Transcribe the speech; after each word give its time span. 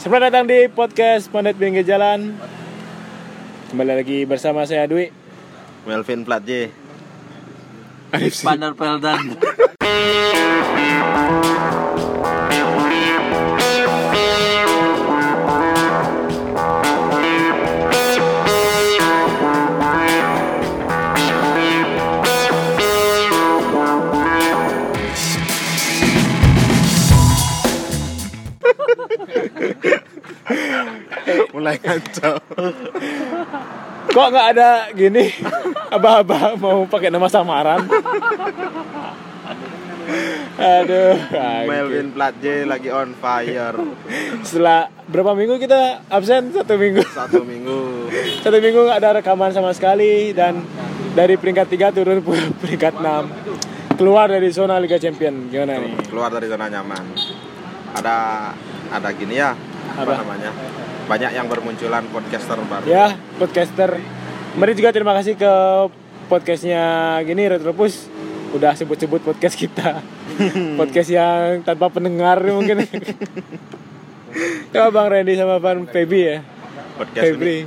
Selamat 0.00 0.32
datang 0.32 0.48
di 0.48 0.64
podcast 0.72 1.28
Pandit 1.28 1.60
Pinggir 1.60 1.84
Jalan. 1.84 2.32
Kembali 3.68 4.00
lagi 4.00 4.24
bersama 4.24 4.64
saya 4.64 4.88
Dwi. 4.88 5.12
Melvin 5.84 6.24
Platje 6.24 6.72
Pandar 8.40 8.72
Peldan 8.72 9.36
mulai 31.60 31.76
kacau 31.76 32.40
Kok 34.10 34.26
nggak 34.26 34.46
ada 34.50 34.70
gini? 34.90 35.30
Abah-abah 35.88 36.58
mau 36.58 36.82
pakai 36.82 37.14
nama 37.14 37.30
samaran? 37.30 37.86
Aduh. 40.58 41.14
Melvin 41.62 42.10
Platje 42.10 42.66
lagi 42.66 42.90
on 42.90 43.14
fire 43.14 43.78
Setelah 44.42 44.90
berapa 45.06 45.30
minggu 45.32 45.56
kita 45.56 46.02
absen? 46.10 46.50
Satu 46.50 46.74
minggu. 46.74 47.06
satu 47.06 47.46
minggu 47.46 48.10
Satu 48.42 48.58
minggu 48.58 48.80
nggak 48.82 48.98
ada 48.98 49.10
rekaman 49.14 49.54
sama 49.54 49.70
sekali 49.70 50.34
dan 50.34 50.58
dari 51.12 51.38
peringkat 51.38 51.70
3 51.70 51.94
turun 51.94 52.18
ke 52.18 52.30
peringkat 52.58 52.98
6 52.98 53.94
keluar 53.94 54.26
dari 54.26 54.48
zona 54.48 54.74
Liga 54.76 54.96
Champion 54.96 55.46
gimana 55.46 55.76
nih? 55.76 56.08
keluar 56.08 56.30
dari 56.30 56.46
zona 56.46 56.66
nyaman 56.66 57.04
ada 57.92 58.16
ada 58.88 59.08
gini 59.12 59.36
ya 59.36 59.52
apa, 59.92 60.02
Apa? 60.02 60.12
namanya 60.18 60.50
banyak 61.10 61.30
yang 61.32 61.46
bermunculan 61.46 62.06
podcaster 62.06 62.54
baru 62.60 62.84
Ya, 62.86 63.06
podcaster. 63.34 63.98
Mari 64.52 64.72
juga 64.72 64.90
terima 64.90 65.10
kasih 65.12 65.34
ke 65.34 65.52
podcastnya 66.26 66.82
gini 67.20 67.46
Retropus 67.48 68.06
udah 68.50 68.72
sebut-sebut 68.72 69.18
podcast 69.20 69.54
kita. 69.54 69.98
podcast 70.78 71.10
yang 71.10 71.60
tanpa 71.60 71.86
pendengar 71.88 72.38
mungkin. 72.44 72.86
Coba 74.72 74.88
Bang 74.92 75.08
Randy 75.08 75.34
sama 75.34 75.58
Bang 75.58 75.82
Feby 75.84 76.20
ya. 76.20 76.38
podcast 76.94 77.24
ini 77.24 77.30
Febri. 77.32 77.58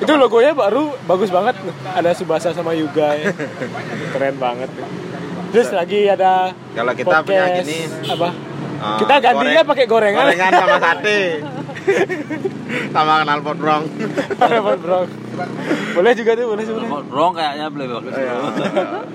Itu 0.00 0.12
logonya 0.16 0.52
baru 0.52 0.96
bagus 1.04 1.28
banget. 1.28 1.54
Ada 1.88 2.10
Subasa 2.12 2.50
sama 2.50 2.72
Yuga 2.72 3.14
ya. 3.14 3.30
Keren 4.12 4.36
banget. 4.36 4.70
Terus 5.50 5.70
lagi 5.70 6.06
ada 6.06 6.50
kalau 6.72 6.92
kita 6.92 7.16
punya 7.20 7.44
podcast- 7.44 7.62
gini 7.64 7.78
apa? 8.08 8.28
eh, 8.30 8.98
Kita 8.98 9.14
gantinya 9.20 9.42
goreng- 9.56 9.68
pakai 9.68 9.86
gorengan. 9.86 10.24
gorengan 10.24 10.52
sama 10.56 10.76
sate 10.80 11.18
sama 12.94 13.20
kenal 13.20 13.40
potbrong 13.40 13.84
Apa, 14.36 14.72
Bro? 14.76 15.00
Boleh 15.92 16.12
juga 16.12 16.32
tuh, 16.32 16.46
boleh 16.48 16.62
sih, 16.62 16.72
boleh. 16.72 16.88
Rong 17.04 17.32
kayaknya 17.32 17.66
boleh 17.66 17.86
bagus 17.90 18.12
Iya. 18.12 18.34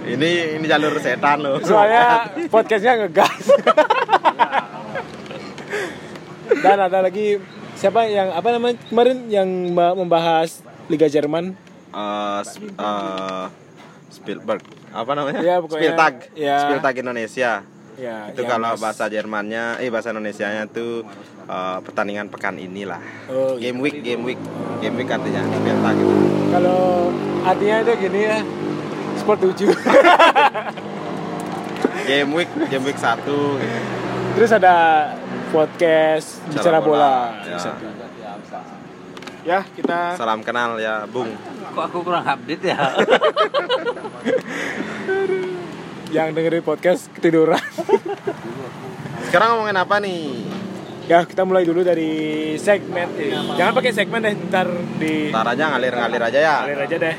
ini 0.10 0.30
ini 0.56 0.66
jalur 0.66 0.94
setan 0.98 1.38
loh 1.40 1.58
Soalnya 1.62 2.04
podcastnya 2.48 2.94
ngegas. 3.00 3.46
Dan 6.56 6.78
ada 6.80 7.00
lagi 7.00 7.38
siapa 7.76 8.06
yang 8.06 8.32
apa 8.32 8.48
namanya 8.50 8.76
kemarin 8.84 9.18
yang 9.28 9.48
mba- 9.72 9.94
membahas 9.94 10.62
Liga 10.88 11.06
Jerman? 11.06 11.54
Eh, 11.90 12.40
sp- 12.44 12.70
eh, 12.72 13.46
Spielberg 14.10 14.62
apa 14.90 15.12
namanya 15.12 15.40
Ya, 15.40 15.56
pokoknya- 15.60 15.82
Spieltag 15.92 16.14
ya. 16.34 16.58
Spieltag 16.62 16.96
Indonesia 16.98 17.52
Ya, 17.96 18.28
itu 18.28 18.44
kalau 18.44 18.76
bahas- 18.76 18.82
bahasa 18.82 19.08
Jermannya 19.08 19.80
eh 19.80 19.88
bahasa 19.88 20.12
Indonesianya 20.12 20.68
tuh 20.68 21.08
eh, 21.46 21.78
pertandingan 21.82 22.28
pekan 22.28 22.56
inilah 22.56 23.00
Oh, 23.26 23.56
game 23.56 23.78
week 23.80 24.02
game 24.02 24.22
week 24.22 24.40
game 24.80 24.96
week 24.96 25.08
artinya 25.08 25.42
Spieltag 25.48 25.96
gitu 25.96 26.14
Kalau 26.50 27.10
artinya 27.42 27.76
itu 27.82 27.92
gini 28.02 28.20
ya. 28.24 28.38
Sport 29.16 29.40
7. 29.54 29.66
game 32.06 32.30
week 32.32 32.50
game 32.68 32.84
week 32.84 32.96
satu 32.96 33.58
gitu. 33.58 33.78
Terus 34.36 34.52
ada 34.52 34.76
podcast 35.50 36.44
bicara 36.46 36.52
Bicara 36.52 36.78
bola. 36.80 37.16
bola, 37.40 37.48
ya. 37.48 37.72
Ya, 39.46 39.60
kita 39.64 40.18
salam 40.18 40.42
kenal 40.42 40.76
ya 40.76 41.06
Bung 41.06 41.30
Kok 41.72 41.84
aku 41.86 41.98
kurang 42.02 42.24
update 42.24 42.64
ya 42.66 42.76
yang 46.10 46.32
dengerin 46.32 46.62
podcast 46.62 47.10
ketiduran. 47.12 47.60
sekarang 49.28 49.48
ngomongin 49.52 49.76
apa 49.76 49.96
nih 50.00 50.48
ya, 51.06 51.24
kita 51.24 51.42
mulai 51.42 51.64
dulu 51.64 51.82
dari 51.82 52.12
segmen. 52.56 53.08
Jangan 53.56 53.74
pakai 53.74 53.92
segmen 53.92 54.22
deh, 54.22 54.34
ntar 54.48 54.68
di 54.96 55.30
ntar 55.30 55.46
aja 55.48 55.64
ngalir-ngalir 55.70 56.22
aja 56.24 56.40
ya 56.40 56.56
Ngalir 56.64 56.80
aja 56.84 56.98
deh. 57.00 57.16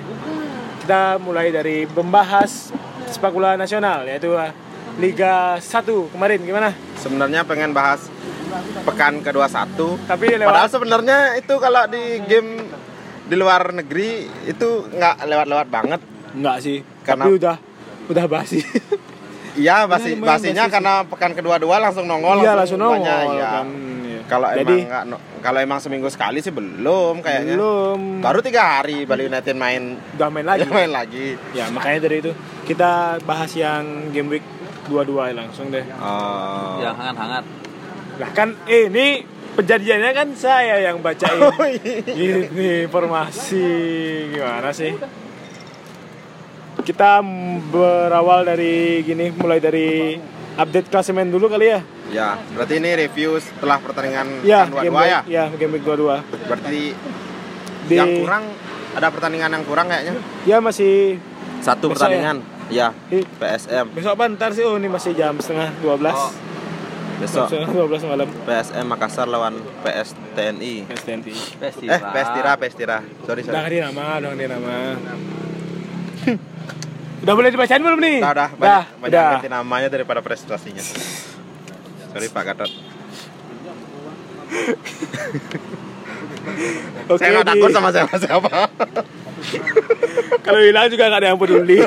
Kita 0.81 1.01
mulai 1.19 1.51
dari 1.51 1.83
membahas 1.85 2.71
sepak 3.07 3.31
bola 3.31 3.55
nasional 3.55 4.03
yaitu 4.05 4.31
uh, 4.31 4.51
Liga 4.97 5.57
1 5.57 5.87
kemarin 6.11 6.41
gimana? 6.41 6.71
sebenarnya 6.97 7.45
pengen 7.45 7.71
bahas 7.71 8.09
pekan 8.83 9.21
kedua 9.21 9.47
satu 9.47 9.95
Tapi 10.09 10.35
Padahal 10.35 10.67
lewat 10.67 10.73
sebenarnya 10.73 11.19
itu 11.37 11.55
kalau 11.61 11.85
di 11.87 12.19
game 12.25 12.65
di 13.23 13.35
luar 13.35 13.71
negeri 13.71 14.25
itu 14.45 14.69
nggak 14.89 15.23
lewat-lewat 15.23 15.69
banget. 15.69 16.01
enggak 16.33 16.57
sih. 16.61 16.79
Karena- 17.03 17.27
Tapi 17.27 17.35
udah 17.37 17.57
udah 18.07 18.25
basi. 18.27 18.63
Iya, 19.57 19.89
basi 19.89 20.09
lumayan 20.13 20.29
basinya 20.31 20.65
basi 20.65 20.73
karena 20.73 20.95
pekan 21.03 21.33
kedua-dua 21.33 21.77
langsung 21.81 22.05
nongol 22.05 22.45
Iya 22.45 22.53
langsung 22.55 22.77
nongol 22.77 23.01
banyak, 23.01 23.21
iya. 23.33 23.49
kan. 23.51 23.67
Iya. 23.67 24.21
Kalau 24.27 24.49
Jadi 24.51 24.75
emang 24.77 24.91
nggak 24.91 25.05
no- 25.07 25.23
kalau 25.39 25.59
emang 25.63 25.79
seminggu 25.79 26.09
sekali 26.11 26.39
sih 26.39 26.51
belum 26.51 27.23
kayaknya. 27.23 27.55
belum 27.55 28.19
Baru 28.19 28.43
tiga 28.43 28.83
hari 28.83 29.07
Bali 29.07 29.25
United 29.25 29.55
main 29.55 29.97
udah 30.13 30.29
main 30.29 30.45
lagi. 30.45 30.67
main 30.77 30.91
lagi. 30.91 31.27
ya 31.51 31.71
makanya 31.71 31.99
dari 32.05 32.17
itu 32.21 32.33
kita 32.67 33.23
bahas 33.23 33.55
yang 33.55 34.11
game 34.11 34.29
week 34.29 34.45
dua-dua 34.87 35.31
langsung 35.31 35.71
deh. 35.71 35.87
Oh. 35.97 36.79
Yang 36.79 36.95
hangat-hangat 36.95 37.45
Lah 38.17 38.31
kan 38.33 38.49
eh, 38.65 38.89
ini 38.89 39.07
penjadiannya 39.55 40.11
kan 40.11 40.29
saya 40.35 40.81
yang 40.81 41.01
bacain. 41.01 41.37
Oh, 41.47 41.65
iya. 41.65 42.01
Ini 42.05 42.85
informasi 42.85 43.65
gimana 44.33 44.73
sih? 44.73 44.93
Kita 46.87 47.19
berawal 47.67 48.47
dari 48.47 49.03
gini, 49.03 49.35
mulai 49.35 49.59
dari 49.59 50.15
update 50.55 50.87
klasemen 50.87 51.29
dulu 51.29 51.51
kali 51.51 51.67
ya. 51.67 51.81
Ya, 52.07 52.29
berarti 52.55 52.79
ini 52.79 52.95
review 52.97 53.35
setelah 53.37 53.83
pertandingan 53.83 54.47
Ya, 54.47 54.63
dua 54.63 54.87
week, 54.87 54.95
ya. 55.05 55.21
ya 55.27 55.45
game 55.51 55.75
week 55.75 55.83
22. 55.83 56.23
Berarti 56.47 56.95
Di 57.87 57.95
yang 57.95 58.23
kurang 58.23 58.45
ada 58.95 59.09
pertandingan 59.11 59.51
yang 59.51 59.65
kurang 59.67 59.91
kayaknya. 59.91 60.15
ya 60.47 60.63
masih 60.63 61.19
Satu 61.59 61.91
Besok 61.91 62.07
pertandingan. 62.07 62.47
Ya, 62.67 62.95
eh, 63.11 63.27
PSM. 63.37 63.91
besok 63.91 64.15
apa 64.15 64.27
ntar 64.29 64.51
sih? 64.51 64.63
Oh, 64.63 64.75
ini 64.75 64.87
masih 64.87 65.11
jam 65.13 65.35
setengah 65.37 65.75
12. 65.83 66.15
Oh, 66.15 66.31
Besok 67.17 67.47
Setengah 67.49 67.71
12 67.73 68.07
malam. 68.07 68.29
PSM 68.47 68.87
Makassar 68.87 69.27
lawan 69.27 69.55
PS 69.83 70.15
TNI. 70.35 70.87
STNT. 70.93 71.27
Festival 71.59 71.91
Eh, 71.91 72.01
PS 72.13 72.29
Tira, 72.31 72.53
PS 72.55 72.75
Tira. 72.77 72.99
Sorry, 73.27 73.43
Udah 73.43 73.55
sorry. 73.59 73.71
di 73.73 73.79
nama, 73.81 74.05
udah 74.21 74.31
di 74.33 74.47
nama. 74.47 74.75
udah 77.27 77.35
boleh 77.35 77.51
dibacain 77.51 77.83
belum 77.83 77.99
nih? 77.99 78.23
Udah, 78.23 78.31
udah, 78.31 78.55
Udah, 78.55 78.87
banyak, 79.03 79.11
udah. 79.11 79.27
ganti 79.35 79.51
namanya 79.51 79.91
daripada 79.91 80.23
prestasinya. 80.23 80.79
Sorry 82.15 82.31
Pak 82.31 82.43
Gatot. 82.47 82.71
Oke, 87.11 87.19
Saya 87.19 87.35
nggak 87.35 87.51
takut 87.51 87.75
sama 87.75 87.91
siapa 87.91 88.15
siapa. 88.15 88.71
Kalau 90.47 90.61
hilang 90.63 90.87
juga 90.87 91.11
nggak 91.11 91.21
ada 91.27 91.35
yang 91.35 91.39
peduli. 91.43 91.83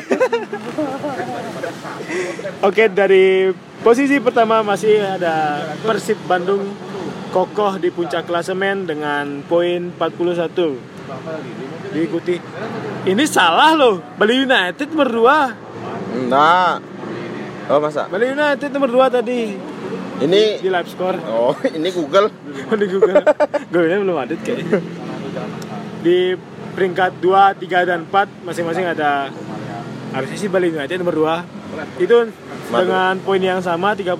Oke, 2.68 2.92
dari 2.92 3.56
posisi 3.80 4.20
pertama 4.20 4.60
masih 4.60 5.00
ada 5.00 5.64
Persib 5.88 6.20
Bandung 6.28 6.68
kokoh 7.32 7.80
di 7.80 7.96
puncak 7.96 8.28
klasemen 8.28 8.84
dengan 8.84 9.40
poin 9.48 9.88
41. 9.96 10.99
Diikuti. 11.90 12.36
Ini 13.10 13.24
salah 13.26 13.74
loh. 13.74 14.02
Bali 14.16 14.46
United 14.46 14.88
nomor 14.94 15.10
2. 15.10 16.30
Nah. 16.30 16.78
Oh 17.70 17.80
masa? 17.82 18.10
Bali 18.10 18.34
United 18.34 18.70
nomor 18.74 18.90
2 18.90 19.18
tadi 19.22 19.42
Ini 20.20 20.60
di 20.60 20.68
live 20.68 20.90
score. 20.90 21.18
Oh, 21.32 21.56
ini 21.78 21.90
Google. 21.96 22.28
di 22.76 22.88
Google. 22.92 23.24
Google 23.72 24.04
belum 24.04 24.18
ada 24.20 24.36
kayaknya. 24.36 24.84
Di 26.04 26.36
peringkat 26.76 27.24
2, 27.24 27.56
3 27.56 27.90
dan 27.90 28.00
4 28.04 28.44
masing-masing 28.44 28.86
ada 28.86 29.32
harusnya 30.12 30.38
sih 30.38 30.50
Bali 30.52 30.76
United 30.76 31.00
nomor 31.00 31.16
2. 31.40 32.04
Itu 32.04 32.28
dengan 32.70 33.16
poin 33.24 33.42
yang 33.42 33.64
sama 33.64 33.96
36 33.96 34.20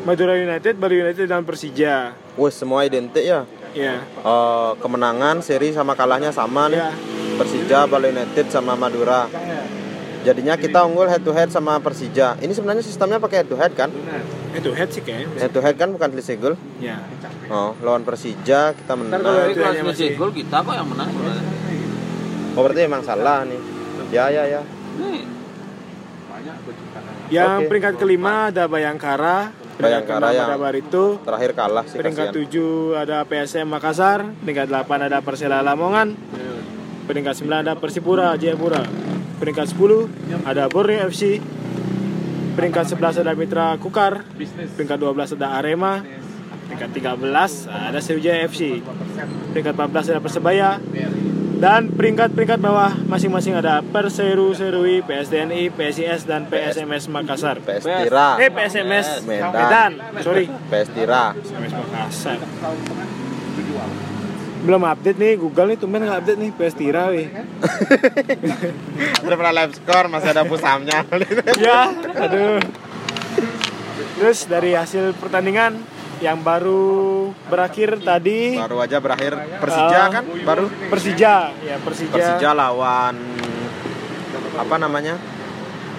Madura 0.00 0.32
United, 0.32 0.80
Bali 0.80 0.96
United 1.00 1.28
dan 1.28 1.44
Persija. 1.44 2.16
Wah, 2.36 2.52
semua 2.52 2.88
identik 2.88 3.20
ya. 3.20 3.44
Ya. 3.74 4.02
Eh, 4.02 4.70
kemenangan, 4.82 5.42
seri 5.44 5.70
sama 5.70 5.94
kalahnya 5.94 6.34
sama 6.34 6.66
nih. 6.70 6.80
Ya. 6.80 6.90
Persija, 7.38 7.88
Bali 7.88 8.12
United 8.12 8.46
sama 8.52 8.76
Madura. 8.76 9.30
Jadinya 10.20 10.52
kita 10.60 10.84
unggul 10.84 11.08
head 11.08 11.24
to 11.24 11.32
head 11.32 11.48
sama 11.48 11.80
Persija. 11.80 12.36
Ini 12.44 12.52
sebenarnya 12.52 12.84
sistemnya 12.84 13.16
pakai 13.16 13.40
head 13.40 13.48
to 13.48 13.56
head 13.56 13.72
kan? 13.72 13.88
Head 14.52 14.62
to 14.68 14.72
head 14.76 14.92
sih 14.92 15.00
kayaknya. 15.00 15.40
Head 15.40 15.52
to 15.56 15.64
head 15.64 15.80
kan 15.80 15.88
bukan 15.96 16.12
selisih 16.12 16.36
gol. 16.36 16.54
Ya. 16.76 17.00
Oh, 17.48 17.72
lawan 17.80 18.04
Persija 18.04 18.76
kita 18.76 18.92
menang. 19.00 19.24
kalau 19.24 19.48
itu 19.48 19.64
selisih 19.64 20.20
gol 20.20 20.30
kita 20.36 20.60
kok 20.60 20.74
yang 20.76 20.88
menang 20.92 21.08
sebenarnya. 21.08 21.44
Oh, 22.58 22.60
berarti 22.66 22.80
emang 22.84 23.02
salah 23.06 23.48
nih. 23.48 23.60
Ya, 24.12 24.28
ya, 24.28 24.42
ya. 24.44 24.62
Yang 27.30 27.52
Oke. 27.62 27.66
peringkat 27.70 27.94
kelima 27.96 28.50
ada 28.50 28.66
Bayangkara. 28.66 29.54
Bayangkara 29.80 30.28
yang 30.36 30.48
ada 30.52 30.58
Barito. 30.60 31.04
Terakhir 31.24 31.50
kalah 31.56 31.84
sih 31.88 31.96
Peringkat 31.98 32.30
kasihan. 32.36 32.94
7 32.94 33.02
ada 33.02 33.18
PSM 33.24 33.66
Makassar, 33.66 34.18
peringkat 34.44 34.66
8 34.68 35.06
ada 35.08 35.18
Persela 35.24 35.64
Lamongan, 35.64 36.14
peringkat 37.08 37.34
9 37.40 37.64
ada 37.64 37.72
Persipura 37.74 38.36
Jayapura, 38.36 38.84
peringkat 39.40 39.66
10 39.72 40.46
ada 40.46 40.68
Borneo 40.68 41.08
FC, 41.08 41.40
peringkat 42.54 42.84
11 42.92 43.22
ada 43.24 43.32
Mitra 43.32 43.74
Kukar, 43.80 44.22
peringkat 44.76 44.98
12 45.00 45.36
ada 45.40 45.58
Arema, 45.58 46.04
peringkat 46.70 46.90
13 46.94 47.66
ada 47.66 47.98
Sriwijaya 47.98 48.46
FC, 48.46 48.84
peringkat 49.50 49.74
14 49.74 50.12
ada 50.12 50.20
Persebaya, 50.22 50.76
dan 51.60 51.92
peringkat-peringkat 51.92 52.56
bawah 52.56 52.88
masing-masing 53.04 53.52
ada 53.52 53.84
Perseru 53.84 54.56
Serui, 54.56 55.04
PSDNI, 55.04 55.68
PSIS, 55.68 56.24
dan 56.24 56.48
PSMS 56.48 57.04
Makassar. 57.12 57.60
PS 57.60 57.84
Tira, 57.84 58.40
Eh 58.40 58.48
PSMS 58.48 59.28
Medan. 59.28 59.52
Medan, 59.52 59.90
sorry. 60.24 60.48
PS 60.48 60.88
Tira. 60.96 61.36
SMS 61.36 61.72
Makassar. 61.76 62.40
Belum 64.64 64.82
update 64.88 65.20
nih, 65.20 65.36
Google 65.36 65.76
nih 65.76 65.78
tumben 65.80 66.00
nggak 66.00 66.18
update 66.24 66.40
nih 66.40 66.50
PS 66.56 66.74
Tira 66.80 67.12
weh. 67.12 67.28
Sudah 69.20 69.36
pernah 69.36 69.52
live 69.52 69.76
score, 69.76 70.08
masih 70.08 70.28
ada 70.32 70.42
pusamnya. 70.48 71.04
ya, 71.60 71.92
aduh. 72.16 72.56
Terus 74.16 74.48
dari 74.48 74.72
hasil 74.72 75.12
pertandingan 75.20 75.99
yang 76.20 76.44
baru 76.44 77.32
berakhir 77.48 77.96
tadi 77.98 78.52
Baru 78.54 78.76
aja 78.78 79.00
berakhir 79.00 79.32
Persija 79.56 79.98
Ah. 79.98 80.08
kan? 80.12 80.24
Baru 80.44 80.68
Persija, 80.68 81.34
ya 81.58 81.76
Persija. 81.80 82.12
Persija 82.12 82.50
lawan 82.52 83.16
apa 84.52 84.76
namanya? 84.76 85.16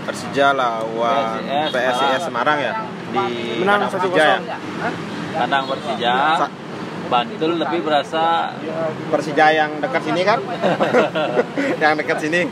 Persija 0.01 0.53
lawan 0.53 1.41
PSIS 1.69 2.21
Semarang 2.23 2.57
ya 2.57 2.73
di 3.11 3.21
Menang 3.59 3.85
kandang 3.85 3.89
1-0. 3.89 3.97
Persija 3.97 4.23
ya. 4.23 4.37
kandang 5.35 5.65
Persija. 5.65 6.13
Sa- 6.37 6.53
Bantul 7.01 7.59
lebih 7.59 7.83
berasa 7.83 8.55
Persija 9.11 9.45
yang 9.51 9.83
dekat 9.83 10.01
sini 10.01 10.21
kan? 10.23 10.39
yang 11.81 11.93
dekat 11.97 12.17
sini. 12.21 12.47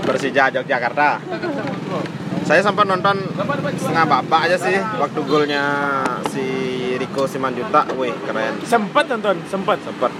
Persija 0.00 0.54
Yogyakarta. 0.54 1.18
Saya 2.44 2.60
sempat 2.60 2.84
nonton 2.84 3.16
setengah 3.78 4.04
babak 4.04 4.50
aja 4.50 4.56
sih 4.58 4.76
waktu 4.98 5.20
golnya 5.22 5.64
si 6.28 6.44
Rico 6.98 7.24
Simanjuta, 7.24 7.86
wih 7.94 8.12
keren. 8.26 8.58
Sempet 8.66 9.04
nonton, 9.06 9.36
sempet. 9.46 9.78
Sempet. 9.80 10.12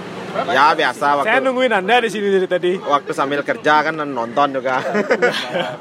Ya 0.47 0.71
biasa 0.71 1.19
waktu 1.19 1.27
Saya 1.27 1.39
nungguin 1.43 1.73
Anda 1.75 1.99
di 1.99 2.07
sini 2.07 2.31
dari 2.31 2.47
tadi. 2.47 2.71
waktu 2.79 3.11
sambil 3.11 3.43
kerja 3.43 3.83
kan 3.83 3.99
nonton 3.99 4.47
juga. 4.55 4.79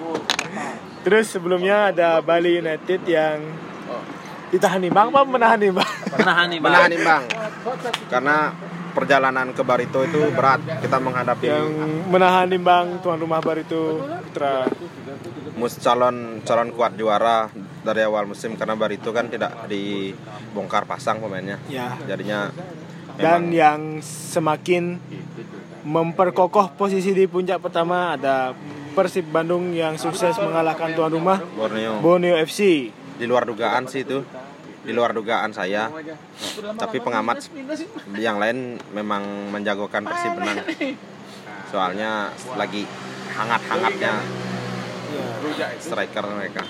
Terus 1.07 1.33
sebelumnya 1.33 1.95
ada 1.95 2.21
Bali 2.21 2.59
United 2.59 3.01
yang 3.07 3.39
ditahan 4.51 4.83
imbang 4.83 5.15
apa 5.15 5.23
menahan 5.23 5.61
imbang? 5.63 5.87
menahan 6.11 6.47
nih, 6.51 6.59
Bang. 6.59 6.67
Menahan 6.75 6.91
imbang. 6.93 7.23
Karena 8.11 8.37
perjalanan 8.91 9.55
ke 9.55 9.63
Barito 9.63 10.03
itu 10.03 10.19
berat. 10.35 10.59
Kita 10.83 10.99
menghadapi 10.99 11.47
yang 11.47 11.71
menahan 12.11 12.51
imbang 12.51 12.99
tuan 13.01 13.17
rumah 13.17 13.39
Barito 13.39 14.03
Putra. 14.03 14.67
Mus 15.61 15.77
calon 15.77 16.41
calon 16.41 16.73
kuat 16.73 16.97
juara 16.97 17.53
dari 17.85 18.01
awal 18.01 18.25
musim 18.25 18.57
karena 18.57 18.73
Barito 18.81 19.13
kan 19.13 19.29
tidak 19.29 19.69
dibongkar 19.69 20.89
pasang 20.89 21.21
pemainnya. 21.21 21.61
Ya. 21.69 22.01
Jadinya 22.09 22.49
Dan 23.21 23.53
yang 23.53 24.01
semakin 24.01 24.97
memperkokoh 25.85 26.73
posisi 26.73 27.13
di 27.13 27.29
puncak 27.29 27.61
pertama 27.61 28.17
ada 28.17 28.57
Persib 28.97 29.29
Bandung 29.29 29.77
yang 29.77 30.01
sukses 30.01 30.33
mengalahkan 30.41 30.97
tuan 30.97 31.13
rumah 31.13 31.37
Borneo 31.53 32.01
Borneo 32.01 32.41
FC. 32.41 32.89
di 33.21 33.25
luar 33.29 33.45
dugaan 33.45 33.85
sih 33.85 34.09
itu. 34.09 34.25
Di 34.81 34.97
luar 34.97 35.13
dugaan 35.13 35.53
saya. 35.53 35.93
Tapi 36.81 37.05
pengamat 37.05 37.53
yang 38.17 38.41
lain 38.41 38.81
memang 38.97 39.53
menjagokan 39.53 40.09
Persib 40.09 40.41
menang. 40.41 40.65
Soalnya 41.69 42.33
lagi 42.57 42.89
hangat-hangatnya 43.37 44.13
striker 45.79 46.25
mereka. 46.27 46.63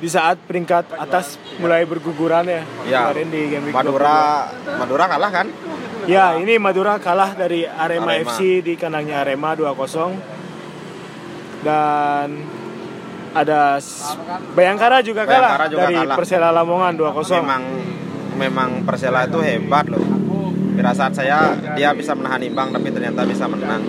Di 0.00 0.08
saat 0.08 0.40
peringkat 0.48 0.96
atas 0.96 1.36
mulai 1.60 1.84
berguguran 1.84 2.48
ya, 2.48 2.64
Ya, 2.88 3.12
kemarin 3.12 3.28
di 3.28 3.40
game 3.52 3.64
week 3.68 3.76
Madura 3.76 4.48
Madura 4.80 5.04
kalah 5.04 5.28
kan? 5.28 5.46
22. 6.08 6.08
Ya, 6.08 6.40
ini 6.40 6.56
Madura 6.56 6.96
kalah 6.96 7.36
dari 7.36 7.68
Arema, 7.68 8.16
Arema. 8.16 8.32
FC 8.32 8.64
di 8.64 8.80
kandangnya 8.80 9.20
Arema 9.20 9.52
2-0. 9.52 10.16
Dan 11.60 12.28
ada 13.36 13.76
Bayangkara 14.56 15.04
juga 15.04 15.28
kalah 15.28 15.52
Bayangkara 15.52 15.66
juga 15.68 15.82
dari 15.84 15.96
kalah. 16.00 16.16
Persela 16.16 16.48
Lamongan 16.48 16.96
2-0. 16.96 17.36
Memang 17.44 17.62
memang 18.40 18.70
Persela 18.88 19.28
itu 19.28 19.38
hebat 19.44 19.84
loh. 19.92 20.00
Firasat 20.80 21.12
saya 21.12 21.52
dia 21.76 21.92
bisa 21.92 22.16
menahan 22.16 22.40
imbang 22.40 22.72
tapi 22.72 22.88
ternyata 22.88 23.28
bisa 23.28 23.44
menang. 23.44 23.84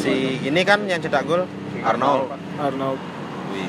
Si 0.00 0.40
ini 0.40 0.64
kan 0.64 0.88
yang 0.88 1.04
cetak 1.04 1.28
gol 1.28 1.44
Arnold. 1.82 2.28
Arnold. 2.56 3.00
Wih, 3.50 3.68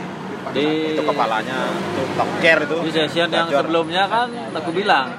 Di 0.51 0.65
itu 0.91 1.03
kepalanya 1.05 1.57
tuh 1.93 2.05
toker 2.11 2.57
itu. 2.61 2.77
di 2.81 2.91
session 2.91 3.27
yang 3.29 3.45
Gacor. 3.45 3.61
sebelumnya 3.61 4.03
kan 4.05 4.27
aku 4.51 4.69
bilang 4.71 5.13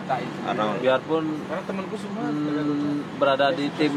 Arnold. 0.44 0.78
biarpun 0.78 1.24
hmm, 1.46 3.16
berada 3.16 3.48
di 3.50 3.70
tim 3.72 3.94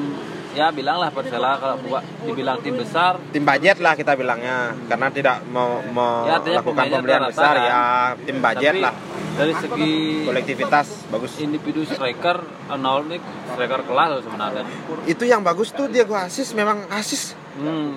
ya 0.54 0.72
bilanglah 0.72 1.12
Persela 1.12 1.60
kalau 1.60 1.76
buat 1.82 2.00
dibilang 2.24 2.62
tim 2.62 2.80
besar 2.80 3.20
Tim 3.30 3.44
budget 3.44 3.78
lah 3.78 3.94
kita 3.94 4.16
bilangnya 4.16 4.72
karena 4.88 5.08
tidak 5.12 5.44
mau, 5.50 5.84
Ya, 6.24 6.40
melakukan 6.40 6.64
pemainnya 6.64 6.96
pembelian 6.96 7.22
besar 7.28 7.54
kan. 7.54 7.68
ya 7.68 7.82
tim 8.24 8.38
budget 8.40 8.74
tapi 8.74 8.82
lah 8.82 8.94
dari 9.36 9.54
segi 9.54 9.94
kolektivitas 10.24 10.88
bagus 11.12 11.32
individu 11.38 11.84
striker 11.84 12.38
Arnold 12.72 13.12
nih 13.12 13.20
striker 13.52 13.82
kelas 13.84 14.08
loh 14.10 14.22
sebenarnya 14.24 14.64
itu 15.04 15.24
yang 15.28 15.44
bagus 15.44 15.76
tuh 15.76 15.92
dia 15.92 16.08
gua 16.08 16.32
asis 16.32 16.56
memang 16.56 16.88
asis 16.88 17.36
hmm. 17.60 17.92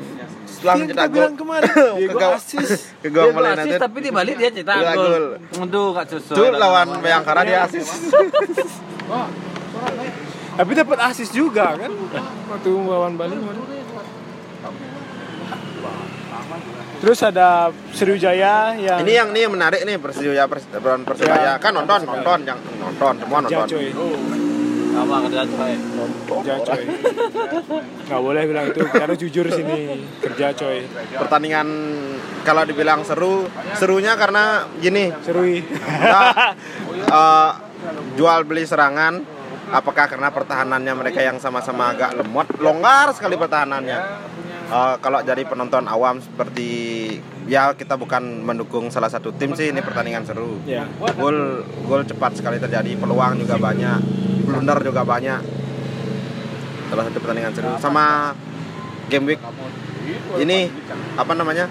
Setelah 0.59 0.75
Yang 0.75 0.83
mencetak 0.83 1.07
gol 1.07 1.15
bilang 1.15 1.35
kemarin, 1.37 1.71
Ke 2.03 2.11
gawang- 2.11 2.35
asis. 2.37 2.69
ke 3.05 3.09
gawang 3.09 3.31
asis 3.31 3.55
United. 3.63 3.79
tapi 3.79 3.99
di 4.01 4.11
balik 4.11 4.35
dia 4.35 4.51
cetak 4.51 4.77
gol 4.91 4.99
gol. 4.99 5.25
untuk 5.57 5.95
sesuai 6.03 6.35
Tuh 6.35 6.45
dengan 6.45 6.61
lawan. 6.61 6.87
Bayangkara 6.99 7.41
dia 7.43 7.59
asis 7.63 7.87
Tapi 10.59 10.73
dapat 10.75 10.99
asis 11.07 11.31
juga 11.31 11.79
kan 11.79 11.91
waktu 12.51 12.71
melawan 12.75 13.15
Bali. 13.15 13.39
Terus 16.99 17.23
ada 17.23 17.71
Sriwijaya 17.95 18.75
yang 18.75 18.99
Ini 19.01 19.13
yang 19.15 19.29
ini 19.31 19.41
yang 19.41 19.55
menarik 19.55 19.87
nih 19.87 20.03
Persija 20.03 20.51
Pers 20.51 20.67
lawan 20.75 21.07
Persebaya. 21.07 21.55
Ya. 21.55 21.63
Kan 21.63 21.71
nonton, 21.73 22.03
nonton, 22.03 22.39
yang 22.43 22.59
nonton, 22.59 23.15
semua 23.23 23.39
nonton. 23.41 23.67
Sama 24.99 25.17
kerja 25.29 25.43
coy 25.47 25.75
Kerja 26.29 26.55
coy. 26.63 26.83
Nggak 28.09 28.21
boleh 28.23 28.43
bilang 28.49 28.67
itu, 28.73 28.81
karena 28.89 29.15
jujur 29.15 29.47
sini 29.53 29.79
kerja 30.23 30.47
coy. 30.55 30.87
Pertandingan 31.19 31.69
kalau 32.43 32.63
dibilang 32.65 33.05
seru, 33.05 33.47
serunya 33.77 34.17
karena 34.17 34.67
gini, 34.81 35.13
Serui. 35.23 35.61
kita 35.63 36.23
eh, 37.07 37.51
jual 38.17 38.41
beli 38.49 38.65
serangan 38.67 39.21
apakah 39.69 40.09
karena 40.09 40.33
pertahanannya 40.33 40.95
mereka 40.97 41.21
yang 41.21 41.37
sama-sama 41.37 41.93
agak 41.93 42.17
lemot, 42.17 42.49
longgar 42.59 43.13
sekali 43.13 43.37
pertahanannya. 43.37 43.99
Eh, 44.69 44.95
kalau 45.01 45.25
jadi 45.25 45.43
penonton 45.43 45.89
awam 45.89 46.21
seperti 46.21 46.69
ya 47.49 47.73
kita 47.73 47.97
bukan 47.97 48.21
mendukung 48.45 48.93
salah 48.93 49.09
satu 49.09 49.33
tim 49.33 49.57
sih 49.57 49.73
ini 49.73 49.81
pertandingan 49.81 50.23
seru. 50.23 50.61
ya. 50.63 50.85
Gol 51.17 51.65
gol 51.83 52.05
cepat 52.05 52.37
sekali 52.37 52.61
terjadi, 52.61 52.93
peluang 52.95 53.41
juga 53.41 53.57
banyak, 53.57 53.99
blunder 54.45 54.79
juga 54.83 55.03
banyak. 55.03 55.41
Salah 56.87 57.05
satu 57.05 57.17
pertandingan 57.17 57.53
seru. 57.53 57.73
Sama 57.79 58.37
game 59.09 59.25
week 59.27 59.41
ini 60.37 60.69
apa 61.17 61.33
namanya? 61.33 61.65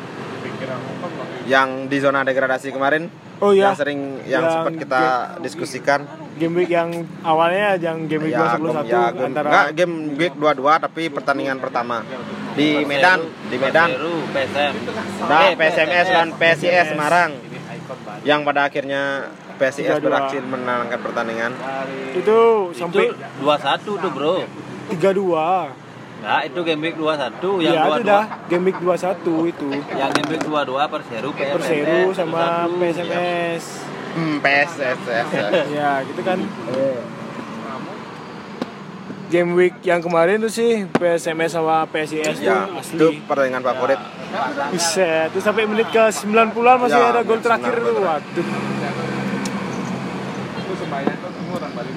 Yang 1.46 1.70
di 1.88 1.98
zona 2.02 2.26
degradasi 2.26 2.74
kemarin 2.74 3.08
Oh 3.38 3.54
ya. 3.54 3.70
yang 3.70 3.78
sering 3.78 4.00
yang, 4.26 4.42
Yang 4.42 4.46
sempat 4.52 4.74
kita 4.76 5.02
diskusikan 5.40 6.00
Game 6.36 6.54
week 6.54 6.70
yang 6.70 6.90
awalnya 7.22 7.78
yang 7.78 8.06
game 8.06 8.26
week 8.26 8.34
ya, 8.34 8.46
2 8.48 8.54
sebelum 8.54 8.74
gem- 8.76 8.80
satu 8.80 8.90
ya, 8.92 9.06
gem- 9.08 9.26
antara 9.28 9.48
enggak, 9.48 9.68
game 9.74 9.96
week 10.14 10.34
22 10.34 10.86
tapi 10.86 11.04
pertandingan 11.08 11.58
pertama 11.58 12.02
di 12.58 12.70
Medan 12.82 13.20
di 13.48 13.56
Medan 13.56 13.88
Perseru, 13.88 14.16
PSM 14.28 14.74
nah 15.24 15.40
Eh, 15.46 15.54
PSMS 15.54 16.08
dan 16.10 16.28
PSIS. 16.34 16.86
Semarang 16.90 17.32
yang 18.24 18.42
pada 18.42 18.66
akhirnya 18.66 19.30
PSIS 19.56 19.88
3-2. 19.96 20.02
berhasil 20.02 20.42
menangkan 20.44 21.00
pertandingan 21.00 21.52
itu 22.12 22.20
itu 22.20 22.40
sampai 22.74 23.14
21 23.40 23.96
tuh 23.96 24.10
bro 24.10 24.36
3-2. 24.90 25.86
Nah, 26.18 26.42
itu 26.42 26.60
game 26.66 26.82
week 26.82 26.98
21 26.98 27.62
yang 27.62 27.78
ya 27.78 27.82
itu 27.86 28.02
22 28.02 28.10
dah 28.10 28.24
game 28.50 28.64
week 28.66 28.78
21 28.82 29.22
itu 29.48 29.68
yang 29.94 30.10
game 30.10 30.30
week 30.30 30.42
22 30.42 30.66
Perseru 30.90 31.30
PSMS 31.32 31.54
Perseru 31.54 32.02
sama 32.12 32.42
21. 32.66 32.82
PSMS 32.82 33.64
Hmm, 34.18 34.42
PSSS. 34.42 35.30
ya 35.70 36.02
gitu 36.02 36.22
kan 36.26 36.42
game 39.28 39.52
week 39.54 39.76
yang 39.84 40.00
kemarin 40.00 40.40
tuh 40.40 40.48
sih 40.48 40.88
PSMS 40.88 41.56
sama 41.56 41.84
PSIS 41.88 42.40
Ya, 42.40 42.64
tuh 42.64 42.80
itu 42.96 43.08
asli 43.12 43.20
pertandingan 43.28 43.60
favorit. 43.62 44.00
Buset, 44.72 45.28
tuh 45.32 45.42
sampai 45.44 45.68
menit 45.68 45.88
ke 45.88 46.00
90-an 46.00 46.78
masih 46.80 46.96
Ya, 46.96 47.12
ada 47.12 47.22
gol 47.24 47.36
menit 47.36 47.44
terakhir 47.44 47.74
90 47.76 47.88
tuh. 47.88 48.04
Waduh. 48.04 48.46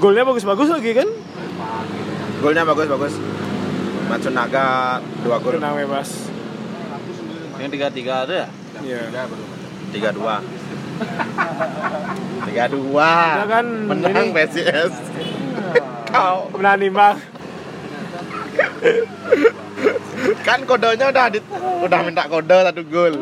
Golnya 0.01 0.25
bagus-bagus 0.25 0.69
lagi 0.73 0.91
kan? 0.97 1.09
Golnya 2.41 2.65
bagus 2.65 2.89
bagus. 2.89 3.15
Matsunaga 4.09 4.99
dua 5.23 5.37
gol. 5.39 5.61
Tenang 5.61 5.77
bebas. 5.77 6.09
yang 7.61 7.69
33 7.69 8.25
ada 8.25 8.35
ya 8.35 8.49
Iya. 8.81 9.29
tiga 9.93 10.09
dua 10.17 10.41
tiga 12.51 12.65
dua. 12.71 13.11
Ya 13.41 13.47
kan, 13.47 13.67
menang 13.87 14.27
ini- 14.31 14.35
PSIS 14.35 14.93
kau. 16.11 16.51
Menahan 16.59 16.83
imbang. 16.83 17.17
kan 20.45 20.61
kodenya 20.69 21.09
udah 21.09 21.27
di, 21.33 21.41
udah 21.81 22.01
minta 22.05 22.29
kode 22.29 22.59
satu 22.61 22.83
gol. 22.85 23.15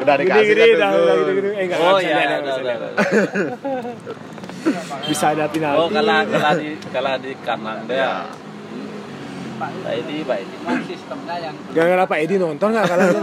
Udah 0.00 0.14
dikasih 0.16 0.54
Gede-gede 0.54 0.78
satu 0.78 0.80
dah, 0.80 0.90
gol. 0.94 1.20
Eh, 1.52 1.68
oh 1.76 1.98
iya 2.00 2.16
ada 2.16 2.36
bisa 2.40 2.60
ada. 2.64 2.88
Bisa 5.08 5.32
penalti. 5.48 5.80
oh 5.80 5.88
kalah 5.88 6.20
kalah 6.28 6.52
di 6.56 6.76
kalah 6.92 7.16
di 7.20 7.32
kanan 7.44 7.78
deh 7.88 7.96
ya. 7.96 8.24
Pak 9.60 9.70
Edi 9.92 10.24
Pak 10.24 10.40
Edi. 10.40 10.56
Sistemnya 10.88 11.36
yang 11.36 11.52
Gara-gara 11.76 12.04
Pak 12.08 12.18
Edi 12.24 12.40
nonton 12.40 12.72
nggak 12.72 12.86
kalah. 12.88 13.08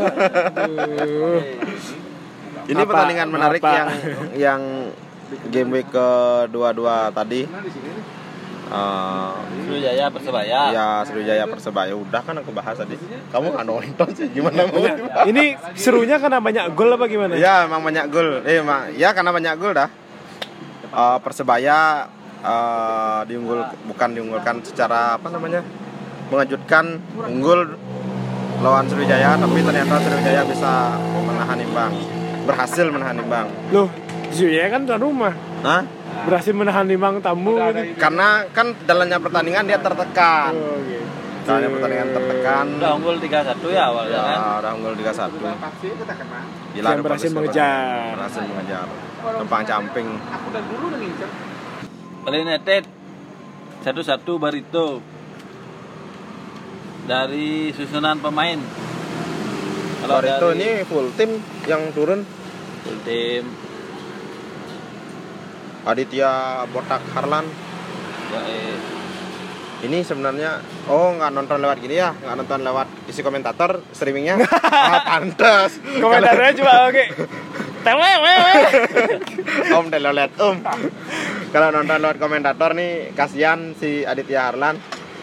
ini 2.67 2.77
Apa- 2.77 2.89
pertandingan 2.89 3.27
menarik 3.27 3.61
apa? 3.61 3.71
yang 3.73 3.87
yang 4.35 4.61
game 5.49 5.69
week 5.71 5.87
kedua 5.87 6.71
dua 6.71 7.09
tadi 7.09 7.47
Eh, 8.67 9.31
Sriwijaya 9.63 10.11
Persebaya 10.11 10.59
ya 10.75 10.87
Sriwijaya 11.07 11.47
Persebaya 11.47 11.95
udah 11.95 12.19
kan 12.19 12.35
aku 12.35 12.51
bahas 12.51 12.75
tadi 12.75 12.99
kamu 13.31 13.55
nggak 13.55 13.63
nonton 13.63 14.09
sih 14.11 14.27
gimana 14.27 14.67
mau 14.67 14.83
dibahas? 14.83 15.23
Ini 15.23 15.55
serunya 15.71 16.19
karena 16.19 16.43
banyak 16.43 16.75
gol 16.75 16.91
apa 16.91 17.07
gimana? 17.07 17.39
Ya 17.39 17.63
emang 17.63 17.79
banyak 17.79 18.11
gol. 18.11 18.43
Eh 18.43 18.59
emang 18.59 18.91
ya 18.91 19.15
karena 19.15 19.31
banyak 19.31 19.55
gol 19.55 19.71
dah. 19.71 19.87
Eh, 20.83 21.17
Persebaya 21.23 22.11
eh, 22.43 23.19
diunggul 23.23 23.63
bukan 23.87 24.09
diunggulkan 24.11 24.59
secara 24.67 25.15
apa 25.15 25.31
namanya 25.31 25.63
mengejutkan 26.27 26.99
unggul 27.23 27.71
lawan 28.59 28.83
Sriwijaya 28.91 29.39
tapi 29.39 29.63
ternyata 29.63 29.95
Sriwijaya 29.95 30.43
bisa 30.43 30.91
menahan 31.23 31.55
imbang 31.55 31.95
berhasil 32.47 32.87
menahan 32.87 33.19
imbang. 33.19 33.47
Loh, 33.75 33.91
Zuya 34.31 34.71
kan 34.71 34.87
tuan 34.87 35.03
rumah. 35.03 35.35
Nah 35.61 35.83
Berhasil 36.17 36.49
menahan 36.55 36.87
imbang 36.89 37.21
tamu 37.21 37.55
gitu. 37.55 37.93
karena 37.99 38.47
kan 38.49 38.73
dalamnya 38.87 39.19
pertandingan 39.21 39.69
dia 39.69 39.77
tertekan. 39.77 40.51
Oh, 40.55 40.79
gitu. 40.81 41.05
Dalamnya 41.45 41.69
pertandingan 41.77 42.09
tertekan. 42.15 42.65
udah 42.79 42.91
unggul 42.97 43.15
3-1 43.21 43.75
ya 43.75 43.83
awalnya 43.87 44.19
kan 44.19 44.35
Ya, 44.35 44.47
udah 44.59 44.71
unggul 44.75 44.93
3-1. 44.97 45.37
Gila, 46.73 46.87
Dan 46.89 46.99
berhasil 47.05 47.29
mengejar. 47.31 48.17
Berhasil 48.17 48.43
mengejar. 48.43 48.85
Numpang 49.37 49.63
camping. 49.63 50.07
Bali 52.25 52.37
United 52.43 52.83
1-1 53.85 54.43
Barito 54.43 54.99
dari 57.07 57.71
susunan 57.71 58.19
pemain 58.19 58.59
kalau 59.97 60.19
itu 60.19 60.27
dari 60.27 60.59
ini 60.59 60.69
full 60.83 61.07
tim 61.15 61.39
yang 61.65 61.95
turun 61.95 62.27
full 62.87 62.99
tim 63.03 63.43
Aditya 65.87 66.63
Botak 66.71 67.03
Harlan. 67.15 67.47
Ya, 68.27 68.41
eh, 68.43 68.75
ini 69.87 70.03
sebenarnya 70.03 70.59
oh 70.91 71.15
nggak 71.15 71.31
nonton 71.31 71.63
lewat 71.63 71.79
gini 71.79 71.95
ya 71.95 72.11
nggak 72.11 72.35
nonton 72.43 72.59
lewat 72.63 72.87
isi 73.11 73.23
komentator 73.23 73.83
streamingnya. 73.91 74.39
Ah 74.67 75.03
pantes. 75.03 75.79
Komentarnya 75.83 76.51
cuma 76.59 76.87
oke. 76.87 77.03
Om 79.79 79.85
telolet 79.87 80.31
om. 80.43 80.59
Kalau 81.55 81.71
nonton 81.71 82.03
lewat 82.03 82.19
komentator 82.19 82.75
nih 82.75 83.15
kasihan 83.15 83.71
si 83.79 84.03
Aditya 84.03 84.51
Harlan. 84.51 84.75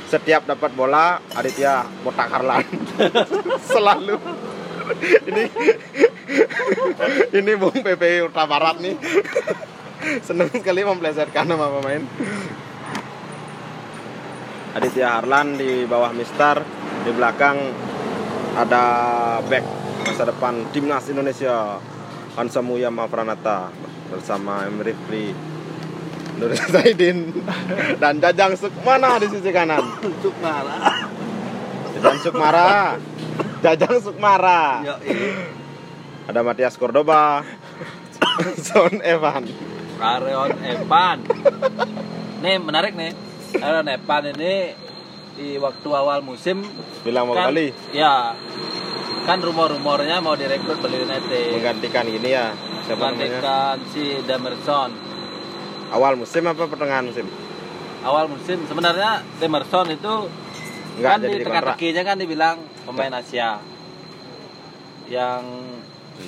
Setiap 0.08 0.48
dapat 0.48 0.72
bola 0.72 1.20
Aditya 1.36 1.84
Botak 2.00 2.32
Harlan. 2.32 2.64
Selalu 3.72 4.16
ini 5.30 5.44
ini 7.32 7.52
Bung 7.56 7.80
PP 7.80 8.02
Ultra 8.28 8.44
Barat 8.44 8.78
nih. 8.80 8.96
Seneng 10.20 10.52
sekali 10.52 10.84
memplesetkan 10.84 11.48
nama 11.48 11.68
pemain. 11.68 12.04
Aditya 14.74 15.20
Harlan 15.20 15.54
di 15.56 15.86
bawah 15.86 16.10
Mister 16.10 16.60
di 17.06 17.10
belakang 17.14 17.56
ada 18.58 18.84
back 19.46 19.64
masa 20.04 20.26
depan 20.28 20.66
timnas 20.74 21.06
Indonesia 21.08 21.78
Hansa 22.34 22.60
Muyama 22.60 23.06
Pranata 23.06 23.70
bersama 24.10 24.66
Emre 24.66 24.92
Fri 25.06 25.30
Nur 26.34 26.50
Zaidin 26.50 27.30
dan 28.02 28.18
Jajang 28.18 28.58
Sukmana 28.58 29.22
di 29.22 29.30
sisi 29.30 29.54
kanan. 29.54 30.02
Sukmara 30.18 31.06
Jajang 31.94 32.18
Sukmara 32.18 32.98
Jajang 33.64 33.96
Sukmara. 34.04 34.84
Ada 36.28 36.40
Matias 36.44 36.76
Cordoba. 36.76 37.40
Son 38.60 39.00
Evan. 39.00 39.48
Kareon 39.96 40.52
Evan. 40.60 41.24
Nih 42.44 42.60
menarik 42.60 42.92
nih. 42.92 43.16
Kareon 43.56 43.88
Evan 43.88 44.22
ini 44.36 44.76
di 45.34 45.56
waktu 45.56 45.88
awal 45.96 46.20
musim 46.22 46.62
bilang 47.02 47.26
mau 47.26 47.34
kan, 47.34 47.50
kali 47.50 47.74
ya 47.90 48.38
kan 49.26 49.42
rumor-rumornya 49.42 50.22
mau 50.22 50.36
direkrut 50.36 50.78
Bali 50.78 51.00
United. 51.00 51.58
Menggantikan 51.58 52.06
ini 52.06 52.28
ya 52.30 52.54
siapa 52.86 53.10
namanya? 53.10 53.42
Menggantikan 53.42 53.76
si 53.90 54.04
Demerson. 54.28 54.90
Awal 55.90 56.14
musim 56.20 56.46
apa 56.46 56.68
pertengahan 56.70 57.08
musim? 57.08 57.26
Awal 58.06 58.30
musim 58.30 58.62
sebenarnya 58.68 59.24
Demerson 59.42 59.88
itu 59.90 60.14
Nggak 61.00 61.10
kan 61.10 61.18
di 61.18 61.38
teka-tekinya 61.42 62.02
kan 62.06 62.16
dibilang 62.20 62.58
pemain 62.84 63.12
Asia. 63.16 63.58
Yang 65.08 65.44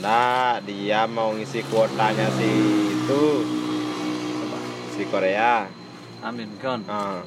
Nah, 0.02 0.58
dia 0.66 1.06
mau 1.06 1.30
ngisi 1.30 1.62
kuotanya 1.70 2.26
si 2.34 2.50
itu. 2.90 3.24
Si 4.98 5.02
Korea. 5.06 5.70
Amin 6.26 6.50
kan 6.58 6.82
Ah. 6.90 7.22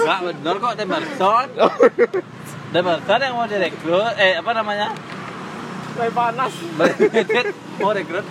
Enggak 0.00 0.20
bener 0.26 0.54
kok 0.58 0.74
Demerson 0.80 1.46
Demerson 2.72 3.20
yang 3.20 3.34
mau 3.36 3.46
direkrut 3.46 4.14
eh 4.16 4.40
apa 4.40 4.50
namanya? 4.56 4.88
Lagi 6.00 6.12
panas. 6.16 6.52
Mau 7.78 7.92
rekrut 7.92 8.24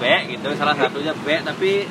B 0.00 0.04
gitu 0.30 0.48
salah 0.56 0.72
satunya 0.74 1.12
B 1.14 1.38
tapi 1.40 1.84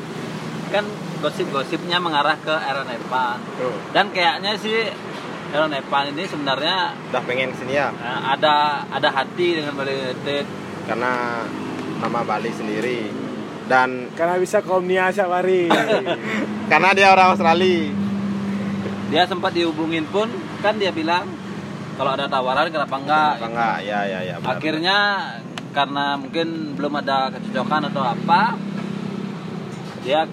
kan 0.67 0.83
gosip-gosipnya 1.19 1.97
mengarah 1.97 2.35
ke 2.35 2.51
Aaron 2.51 2.89
Evan 2.89 3.37
dan 3.91 4.09
kayaknya 4.09 4.53
sih 4.55 4.89
Aaron 5.49 5.71
Evan 5.71 6.11
ini 6.11 6.23
sebenarnya 6.25 6.93
Udah 7.09 7.23
pengen 7.23 7.53
ke 7.53 7.57
sini 7.57 7.73
ya 7.73 7.89
eh, 7.91 8.19
ada 8.29 8.85
ada 8.87 9.09
hati 9.09 9.55
dengan 9.55 9.73
Bali 9.73 9.93
United 9.93 10.45
karena 10.85 11.45
nama 11.99 12.19
Bali 12.23 12.49
sendiri 12.49 12.99
dan 13.65 14.09
Karena 14.11 14.41
bisa 14.41 14.65
kaum 14.65 14.81
Nia 14.81 15.13
Syawari. 15.13 15.69
karena 16.73 16.89
dia 16.89 17.13
orang 17.13 17.37
Australia. 17.37 17.93
dia 19.09 19.23
sempat 19.25 19.53
dihubungin 19.53 20.05
pun 20.05 20.25
kan 20.59 20.73
dia 20.73 20.89
bilang 20.89 21.29
kalau 21.93 22.13
ada 22.13 22.25
tawaran 22.25 22.65
kenapa 22.67 22.95
enggak 22.95 23.31
Apa 23.37 23.45
enggak? 23.45 23.75
Ya 23.83 23.99
ya 24.05 24.19
ya. 24.23 24.35
benar. 24.37 24.57
akhirnya 24.57 24.97
karena 25.69 26.17
mungkin 26.17 26.73
belum 26.73 26.93
ada 27.01 27.29
kecocokan 27.29 27.93
atau 27.93 28.03
apa 28.03 28.57
dia 30.01 30.25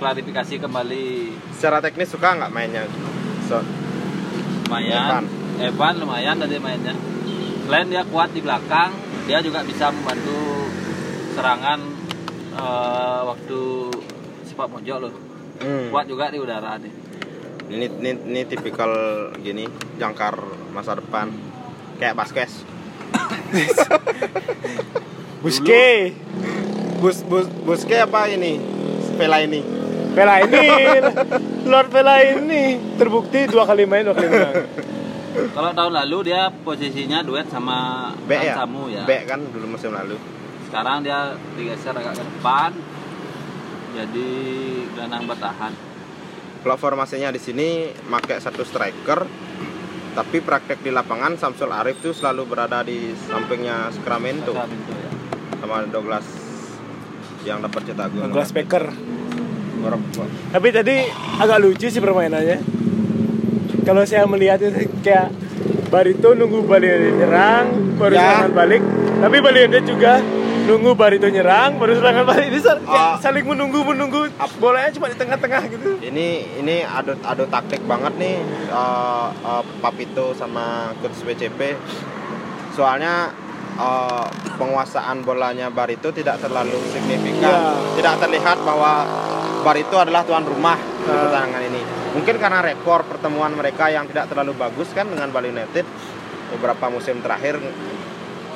klarifikasi 0.00 0.54
kembali. 0.64 1.06
Secara 1.54 1.84
teknis 1.84 2.08
suka 2.10 2.34
nggak 2.34 2.52
mainnya? 2.52 2.88
So, 3.46 3.60
lumayan. 4.66 5.28
Evan. 5.60 5.94
Lumayan 6.00 6.36
dari 6.40 6.56
mainnya. 6.56 6.96
Selain 7.68 7.86
dia 7.86 8.02
kuat 8.08 8.32
di 8.32 8.40
belakang 8.40 8.90
dia 9.28 9.38
juga 9.44 9.62
bisa 9.62 9.92
membantu 9.94 10.66
serangan 11.36 11.78
eh, 12.56 13.20
waktu 13.28 13.60
sepak 14.48 14.68
pojok 14.72 14.98
loh. 15.06 15.14
Hmm. 15.60 15.92
kuat 15.92 16.08
juga 16.08 16.32
di 16.32 16.40
udara 16.40 16.80
nih. 16.80 16.88
Ini, 17.70 17.86
ini 18.00 18.10
ini 18.32 18.40
tipikal 18.48 18.90
gini 19.38 19.68
jangkar 20.00 20.40
masa 20.72 20.96
depan. 20.96 21.28
Kayak 22.00 22.16
Baskes. 22.16 22.79
Buske. 25.42 26.14
bus 27.00 27.24
bus 27.24 27.48
buske 27.64 27.96
apa 27.96 28.28
ini? 28.28 28.60
Vela 29.16 29.40
ini. 29.40 29.60
Vela 30.12 30.44
ini. 30.44 30.66
Lord 31.64 31.88
Vela 31.88 32.20
ini. 32.20 32.76
Terbukti 33.00 33.48
dua 33.48 33.64
kali 33.64 33.88
main 33.88 34.04
dua 34.04 34.14
kali 34.16 34.28
menang. 34.28 34.54
Kalau 35.30 35.70
tahun 35.72 35.92
lalu 36.04 36.34
dia 36.34 36.50
posisinya 36.66 37.22
duet 37.24 37.46
sama 37.48 38.10
B 38.26 38.30
ya? 38.36 38.54
Samu 38.60 38.90
ya. 38.92 39.08
B 39.08 39.24
kan 39.24 39.40
dulu 39.40 39.78
musim 39.78 39.94
lalu. 39.94 40.18
Sekarang 40.68 41.00
dia 41.00 41.34
digeser 41.56 41.96
agak 41.96 42.20
ke 42.20 42.24
depan. 42.26 42.70
Jadi 43.96 44.28
gelandang 44.94 45.26
bertahan. 45.26 45.72
kalau 46.60 46.76
formasinya 46.76 47.32
di 47.32 47.40
sini 47.40 47.88
pakai 47.88 48.36
satu 48.36 48.60
striker 48.68 49.24
tapi 50.10 50.42
praktek 50.42 50.82
di 50.82 50.90
lapangan 50.90 51.38
Samsul 51.38 51.70
Arif 51.70 52.02
tuh 52.02 52.10
selalu 52.10 52.42
berada 52.50 52.82
di 52.82 53.14
sampingnya 53.30 53.94
Sacramento. 53.94 54.52
Sacramento 54.52 54.92
ya. 54.94 55.10
sama 55.60 55.76
Douglas 55.86 56.26
yang 57.46 57.60
dapat 57.62 57.80
cetak 57.88 58.08
gol. 58.12 58.26
Douglas 58.28 58.50
Baker 58.52 58.84
tapi 60.52 60.68
tadi 60.76 60.96
agak 61.40 61.58
lucu 61.64 61.88
sih 61.88 62.02
permainannya. 62.04 62.60
Kalau 63.80 64.04
saya 64.04 64.28
melihat 64.28 64.60
itu 64.60 64.92
kayak 65.00 65.32
Barito 65.88 66.36
nunggu 66.36 66.68
Bali 66.68 67.16
nyerang 67.16 67.96
baru 67.96 68.14
Ya. 68.14 68.44
balik. 68.52 68.84
Tapi 69.24 69.36
Bali 69.40 69.60
juga 69.82 70.20
nunggu 70.62 70.92
Barito 70.92 71.26
nyerang 71.26 71.76
baru 71.76 71.94
serangan 71.94 72.24
balik 72.24 72.46
ini 72.46 72.58
sal- 72.58 72.82
kayak 72.82 73.08
Ah. 73.08 73.16
saling 73.18 73.42
menunggu 73.42 73.80
menunggu 73.82 74.28
bolanya 74.56 74.90
cuma 74.90 75.06
di 75.06 75.16
tengah-tengah 75.16 75.62
gitu 75.68 75.90
ini 76.00 76.28
ini 76.56 76.82
adu 76.82 77.16
adu 77.20 77.44
taktik 77.46 77.82
banget 77.82 78.12
nih 78.16 78.36
eh, 78.68 79.28
eh, 79.30 79.62
Papito 79.78 80.32
sama 80.32 80.66
coach 80.96 81.22
BCP 81.22 81.60
soalnya 82.70 83.32
eh, 83.76 84.26
penguasaan 84.54 85.20
bolanya 85.20 85.68
Barito 85.68 86.10
tidak 86.10 86.38
terlalu 86.38 86.76
signifikan 86.88 87.40
Ya. 87.42 87.74
tidak 87.96 88.14
terlihat 88.20 88.58
bahwa 88.60 89.04
Barito 89.60 89.96
adalah 89.96 90.22
tuan 90.22 90.44
rumah 90.44 90.76
di 90.76 91.06
Ah. 91.06 91.26
pertandingan 91.26 91.62
ini 91.66 91.82
mungkin 92.10 92.36
karena 92.36 92.60
rekor 92.60 93.02
pertemuan 93.04 93.52
mereka 93.52 93.86
yang 93.86 94.04
tidak 94.04 94.26
terlalu 94.26 94.54
bagus 94.54 94.90
kan 94.90 95.06
dengan 95.06 95.30
Bali 95.30 95.48
United 95.48 95.86
beberapa 96.50 96.90
musim 96.90 97.22
terakhir 97.22 97.62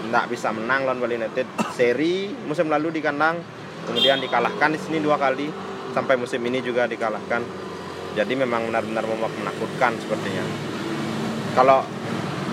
tidak 0.08 0.24
bisa 0.30 0.48
menang 0.52 0.84
lawan 0.84 1.00
Bali 1.00 1.16
United 1.16 1.46
seri 1.72 2.30
musim 2.44 2.68
lalu 2.68 2.94
di 2.94 3.00
kandang 3.00 3.40
kemudian 3.88 4.20
dikalahkan 4.20 4.72
di 4.72 4.80
sini 4.80 5.00
dua 5.00 5.16
kali 5.16 5.48
sampai 5.92 6.14
musim 6.16 6.40
ini 6.44 6.60
juga 6.60 6.84
dikalahkan 6.84 7.42
jadi 8.14 8.32
memang 8.38 8.70
benar-benar 8.70 9.04
menakutkan 9.08 9.98
sepertinya 9.98 10.44
kalau 11.56 11.82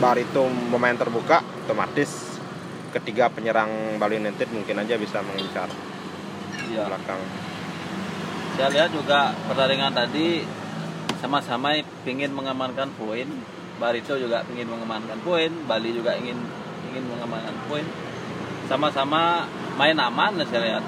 Barito 0.02 0.50
pemain 0.50 0.98
terbuka 0.98 1.46
otomatis 1.66 2.42
ketiga 2.90 3.30
penyerang 3.30 4.02
Bali 4.02 4.18
United 4.18 4.50
mungkin 4.50 4.82
aja 4.82 4.98
bisa 4.98 5.22
mengincar 5.22 5.70
Iya. 6.72 6.88
belakang 6.88 7.20
Saya 8.56 8.68
lihat 8.72 8.90
juga 8.96 9.32
pertandingan 9.48 9.96
tadi 9.96 10.44
sama-sama 11.24 11.78
ingin 12.04 12.32
mengamankan 12.34 12.92
poin. 13.00 13.28
Barito 13.80 14.14
juga 14.20 14.46
ingin 14.54 14.70
mengamankan 14.70 15.18
poin, 15.26 15.50
Bali 15.66 15.96
juga 15.96 16.14
ingin 16.20 16.38
ingin 16.92 17.08
mengamankan 17.08 17.56
poin. 17.66 17.88
Sama-sama 18.68 19.48
main 19.76 19.96
aman 19.96 20.36
saya 20.44 20.62
lihat. 20.62 20.84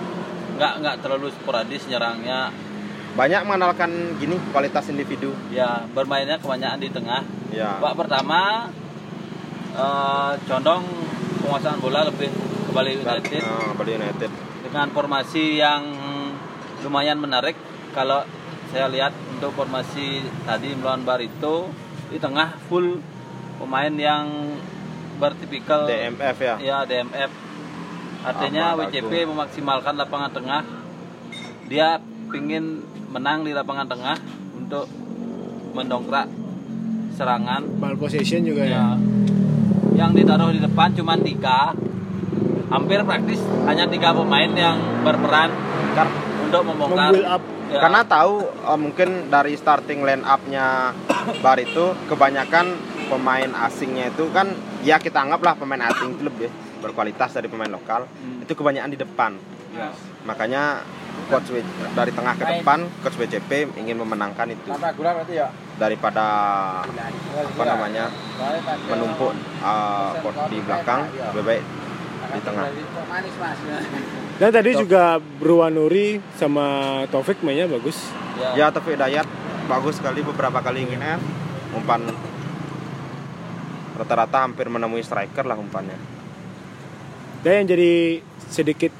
Nggak 0.53 0.73
nggak 0.83 0.95
terlalu 1.01 1.31
sporadis 1.31 1.87
nyerangnya. 1.87 2.51
banyak 3.13 3.45
mengandalkan 3.45 3.93
gini 4.17 4.41
kualitas 4.49 4.89
individu 4.89 5.37
Ya 5.53 5.85
bermainnya 5.93 6.41
kebanyakan 6.41 6.81
di 6.81 6.89
tengah. 6.89 7.21
ya 7.53 7.77
Babak 7.77 8.09
pertama 8.09 8.65
eh, 9.69 10.31
condong 10.49 10.81
penguasaan 11.37 11.77
bola 11.77 12.09
lebih 12.09 12.33
ke 12.33 12.71
Bali 12.73 12.97
United 12.97 13.41
Ah, 13.45 13.69
Bali 13.77 14.01
United 14.01 14.31
dengan 14.65 14.89
formasi 14.89 15.61
yang 15.61 15.93
lumayan 16.81 17.21
menarik 17.21 17.53
kalau 17.93 18.25
saya 18.73 18.89
lihat 18.89 19.13
untuk 19.29 19.53
formasi 19.53 20.25
tadi 20.41 20.73
melawan 20.73 21.05
Barito 21.05 21.69
di 22.09 22.17
tengah 22.17 22.57
full 22.65 22.97
pemain 23.61 23.93
yang 23.93 24.57
bertipikal 25.19 25.85
DMF 25.89 26.37
ya? 26.39 26.55
Ya 26.59 26.77
DMF 26.87 27.31
artinya 28.23 28.73
Ahmad 28.73 28.89
WCP 28.89 29.11
Agung. 29.11 29.35
memaksimalkan 29.35 29.93
lapangan 29.99 30.31
tengah. 30.31 30.61
Dia 31.67 31.99
pingin 32.31 32.85
menang 33.11 33.43
di 33.43 33.51
lapangan 33.51 33.87
tengah 33.87 34.17
untuk 34.57 34.87
mendongkrak 35.73 36.27
serangan. 37.13 37.61
Ball 37.77 37.97
possession 37.99 38.41
juga 38.41 38.65
ya, 38.65 38.95
ya 38.97 39.13
yang 39.93 40.11
ditaruh 40.11 40.49
di 40.51 40.59
depan 40.61 40.91
cuma 40.97 41.13
tiga. 41.17 41.73
Hampir 42.73 43.05
praktis 43.05 43.37
hanya 43.69 43.85
tiga 43.85 44.17
pemain 44.17 44.49
yang 44.49 45.05
berperan 45.05 45.53
untuk 46.49 46.61
membongkar. 46.65 47.13
Up. 47.37 47.43
Ya, 47.69 47.79
karena 47.85 48.01
tahu 48.01 48.49
eh, 48.49 48.79
mungkin 48.81 49.09
dari 49.29 49.53
starting 49.53 50.01
line 50.01 50.25
up-nya 50.25 50.93
Bar 51.39 51.57
itu 51.61 51.93
kebanyakan 52.09 52.92
pemain 53.07 53.49
asingnya 53.67 54.11
itu 54.11 54.29
kan 54.31 54.51
ya 54.83 54.99
kita 54.99 55.23
anggaplah 55.23 55.55
pemain 55.57 55.89
asing 55.91 56.15
itu 56.17 56.23
lebih 56.27 56.49
berkualitas 56.83 57.31
dari 57.31 57.47
pemain 57.47 57.71
lokal. 57.71 58.05
Hmm. 58.07 58.43
itu 58.43 58.53
kebanyakan 58.53 58.91
di 58.91 58.99
depan. 58.99 59.31
Ya. 59.73 59.89
makanya 60.21 60.85
coach 61.33 61.49
W- 61.49 61.65
dari 61.97 62.13
tengah 62.13 62.37
ke 62.37 62.45
depan 62.45 62.85
coach 63.01 63.17
BCP 63.17 63.73
ingin 63.79 63.97
memenangkan 63.97 64.53
itu. 64.53 64.69
Daripada 65.81 66.25
apa 67.33 67.63
namanya 67.65 68.13
menumpuk 68.85 69.33
uh, 69.65 70.13
di 70.45 70.57
belakang 70.61 71.09
lebih 71.33 71.43
baik 71.43 71.63
di 72.33 72.39
tengah. 72.45 72.65
dan 74.41 74.49
tadi 74.49 74.71
juga 74.77 75.17
Bruwanuri 75.17 76.21
sama 76.37 77.01
Taufik 77.09 77.41
mainnya 77.41 77.65
bagus. 77.65 78.13
Ya. 78.37 78.69
ya 78.69 78.73
Taufik 78.73 78.97
Dayat 78.97 79.25
bagus 79.65 79.97
sekali 79.97 80.21
beberapa 80.21 80.59
kali 80.61 80.85
ingin 80.85 81.01
umpan 81.73 82.05
rata-rata 84.03 84.43
hampir 84.43 84.67
menemui 84.67 84.99
striker 84.99 85.43
lah 85.43 85.55
umpannya. 85.55 85.95
Dan 87.41 87.63
yang 87.63 87.67
jadi 87.71 87.91
sedikit 88.47 88.91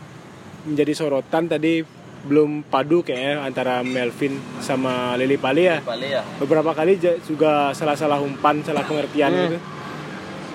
menjadi 0.64 0.94
sorotan 0.94 1.46
tadi 1.46 1.84
belum 2.24 2.64
padu 2.64 3.04
kayaknya 3.04 3.44
antara 3.44 3.84
Melvin 3.84 4.40
sama 4.58 5.16
Lili 5.16 5.36
Pali 5.36 5.64
ya. 5.64 5.84
Bali 5.84 6.08
ya. 6.08 6.24
Beberapa 6.40 6.72
kali 6.72 6.96
juga 7.22 7.72
salah-salah 7.72 8.20
umpan 8.20 8.64
salah 8.64 8.84
pengertian 8.84 9.28
Hmm. 9.30 9.42
gitu. 9.46 9.60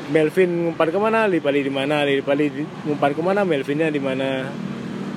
Melvin 0.08 0.72
umpan 0.72 0.88
ke 0.88 0.96
mana? 0.96 1.28
Lili 1.28 1.44
Pali 1.44 1.60
di 1.60 1.68
mana? 1.68 2.00
Lili 2.02 2.24
Pali 2.24 2.48
umpan 2.84 3.12
ke 3.12 3.20
mana? 3.20 3.44
Melvinnya 3.44 3.92
di 3.92 4.00
mana? 4.00 4.48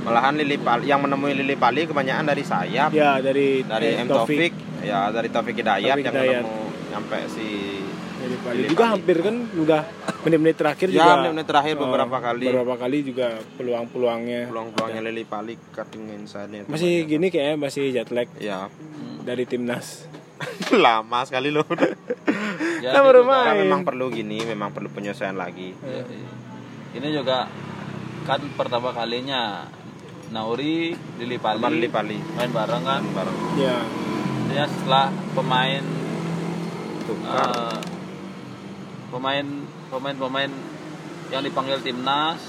Malahan 0.04 0.36
Lili 0.36 0.60
Pali 0.60 0.92
yang 0.92 1.00
menemui 1.00 1.32
Lili 1.32 1.56
Pali 1.56 1.88
kebanyakan 1.88 2.28
dari 2.28 2.44
sayap. 2.44 2.92
Ya 2.92 3.24
dari 3.24 3.64
dari 3.64 3.88
eh, 3.96 4.04
M 4.04 4.08
Taufik. 4.12 4.52
Ya 4.84 5.08
dari 5.08 5.32
Taufik 5.32 5.56
Hidayat 5.56 5.96
Taufik 5.96 6.04
yang 6.04 6.16
Hidayat. 6.20 6.44
menemu 6.44 6.60
nyampe 6.92 7.20
si 7.32 7.48
Lili 8.22 8.68
juga 8.68 8.86
hampir 8.92 9.18
kan 9.20 9.36
udah 9.52 9.82
menit-menit 10.22 10.56
terakhir 10.56 10.88
ya 10.88 10.96
juga 10.96 11.14
menit-menit 11.18 11.48
terakhir 11.48 11.74
eh, 11.74 11.80
beberapa 11.80 12.18
kali. 12.20 12.44
beberapa 12.46 12.76
kali 12.78 12.98
juga 13.02 13.28
peluang-peluangnya. 13.58 14.42
Peluang-peluangnya 14.48 15.02
Lili 15.02 15.26
Pali 15.26 15.54
cutting 15.72 16.06
inside 16.14 16.66
masih 16.66 17.06
gini 17.06 17.28
kayaknya 17.28 17.56
masih 17.58 17.84
jet 17.90 18.10
lag. 18.10 18.30
Ya 18.38 18.70
dari 19.22 19.46
timnas. 19.46 20.06
Lama 20.74 21.26
sekali 21.26 21.50
loh. 21.50 21.66
Ya, 22.82 22.98
Nah, 22.98 23.06
ini 23.06 23.08
baru 23.14 23.22
juga- 23.22 23.46
main. 23.46 23.62
Memang 23.62 23.82
perlu 23.86 24.10
gini 24.10 24.42
memang 24.42 24.74
perlu 24.74 24.90
penyesuaian 24.90 25.38
lagi. 25.38 25.70
Ya, 25.86 26.02
ya. 26.02 26.30
ini 26.98 27.08
juga 27.14 27.46
kan 28.26 28.42
pertama 28.58 28.90
kalinya 28.90 29.70
Nauri 30.34 30.98
Lili 31.22 31.38
Pali, 31.38 31.62
Lili 31.62 31.86
Pali. 31.86 32.18
main 32.34 32.50
bareng 32.50 32.82
kan? 32.82 33.02
Bareng. 33.14 33.38
Ya 33.54 33.86
artinya 34.42 34.66
setelah 34.68 35.06
pemain 35.32 35.84
tukar. 37.06 37.54
eh, 37.54 37.78
pemain 39.12 39.46
pemain 39.92 40.16
pemain 40.16 40.52
yang 41.30 41.44
dipanggil 41.44 41.78
timnas 41.84 42.40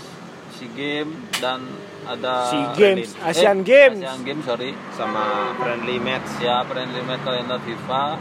SEA 0.55 0.71
Games 0.79 1.15
dan 1.43 1.67
ada 2.07 2.51
SEA 2.51 2.67
Games, 2.75 3.15
Eh, 3.19 3.31
Asian 3.31 3.59
Games. 3.63 3.99
Asian 4.03 4.23
Games 4.23 4.45
sorry. 4.47 4.71
Sama 4.95 5.55
friendly 5.59 5.99
match. 6.03 6.39
Ya 6.43 6.63
friendly 6.67 7.03
match 7.03 7.23
kalender 7.23 7.59
FIFA. 7.63 8.19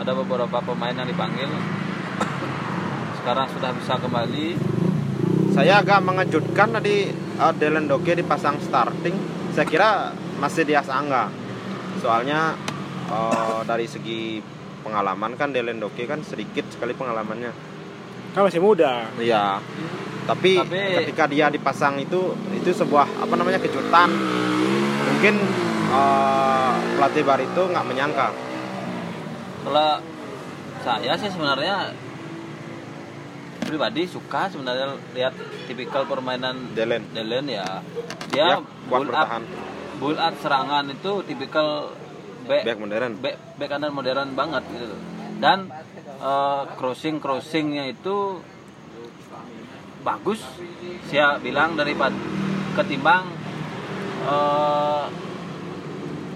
Ada 0.00 0.12
beberapa 0.16 0.58
pemain 0.64 0.92
yang 0.96 1.08
dipanggil. 1.08 1.48
Sekarang 3.20 3.48
sudah 3.52 3.72
bisa 3.76 3.96
kembali. 4.00 4.48
Saya 5.52 5.84
agak 5.84 6.00
mengejutkan 6.00 6.72
tadi 6.72 7.12
uh, 7.36 7.52
Dylan 7.52 7.88
Doge 7.88 8.16
dipasang 8.16 8.56
starting. 8.64 9.16
Saya 9.52 9.66
kira 9.68 9.90
masih 10.40 10.64
di 10.64 10.72
Angga 10.72 11.28
soalnya 12.00 12.56
uh, 13.12 13.60
dari 13.68 13.84
segi 13.84 14.40
pengalaman 14.80 15.36
kan 15.36 15.52
Dylan 15.52 15.78
Doge 15.78 16.04
kan 16.08 16.20
sedikit 16.24 16.66
sekali 16.72 16.96
pengalamannya 16.96 17.52
kan 18.32 18.42
masih 18.46 18.62
muda 18.62 19.08
iya 19.20 19.58
tapi, 20.28 20.60
Tapi- 20.60 20.96
ketika 21.04 21.24
dia 21.26 21.50
dipasang 21.50 21.98
itu 21.98 22.36
itu 22.54 22.70
sebuah 22.70 23.06
apa 23.18 23.34
namanya 23.34 23.58
kejutan 23.58 24.08
mungkin 25.10 25.34
uh, 25.90 26.72
pelatih 26.96 27.24
bar 27.26 27.40
itu 27.42 27.62
nggak 27.66 27.84
menyangka 27.86 28.28
kalau 29.66 30.00
saya 30.80 31.12
sih 31.20 31.28
sebenarnya 31.28 31.92
pribadi 33.60 34.02
suka 34.08 34.50
sebenarnya 34.50 34.96
lihat 35.14 35.34
tipikal 35.70 36.02
permainan 36.08 36.74
Delen. 36.74 37.06
Delen 37.14 37.46
ya. 37.46 37.78
Ya, 38.34 38.58
Dia 38.58 38.64
kuat 38.90 39.06
build 39.06 39.14
up, 39.14 39.28
bertahan. 39.28 39.42
up 40.18 40.34
serangan 40.42 40.84
itu 40.90 41.12
tipikal 41.28 41.94
back 42.48 42.62
Back 42.64 42.78
modern. 42.78 43.12
back, 43.18 43.36
back 43.56 43.68
kanan 43.68 43.92
modern 43.92 44.32
banget 44.34 44.62
gitu. 44.72 44.96
Dan 45.40 45.72
crossing 46.76 47.16
crossingnya 47.16 47.88
itu 47.88 48.44
bagus. 50.00 50.40
Saya 51.08 51.40
bilang 51.40 51.76
daripada 51.76 52.16
ketimbang 52.76 53.24
eh, 54.24 55.04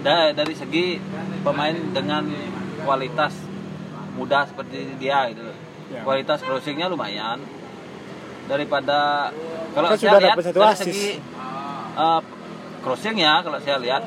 da- 0.01 0.33
dari 0.33 0.53
segi 0.53 0.97
pemain 1.41 1.75
dengan 1.93 2.25
kualitas 2.81 3.33
muda 4.17 4.45
seperti 4.49 4.97
dia 4.97 5.29
gitu. 5.29 5.45
Ya. 5.93 6.01
Kualitas 6.01 6.41
crossingnya 6.41 6.89
lumayan 6.89 7.41
daripada 8.45 9.29
kalau 9.73 9.89
Kan 9.93 9.97
saya 9.97 10.09
sudah 10.09 10.21
lihat 10.21 10.37
dari 10.41 10.75
segi 10.77 11.07
eh, 11.93 12.21
crossingnya 12.81 13.41
kalau 13.45 13.57
saya 13.61 13.77
lihat 13.81 14.01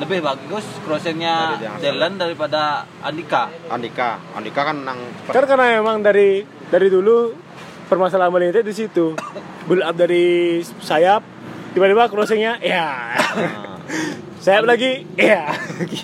lebih 0.00 0.24
bagus 0.24 0.64
crossingnya 0.82 1.60
Dylan 1.76 2.16
daripada 2.16 2.88
Andika. 3.04 3.52
Andika, 3.68 4.16
Andika 4.32 4.60
kan 4.64 4.76
nang 4.82 4.98
Kan 5.28 5.44
karena 5.44 5.76
emang 5.76 6.00
dari 6.00 6.40
dari 6.72 6.88
dulu 6.88 7.36
permasalahan 7.90 8.32
Bali 8.32 8.48
United 8.48 8.64
di 8.64 8.74
situ. 8.74 9.12
Build 9.68 9.84
up 9.84 9.94
dari 9.98 10.58
sayap, 10.80 11.20
tiba-tiba 11.76 12.08
crossingnya, 12.08 12.56
ya. 12.62 13.12
Nah, 13.36 13.76
sayap 14.40 14.64
lagi, 14.64 15.04
ya. 15.18 15.52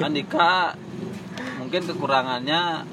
Andika 0.05 0.77
mungkin 1.57 1.83
kekurangannya 1.83 2.85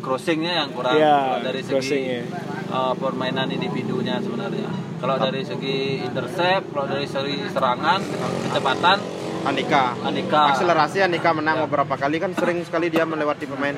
crossingnya 0.00 0.64
yang 0.64 0.68
kurang 0.72 0.96
kalau 0.96 1.44
dari 1.44 1.60
segi 1.62 2.24
uh, 2.72 2.96
permainan 2.96 3.52
individunya 3.52 4.16
sebenarnya. 4.18 4.70
Kalau 5.00 5.16
dari 5.16 5.40
segi 5.44 6.00
intercept, 6.04 6.72
kalau 6.72 6.86
dari 6.88 7.06
segi 7.08 7.44
serangan, 7.48 8.00
kecepatan, 8.48 8.98
Andika. 9.44 9.96
Andika. 10.04 10.40
Akselerasi 10.52 11.00
Andika 11.00 11.30
menang 11.32 11.60
Ya. 11.60 11.62
beberapa 11.64 11.94
kali 11.96 12.20
kan 12.20 12.32
sering 12.36 12.60
sekali 12.64 12.92
dia 12.92 13.08
melewati 13.08 13.48
pemain. 13.48 13.76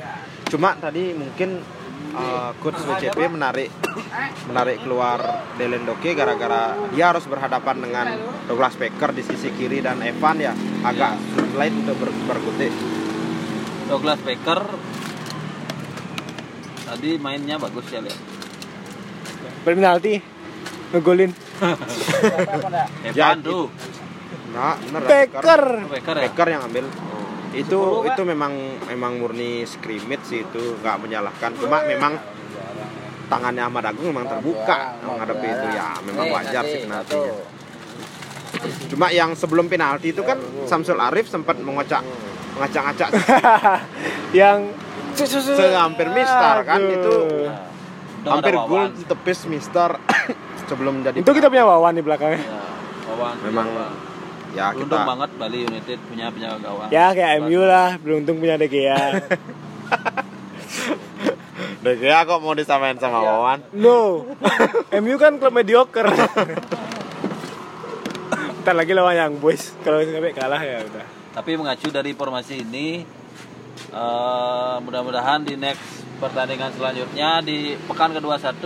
Cuma 0.50 0.74
tadi 0.76 1.14
mungkin 1.14 1.62
uh, 2.12 2.50
coach 2.58 2.82
WCP 2.82 3.18
menarik 3.30 3.70
menarik 4.50 4.82
keluar 4.84 5.18
Delendoke 5.56 6.12
gara-gara 6.12 6.76
dia 6.92 7.14
harus 7.14 7.24
berhadapan 7.24 7.76
dengan 7.78 8.06
Douglas 8.50 8.76
Baker 8.76 9.14
di 9.14 9.22
sisi 9.24 9.48
kiri 9.54 9.80
dan 9.80 10.02
Evan 10.02 10.36
ya 10.42 10.52
agak 10.82 11.16
sulit 11.34 11.72
untuk 11.72 11.96
ber 12.02 12.10
berkutik. 12.28 12.72
Douglas 13.88 14.20
Baker 14.26 14.60
tadi 16.90 17.10
mainnya 17.16 17.56
bagus 17.56 17.86
ya 17.88 18.02
lihat. 18.04 18.20
Berpenalti, 19.62 20.18
ngegolin. 20.90 21.30
Evan 23.06 23.14
Ya, 23.14 23.38
tuh, 23.38 23.70
Nah, 24.52 24.76
bener 24.78 25.02
Baker. 25.08 25.62
Baker 25.88 26.16
ya. 26.16 26.22
Baker 26.28 26.46
yang 26.48 26.62
ambil. 26.68 26.84
Itu 27.52 27.80
itu 28.08 28.22
memang 28.24 28.52
memang 28.88 29.12
murni 29.20 29.68
scrimmage 29.68 30.24
sih 30.24 30.40
itu 30.44 30.76
nggak 30.80 30.96
menyalahkan. 31.00 31.52
Cuma 31.56 31.84
memang 31.84 32.16
tangannya 33.28 33.64
Ahmad 33.64 33.84
Agung 33.88 34.12
memang 34.12 34.28
terbuka 34.28 35.00
menghadapi 35.04 35.46
itu 35.48 35.66
ya 35.72 35.96
memang 36.04 36.26
wajar 36.32 36.64
sih 36.68 36.84
penaltinya. 36.84 37.32
Cuma 38.92 39.08
yang 39.08 39.32
sebelum 39.32 39.66
penalti 39.72 40.12
itu 40.12 40.20
kan 40.20 40.36
Samsul 40.68 41.00
Arif 41.00 41.32
sempat 41.32 41.56
mengocak 41.56 42.04
mengacak-acak 42.52 43.08
Yang 44.36 44.76
hampir 45.72 46.08
mister 46.12 46.56
kan 46.68 46.80
itu 46.84 47.14
hampir 48.28 48.54
gol 48.54 48.92
tepis 49.08 49.48
mister 49.48 49.96
sebelum 50.68 51.00
jadi 51.00 51.20
Itu 51.24 51.32
kita 51.32 51.48
punya 51.48 51.64
Wawan 51.64 51.96
di 51.96 52.02
belakangnya. 52.04 52.40
Ya, 52.40 52.60
Wawan. 53.12 53.34
memang 53.44 53.66
ya 54.52 54.72
Beruntung 54.72 55.00
kita 55.00 55.08
banget 55.08 55.30
Bali 55.40 55.58
United 55.64 55.98
punya 56.08 56.26
penjaga 56.28 56.58
gawang. 56.60 56.88
Ya 56.92 57.06
kayak 57.16 57.32
MU 57.44 57.62
lah, 57.64 57.96
beruntung 57.98 58.36
punya 58.38 58.60
De 58.60 58.68
Gea. 58.68 59.00
Udah 61.82 61.98
ya 61.98 62.22
kok 62.22 62.38
mau 62.38 62.54
disamain 62.54 62.94
sama 62.94 63.18
Wawan 63.18 63.58
No, 63.74 64.22
MU 65.02 65.16
kan 65.18 65.42
klub 65.42 65.50
mediocre. 65.50 66.06
Ntar 68.62 68.78
lagi 68.78 68.94
lawan 68.94 69.18
yang 69.18 69.34
boys, 69.42 69.74
kalau 69.82 69.98
sampai 69.98 70.30
kalah 70.30 70.62
ya 70.62 70.86
udah. 70.86 71.02
Tapi 71.34 71.58
mengacu 71.58 71.90
dari 71.90 72.14
formasi 72.14 72.62
ini, 72.62 73.02
eh, 73.90 74.74
mudah-mudahan 74.78 75.42
di 75.42 75.58
next 75.58 76.06
pertandingan 76.22 76.70
selanjutnya 76.70 77.42
di 77.42 77.74
pekan 77.90 78.14
ke-21 78.14 78.62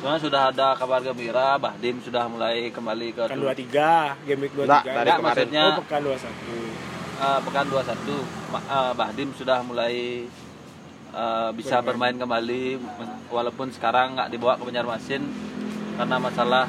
sebenarnya 0.00 0.22
sudah 0.22 0.42
ada 0.48 0.68
kabar 0.74 1.00
gembira, 1.02 1.60
Bahdim 1.60 2.00
sudah 2.00 2.24
mulai 2.24 2.72
kembali 2.72 3.08
ke 3.12 3.22
Pekan 3.22 3.36
23, 3.38 4.16
game 4.24 4.40
week 4.40 4.52
23. 4.54 4.64
Enggak, 4.64 4.82
dari 4.96 5.10
maksudnya 5.20 5.64
Oh, 5.66 5.76
pekan 5.78 6.00
21. 6.00 6.56
eh, 7.20 7.38
pekan 7.44 7.66
21 7.68 8.16
Ma- 8.48 8.64
eh, 8.64 8.92
Bahdim 8.94 9.28
sudah 9.34 9.58
mulai 9.60 9.94
eh, 11.10 11.50
bisa 11.52 11.76
bermain. 11.82 12.14
kembali 12.14 12.62
mes- 12.78 13.18
walaupun 13.28 13.68
sekarang 13.68 14.16
nggak 14.16 14.30
dibawa 14.30 14.56
ke 14.56 14.64
Banjarmasin 14.64 15.22
karena 15.94 16.16
masalah 16.16 16.64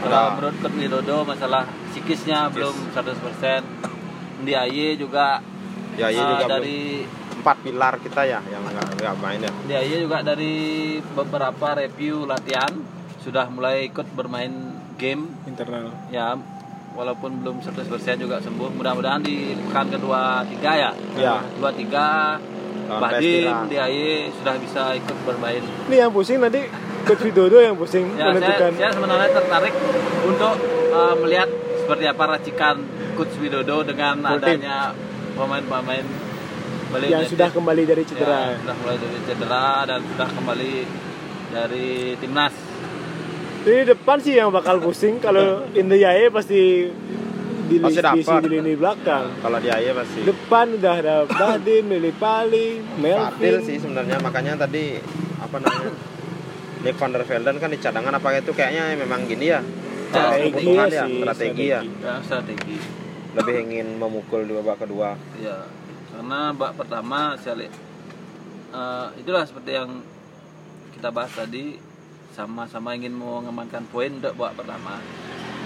kalau 0.00 0.34
menurut 0.34 0.56
Widodo 0.74 1.22
masalah 1.22 1.62
psikisnya 1.88 2.50
belum 2.50 2.74
100% 2.90 3.62
di 4.42 4.50
AY 4.50 4.98
juga 4.98 5.38
ya 5.94 6.06
iya 6.08 6.22
eh, 6.22 6.28
juga 6.32 6.46
dari 6.50 6.78
empat 7.34 7.56
pilar 7.60 7.94
kita 7.98 8.22
ya 8.22 8.38
yang 8.44 8.62
nggak 8.62 8.86
nggak 8.96 9.14
main 9.18 9.40
ya 9.40 9.52
di 9.62 9.72
AY 9.74 9.96
juga 10.00 10.18
dari 10.22 10.54
beberapa 11.02 11.68
review 11.76 12.24
latihan 12.24 12.72
sudah 13.18 13.46
mulai 13.46 13.86
ikut 13.86 14.06
bermain 14.12 14.50
game 14.94 15.30
Internal. 15.44 15.90
ya 16.08 16.34
walaupun 16.92 17.40
belum 17.40 17.56
100% 17.58 17.88
juga 18.16 18.36
sembuh 18.38 18.68
mudah-mudahan 18.70 19.20
di 19.20 19.36
pekan 19.58 19.88
kedua 19.88 20.44
tiga 20.46 20.72
ya 20.78 20.90
Ya. 21.16 21.40
dua 21.56 21.70
tiga 21.72 22.36
Bahdim 22.92 23.48
Pestira. 23.48 23.64
di 23.64 23.76
AY 23.78 24.04
sudah 24.32 24.54
bisa 24.60 24.82
ikut 24.92 25.16
bermain 25.24 25.62
Ini 25.88 25.96
yang 25.98 26.12
pusing 26.12 26.36
nanti 26.38 26.68
Coach 27.02 27.24
Widodo 27.24 27.58
yang 27.58 27.72
pusing 27.74 28.04
ya 28.12 28.28
saya, 28.28 28.32
menentukan. 28.32 28.70
saya 28.76 28.90
sebenarnya 28.92 29.30
tertarik 29.32 29.74
untuk 30.22 30.54
uh, 30.92 31.14
melihat 31.16 31.48
seperti 31.74 32.04
apa 32.06 32.24
racikan 32.28 32.76
Coach 33.12 33.34
Widodo 33.40 33.82
dengan 33.82 34.20
Full 34.20 34.40
team. 34.42 34.60
Pemain-pemain 35.42 36.04
Bali 36.88 37.06
yang 37.08 37.20
United. 37.20 37.32
sudah 37.32 37.48
kembali 37.50 37.82
dari 37.82 38.02
cedera. 38.04 38.38
Ya, 38.46 38.56
sudah 38.58 38.76
mulai 38.78 38.96
dari 38.96 39.18
cedera 39.24 39.66
dan 39.82 40.00
sudah 40.04 40.28
kembali 40.30 40.72
dari 41.50 41.88
timnas 42.16 42.54
Ini 43.62 43.80
depan 43.86 44.18
sih 44.18 44.34
yang 44.34 44.50
bakal 44.50 44.76
pusing 44.78 45.16
kalau 45.18 45.62
Indoyae 45.72 46.26
pasti 46.28 46.90
di 47.62 47.76
Pasti 47.78 47.94
di, 47.94 48.02
di, 48.12 48.22
dapat. 48.22 48.40
di 48.42 48.48
lini 48.50 48.74
belakang. 48.74 49.24
kalau 49.38 49.56
di 49.56 49.68
AY 49.68 49.94
pasti 49.94 50.18
Depan 50.22 50.66
udah 50.76 50.94
ada 50.94 51.14
Bahdim, 51.32 51.88
Lili 51.88 52.12
Pali, 52.12 52.82
Fadil 52.82 53.00
Melvin. 53.00 53.54
sih 53.62 53.76
sebenarnya 53.78 54.18
makanya 54.18 54.60
tadi 54.60 54.98
apa 55.38 55.56
namanya 55.56 55.94
Nick 56.82 56.98
van 56.98 57.10
der 57.10 57.22
Velden 57.22 57.56
kan 57.56 57.70
di 57.70 57.78
cadangan 57.78 58.12
apa 58.12 58.28
itu 58.36 58.50
kayaknya 58.50 58.92
memang 58.94 59.24
gini 59.24 59.46
ya 59.48 59.62
Strategi 60.10 60.66
ya 60.66 60.84
ya 60.84 61.04
sih, 61.06 61.14
strategi 61.16 61.64
ya 61.64 61.80
ya 61.80 62.14
strategi 62.20 62.76
lebih 63.32 63.56
ingin 63.68 63.96
memukul 63.96 64.44
di 64.44 64.52
babak 64.52 64.84
kedua. 64.84 65.16
Ya 65.40 65.64
karena 66.12 66.52
bak 66.52 66.76
pertama 66.76 67.34
saya 67.40 67.64
lihat 67.64 67.74
eh, 68.76 69.06
itulah 69.24 69.48
seperti 69.48 69.70
yang 69.72 70.04
kita 70.92 71.08
bahas 71.08 71.32
tadi 71.32 71.80
sama-sama 72.36 72.92
ingin 72.96 73.16
mengamankan 73.16 73.84
poin 73.88 74.12
untuk 74.12 74.36
babak 74.36 74.64
pertama. 74.64 75.00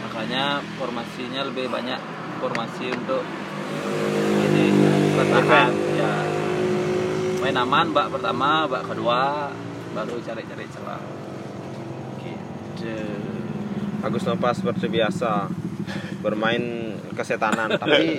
Makanya 0.07 0.63
formasinya 0.79 1.43
lebih 1.51 1.67
banyak 1.67 1.99
formasi 2.39 2.95
untuk 2.95 3.27
ini 4.47 4.65
bertahan 5.19 5.73
ya. 5.99 6.15
Main 7.43 7.59
aman 7.59 7.91
bak 7.91 8.15
pertama 8.15 8.71
bak 8.71 8.87
kedua 8.87 9.51
baru 9.95 10.15
cari-cari 10.23 10.67
celah. 10.71 11.03
Gitu. 12.23 12.95
Agus 14.03 14.23
Nova 14.23 14.55
seperti 14.55 14.87
biasa 14.87 15.51
bermain 16.27 16.99
kesetanan. 17.15 17.79
Tapi 17.79 18.19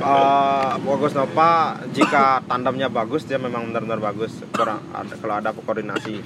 eh, 0.00 0.70
Agus 0.80 1.12
Nova 1.12 1.76
jika 1.92 2.40
tandemnya 2.48 2.88
bagus 2.88 3.28
dia 3.28 3.36
memang 3.36 3.68
benar-benar 3.68 4.00
bagus. 4.00 4.32
Kurang 4.48 4.80
ada, 4.96 5.12
kalau 5.20 5.34
ada 5.36 5.52
koordinasi. 5.52 6.24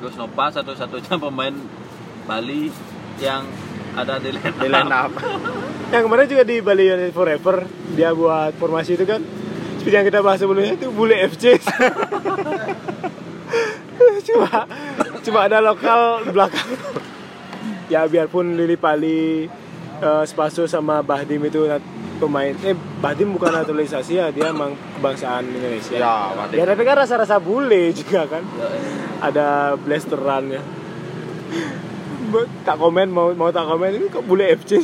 Gus 0.00 0.16
Nova 0.16 0.48
satu-satunya 0.48 1.14
pemain 1.20 1.54
Bali 2.24 2.72
yang 3.20 3.44
ada 3.92 4.16
di 4.16 4.32
line 4.32 4.56
di 4.56 4.68
line 4.72 4.92
up. 4.92 5.12
Yang 5.92 6.02
kemarin 6.08 6.24
juga 6.24 6.44
di 6.48 6.56
Bali 6.64 6.88
United 6.88 7.12
Forever 7.12 7.68
dia 7.92 8.16
buat 8.16 8.56
formasi 8.56 8.96
itu 8.96 9.04
kan. 9.04 9.20
Seperti 9.76 9.92
yang 9.92 10.08
kita 10.08 10.24
bahas 10.24 10.40
sebelumnya 10.40 10.72
itu 10.72 10.88
bule 10.88 11.12
FC. 11.28 11.60
cuma 14.32 14.64
cuma 15.20 15.38
ada 15.44 15.60
lokal 15.60 16.24
belakang. 16.32 16.70
Ya 17.92 18.08
biarpun 18.08 18.56
Lili 18.56 18.80
Pali, 18.80 19.44
eh, 20.00 20.24
Spaso 20.24 20.64
sama 20.64 21.04
Bahdim 21.04 21.44
itu 21.44 21.68
pemain 22.16 22.54
eh 22.62 22.72
Badim 23.02 23.34
bukan 23.34 23.50
naturalisasi 23.50 24.12
ya 24.14 24.30
dia 24.30 24.48
emang 24.48 24.78
kebangsaan 24.96 25.42
Indonesia. 25.44 25.98
Ya, 25.98 26.14
ya 26.54 26.64
tapi 26.64 26.82
kan 26.86 26.96
rasa-rasa 26.96 27.36
bule 27.36 27.90
juga 27.92 28.24
kan. 28.30 28.46
Ya, 28.56 28.66
ada 29.20 29.46
blasterannya 29.76 30.62
Ba- 32.32 32.48
tak 32.64 32.78
komen 32.78 33.10
mau 33.10 33.34
mau 33.34 33.50
tak 33.50 33.66
komen 33.66 33.90
ini 33.92 34.06
kok 34.08 34.24
bule 34.24 34.54
FC 34.54 34.78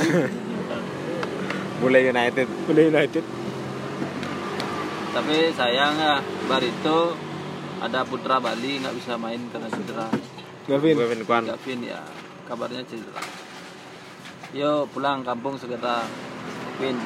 Bule 1.78 1.98
United. 2.02 2.46
bule 2.66 2.82
United. 2.90 3.22
Tapi 5.14 5.36
sayang 5.54 5.94
ya 5.94 6.18
Barito 6.50 7.14
ada 7.78 8.02
putra 8.02 8.42
Bali 8.42 8.82
nggak 8.82 8.94
bisa 8.98 9.14
main 9.14 9.38
karena 9.54 9.70
cedera. 9.70 10.06
Gavin. 10.66 10.98
Kevin 10.98 11.22
Kwan. 11.22 11.42
Gavin 11.46 11.80
ya 11.86 12.02
kabarnya 12.48 12.82
cedera 12.88 13.20
yo 14.56 14.88
pulang 14.88 15.20
kampung 15.20 15.60
segera 15.60 16.08
Win 16.80 16.96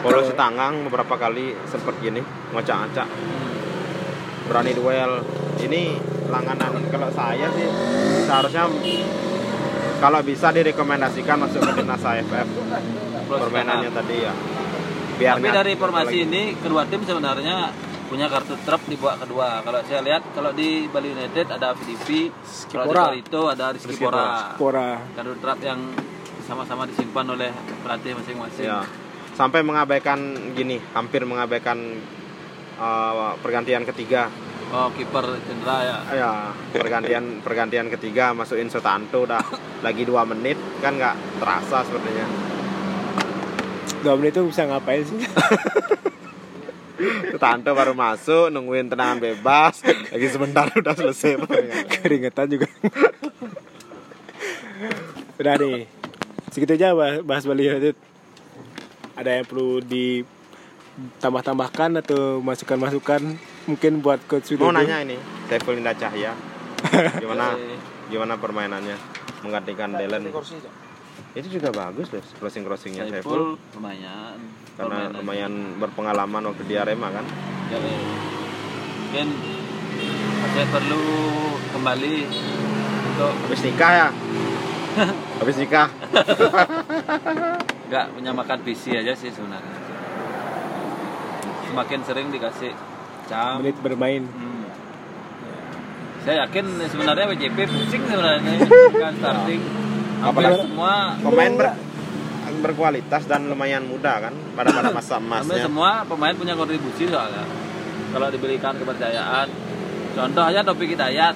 Polosi 0.00 0.32
Tanggang 0.32 0.80
beberapa 0.88 1.12
kali 1.20 1.52
sempat 1.68 1.92
gini 2.00 2.24
ngocak-ngacak. 2.56 3.04
Berani 4.48 4.72
duel. 4.72 5.12
Ini 5.60 5.82
langganan 6.32 6.88
kalau 6.88 7.12
saya 7.12 7.52
sih 7.52 7.68
seharusnya 8.24 8.64
kalau 10.00 10.24
bisa 10.24 10.48
direkomendasikan 10.56 11.36
masuk 11.44 11.60
ke 11.60 11.72
timnas 11.76 12.00
AFF 12.00 12.48
permainannya 13.28 13.92
tadi 13.92 14.16
ya. 14.24 14.32
Biar 15.20 15.36
tapi 15.36 15.52
dari 15.52 15.72
formasi 15.76 16.16
ini 16.24 16.56
kedua 16.56 16.88
tim 16.88 17.04
sebenarnya 17.04 17.68
punya 18.10 18.26
kartu 18.26 18.58
trap 18.66 18.82
di 18.90 18.98
babak 18.98 19.22
kedua. 19.22 19.62
Kalau 19.62 19.78
saya 19.86 20.02
lihat 20.02 20.22
kalau 20.34 20.50
di 20.50 20.90
Bali 20.90 21.14
United 21.14 21.46
ada 21.46 21.70
VDP 21.78 22.34
kalau 22.74 22.90
di. 22.90 23.06
Barito 23.06 23.42
ada 23.46 23.70
Rizky 23.70 23.94
Pora 23.94 24.58
Pora 24.58 24.98
kartu 25.14 25.38
trap 25.38 25.58
yang 25.62 25.78
sama-sama 26.42 26.90
disimpan 26.90 27.22
oleh 27.30 27.54
pelatih 27.86 28.18
masing-masing. 28.18 28.66
Ya. 28.66 28.82
Sampai 29.38 29.62
mengabaikan 29.62 30.18
gini 30.58 30.82
hampir 30.90 31.22
mengabaikan 31.22 31.78
uh, 32.82 33.38
pergantian 33.38 33.86
ketiga. 33.86 34.26
Oh 34.74 34.90
kiper 34.90 35.38
cedera 35.46 35.78
ya. 35.86 35.96
Ya 36.10 36.32
pergantian 36.74 37.38
pergantian 37.46 37.86
ketiga 37.94 38.34
masukin 38.34 38.66
Sutanto 38.66 39.22
dah 39.22 39.42
lagi 39.86 40.02
dua 40.02 40.26
menit 40.26 40.58
kan 40.82 40.98
nggak 40.98 41.38
terasa 41.38 41.86
sepertinya. 41.86 42.26
Dua 44.02 44.18
menit 44.18 44.34
itu 44.34 44.50
bisa 44.50 44.66
ngapain 44.66 45.06
sih 45.06 45.22
Sutanto 47.32 47.72
baru 47.72 47.96
masuk 47.96 48.52
nungguin 48.52 48.92
tendangan 48.92 49.20
bebas. 49.20 49.82
Lagi 49.84 50.28
sebentar 50.28 50.72
udah 50.72 50.94
selesai. 50.94 51.36
Keringetan 52.00 52.50
juga. 52.50 52.66
Udah 55.40 55.56
nih. 55.56 55.86
Segitu 56.50 56.72
aja 56.76 56.92
bahas, 56.92 57.22
bahas 57.22 57.46
Bali 57.46 57.68
United. 57.68 57.94
Ada 59.16 59.30
yang 59.40 59.46
perlu 59.46 59.80
ditambah-tambahkan 59.84 61.96
atau 62.04 62.40
masukan-masukan 62.40 63.38
mungkin 63.68 64.00
buat 64.00 64.20
coach 64.26 64.50
mau 64.56 64.72
Widodo 64.72 64.82
nanya 64.82 65.04
ini 65.04 65.16
Saiful 65.46 65.76
Indah 65.76 65.94
Cahya. 65.94 66.32
Gimana? 67.20 67.54
Gimana 68.08 68.40
permainannya? 68.40 68.96
Menggantikan 69.44 69.92
Delen. 69.94 70.32
itu 71.30 71.46
juga 71.46 71.70
bagus 71.70 72.10
loh 72.10 72.18
crossing 72.42 72.66
crossingnya 72.66 73.06
Saiful 73.06 73.54
lumayan 73.78 74.34
karena 74.74 75.10
lumayan 75.12 75.52
berpengalaman 75.76 76.42
waktu 76.46 76.62
di 76.64 76.74
Arema 76.74 77.10
kan? 77.10 77.24
Ya, 77.68 77.78
eh. 77.78 77.98
mungkin 79.00 79.28
saya 80.50 80.66
perlu 80.68 81.02
kembali 81.70 82.14
untuk 83.08 83.32
habis 83.44 83.60
nikah 83.62 83.92
ya? 83.92 84.08
Habis 85.40 85.56
nikah. 85.56 85.86
Nggak 87.86 88.06
menyamakan 88.12 88.58
visi 88.60 88.90
aja 88.90 89.14
sih 89.14 89.30
sebenarnya. 89.30 89.74
Semakin 91.64 92.00
sering 92.02 92.26
dikasih 92.28 92.74
jam. 93.26 93.62
Menit 93.62 93.78
bermain. 93.78 94.26
Hmm. 94.26 94.58
saya 96.20 96.44
yakin 96.44 96.84
sebenarnya 96.84 97.32
WJP 97.32 97.58
pusing 97.64 98.02
sebenarnya. 98.04 98.60
Bukan 98.66 99.14
starting 99.22 99.62
Apalagi- 100.20 100.60
semua 100.60 100.94
pemain 101.16 101.52
ber- 101.56 101.78
berkualitas 102.60 103.26
dan 103.26 103.48
lumayan 103.48 103.84
muda 103.88 104.28
kan 104.28 104.34
pada 104.54 104.70
pada 104.70 104.90
masa 104.92 105.16
emasnya 105.22 105.66
semua 105.66 106.04
pemain 106.04 106.36
punya 106.36 106.54
kontribusi 106.54 107.08
soalnya. 107.08 107.44
Kalau 108.10 108.26
diberikan 108.28 108.74
kepercayaan. 108.74 109.46
Contoh 110.10 110.42
aja 110.42 110.60
Topik 110.66 110.98
Hidayat. 110.98 111.34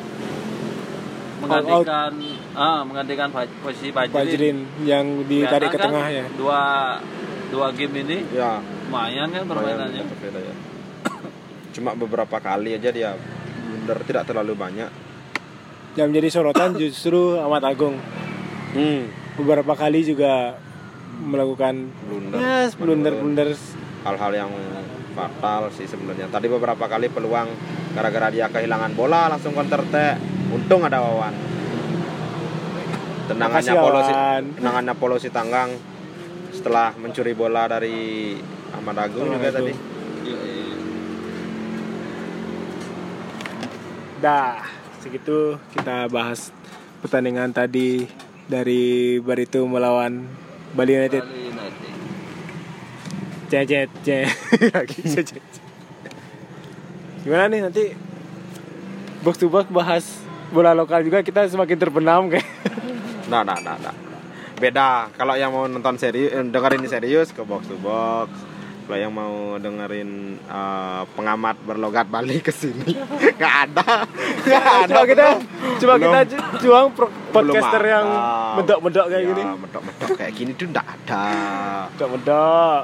Menggantikan 1.39 2.13
ah 2.57 2.81
menggantikan 2.87 3.29
posisi 3.61 3.93
Fajrin 3.93 4.17
Fajrin 4.17 4.59
yang 4.89 5.29
ditarik 5.29 5.69
ke 5.71 5.77
Kelihatan 5.77 5.93
tengah 5.93 6.07
kan 6.09 6.17
ya. 6.17 6.25
dua 6.41 6.63
dua 7.53 7.67
game 7.77 7.95
ini? 8.01 8.19
Ya. 8.33 8.59
Lumayan 8.89 9.29
kan 9.31 9.43
lumayan 9.45 9.87
permainannya. 9.89 10.03
Ya. 10.41 10.55
cuma 11.75 11.91
beberapa 11.99 12.39
kali 12.39 12.79
aja 12.79 12.95
dia 12.95 13.19
blunder 13.67 13.99
tidak 14.07 14.25
terlalu 14.31 14.55
banyak. 14.57 14.91
Yang 15.95 16.07
menjadi 16.11 16.29
sorotan 16.33 16.71
justru 16.81 17.39
Ahmad 17.39 17.63
Agung. 17.67 17.99
Hmm. 18.75 19.07
beberapa 19.39 19.79
kali 19.79 20.03
juga 20.03 20.59
melakukan 21.22 21.90
blunder. 22.09 22.38
Ya 22.38 22.66
blunder-blunder. 22.74 23.48
Hal-hal 24.05 24.33
yang 24.37 24.53
fatal 25.14 25.70
sih 25.72 25.87
sebenarnya. 25.87 26.29
Tadi 26.29 26.46
beberapa 26.50 26.85
kali 26.85 27.09
peluang 27.09 27.48
gara-gara 27.94 28.29
dia 28.35 28.50
kehilangan 28.50 28.92
bola 28.98 29.31
langsung 29.31 29.55
counter 29.55 29.81
attack. 29.81 30.18
Untung 30.50 30.83
ada 30.85 31.00
Wawan. 31.00 31.35
Tendangannya 33.24 33.72
Makasih, 33.72 33.81
Polosi 33.81 34.12
Wawan. 34.12 34.42
tendangannya 34.61 34.94
Polosi 35.00 35.29
Tanggang 35.33 35.70
setelah 36.53 36.92
mencuri 37.00 37.33
bola 37.33 37.66
dari 37.66 38.37
Ahmad 38.77 38.96
Agung 39.00 39.27
juga 39.33 39.48
Agung. 39.48 39.57
tadi 39.59 39.72
Dah, 44.24 44.57
segitu 45.05 45.61
kita 45.77 46.09
bahas 46.09 46.48
pertandingan 47.05 47.53
tadi 47.53 48.09
dari 48.48 49.16
Barito 49.20 49.61
melawan 49.68 50.24
Bali 50.75 50.93
United. 50.93 51.23
Bali 51.23 51.43
United. 51.49 51.93
Cecet, 53.47 53.89
cecet. 54.03 54.29
Lagi 54.75 55.01
cecet. 55.01 55.45
Gimana 57.23 57.49
nih 57.49 57.61
nanti 57.63 57.85
box 59.23 59.39
to 59.39 59.49
box 59.49 59.71
bahas 59.71 60.05
bola 60.51 60.71
lokal 60.71 61.01
juga 61.01 61.23
kita 61.23 61.47
semakin 61.47 61.79
terbenam 61.79 62.29
kayak. 62.29 62.45
nah 63.33 63.41
nah 63.41 63.57
nah 63.57 63.81
nah 63.81 63.95
beda 64.55 65.09
kalau 65.15 65.35
yang 65.35 65.49
mau 65.49 65.65
nonton 65.65 65.97
serius 65.97 66.31
dengerin 66.31 66.85
ini 66.85 66.89
serius 66.89 67.33
ke 67.33 67.41
box 67.41 67.65
to 67.65 67.77
box 67.81 68.29
kalau 68.85 68.99
yang 69.01 69.11
mau 69.11 69.57
dengerin 69.57 70.37
eh, 70.39 71.03
pengamat 71.17 71.57
berlogat 71.65 72.05
Bali 72.07 72.39
ke 72.39 72.53
sini 72.53 72.93
nggak 73.41 73.55
ada 73.67 74.05
nggak 74.45 74.65
ada 74.85 74.93
Coba 74.93 75.03
kita 75.09 75.27
coba 75.81 75.95
kita 75.97 76.19
ju- 76.29 76.47
juang 76.61 76.87
pro- 76.93 77.15
podcaster 77.35 77.83
Belum 77.83 77.90
yang 77.90 78.07
medok-medok 78.55 79.05
kayak 79.11 79.20
Ya, 79.20 79.29
gini. 79.29 79.42
medok-medok 79.59 80.11
kayak 80.14 80.33
gini 80.33 80.51
tuh 80.55 80.66
nggak 80.70 80.87
ada 80.87 81.25
Medok-medok. 81.90 82.83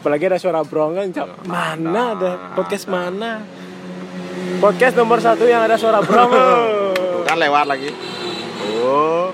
Apalagi 0.00 0.24
ada 0.26 0.38
suara 0.40 0.60
brongeng, 0.64 1.12
Cak. 1.12 1.44
Mana 1.44 2.16
ada 2.16 2.30
podcast 2.56 2.88
mana? 2.88 3.44
Podcast 4.56 4.96
nomor 4.96 5.20
satu 5.20 5.44
yang 5.44 5.60
ada 5.60 5.76
suara 5.76 6.00
brongeng. 6.00 6.96
Kan 7.28 7.36
lewat 7.36 7.68
lagi 7.68 7.92
oh 8.80 9.28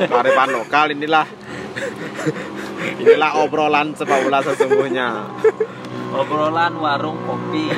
kearifan 0.00 0.50
lokal 0.52 0.86
inilah 0.90 1.26
inilah 2.96 3.42
obrolan 3.42 3.92
sepak 3.92 4.22
bola 4.22 4.38
sesungguhnya 4.40 5.26
Obrolan 6.12 6.76
warung 6.76 7.18
kopi. 7.24 7.72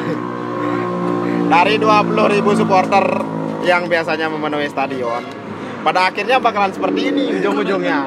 dari 1.46 1.78
20.000 1.78 2.10
supporter 2.56 3.04
yang 3.64 3.88
biasanya 3.88 4.28
memenuhi 4.28 4.68
stadion 4.68 5.24
pada 5.80 6.08
akhirnya 6.08 6.40
bakalan 6.40 6.72
seperti 6.72 7.12
ini 7.12 7.24
ujung-ujungnya 7.34 7.98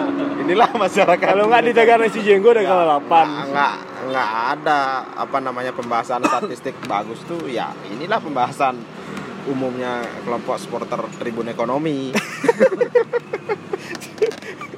inilah 0.41 0.69
masyarakat 0.71 1.27
Kalau 1.27 1.45
nggak 1.45 1.63
dijaga 1.67 1.93
nasi 1.99 2.21
jenggo 2.21 2.49
udah 2.49 2.63
kalah 2.63 2.85
delapan. 2.87 3.27
nggak 3.51 3.73
nggak 4.07 4.29
ada 4.55 4.79
apa 5.13 5.37
namanya 5.37 5.71
pembahasan 5.71 6.23
statistik 6.23 6.73
bagus 6.85 7.21
tuh 7.23 7.45
ya 7.45 7.69
inilah 7.87 8.17
pembahasan 8.17 8.81
umumnya 9.45 10.01
kelompok 10.23 10.57
supporter 10.57 10.99
tribun 11.17 11.47
ekonomi 11.47 12.09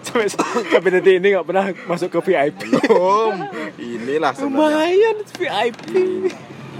Sampai 0.01 0.25
sampai 0.65 0.89
detik 0.91 1.21
ini 1.21 1.37
nggak 1.37 1.45
pernah 1.45 1.69
masuk 1.85 2.09
ke 2.09 2.19
VIP. 2.25 2.65
belum 2.65 3.45
inilah 3.77 4.33
sebenarnya 4.33 4.57
Lumayan 4.73 5.17
VIP. 5.29 5.85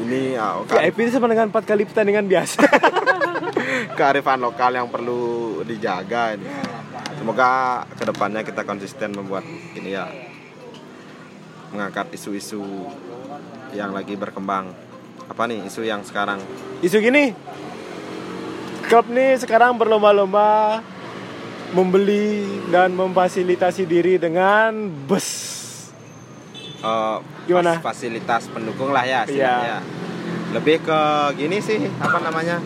ini 0.01 0.33
ya, 0.33 0.65
VIP 0.65 0.97
itu 0.99 1.11
sama 1.13 1.29
dengan 1.29 1.45
empat 1.47 1.61
kali 1.63 1.85
pertandingan 1.85 2.25
biasa. 2.25 2.57
kearifan 3.97 4.39
lokal 4.39 4.71
yang 4.71 4.87
perlu 4.87 5.21
dijaga 5.61 6.33
ini 6.33 6.47
semoga 7.15 7.49
ke 7.89 8.03
depannya 8.03 8.41
kita 8.41 8.63
konsisten 8.63 9.11
membuat 9.11 9.43
ini 9.73 9.91
ya 9.91 10.07
mengangkat 11.69 12.09
isu-isu 12.11 12.63
yang 13.71 13.91
lagi 13.91 14.13
berkembang 14.13 14.73
apa 15.25 15.41
nih 15.45 15.61
isu 15.63 15.83
yang 15.83 16.01
sekarang 16.01 16.41
Isu 16.79 16.97
gini, 16.97 17.35
klub 18.81 19.05
nih 19.05 19.35
sekarang 19.35 19.75
berlomba-lomba 19.75 20.79
membeli 21.69 22.41
dan 22.67 22.95
memfasilitasi 22.95 23.83
diri 23.83 24.15
dengan 24.15 24.87
bus. 25.05 25.27
Eh, 26.79 27.17
Gimana? 27.45 27.77
fas- 27.77 27.93
fasilitas 27.93 28.47
pendukung 28.47 28.89
lah 28.89 29.03
ya 29.03 29.21
Iya. 29.21 29.27
istilahnya. 29.27 29.79
Lebih 30.49 30.77
ke 30.81 30.99
gini 31.35 31.59
sih 31.59 31.83
apa 31.93 32.17
namanya? 32.17 32.57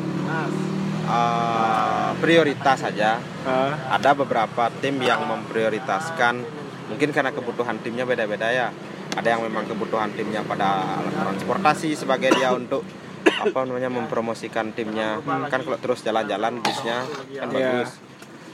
Eh, 1.03 2.09
prioritas 2.23 2.79
saja. 2.79 3.19
Ah, 3.43 3.75
Ada 3.99 4.15
beberapa 4.15 4.71
tim 4.79 5.03
yang 5.03 5.27
memprioritaskan 5.27 6.39
mungkin 6.87 7.11
karena 7.11 7.35
kebutuhan 7.35 7.75
timnya 7.83 8.07
beda-beda 8.07 8.47
ya. 8.47 8.67
Ada 9.13 9.35
yang 9.35 9.43
memang 9.43 9.67
kebutuhan 9.67 10.15
timnya 10.15 10.41
pada 10.47 10.99
transportasi 11.11 11.93
sebagai 11.93 12.31
dia 12.33 12.55
untuk 12.55 12.87
apa 13.23 13.67
namanya 13.67 13.91
mempromosikan 13.91 14.71
timnya. 14.71 15.19
Kan 15.51 15.67
kalau 15.67 15.77
terus 15.77 16.07
jalan-jalan 16.07 16.63
bisnya 16.63 17.03
kan 17.35 17.47
Iya. 17.51 17.83
bagus. 17.83 17.91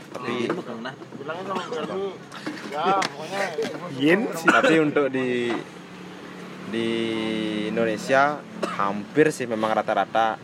Tapi 0.09 0.35
yin 4.01 4.25
tapi 4.33 4.73
untuk 4.81 5.13
di 5.13 5.53
di 6.69 6.89
Indonesia 7.69 8.41
hampir 8.77 9.29
sih 9.29 9.45
memang 9.45 9.73
rata-rata 9.73 10.37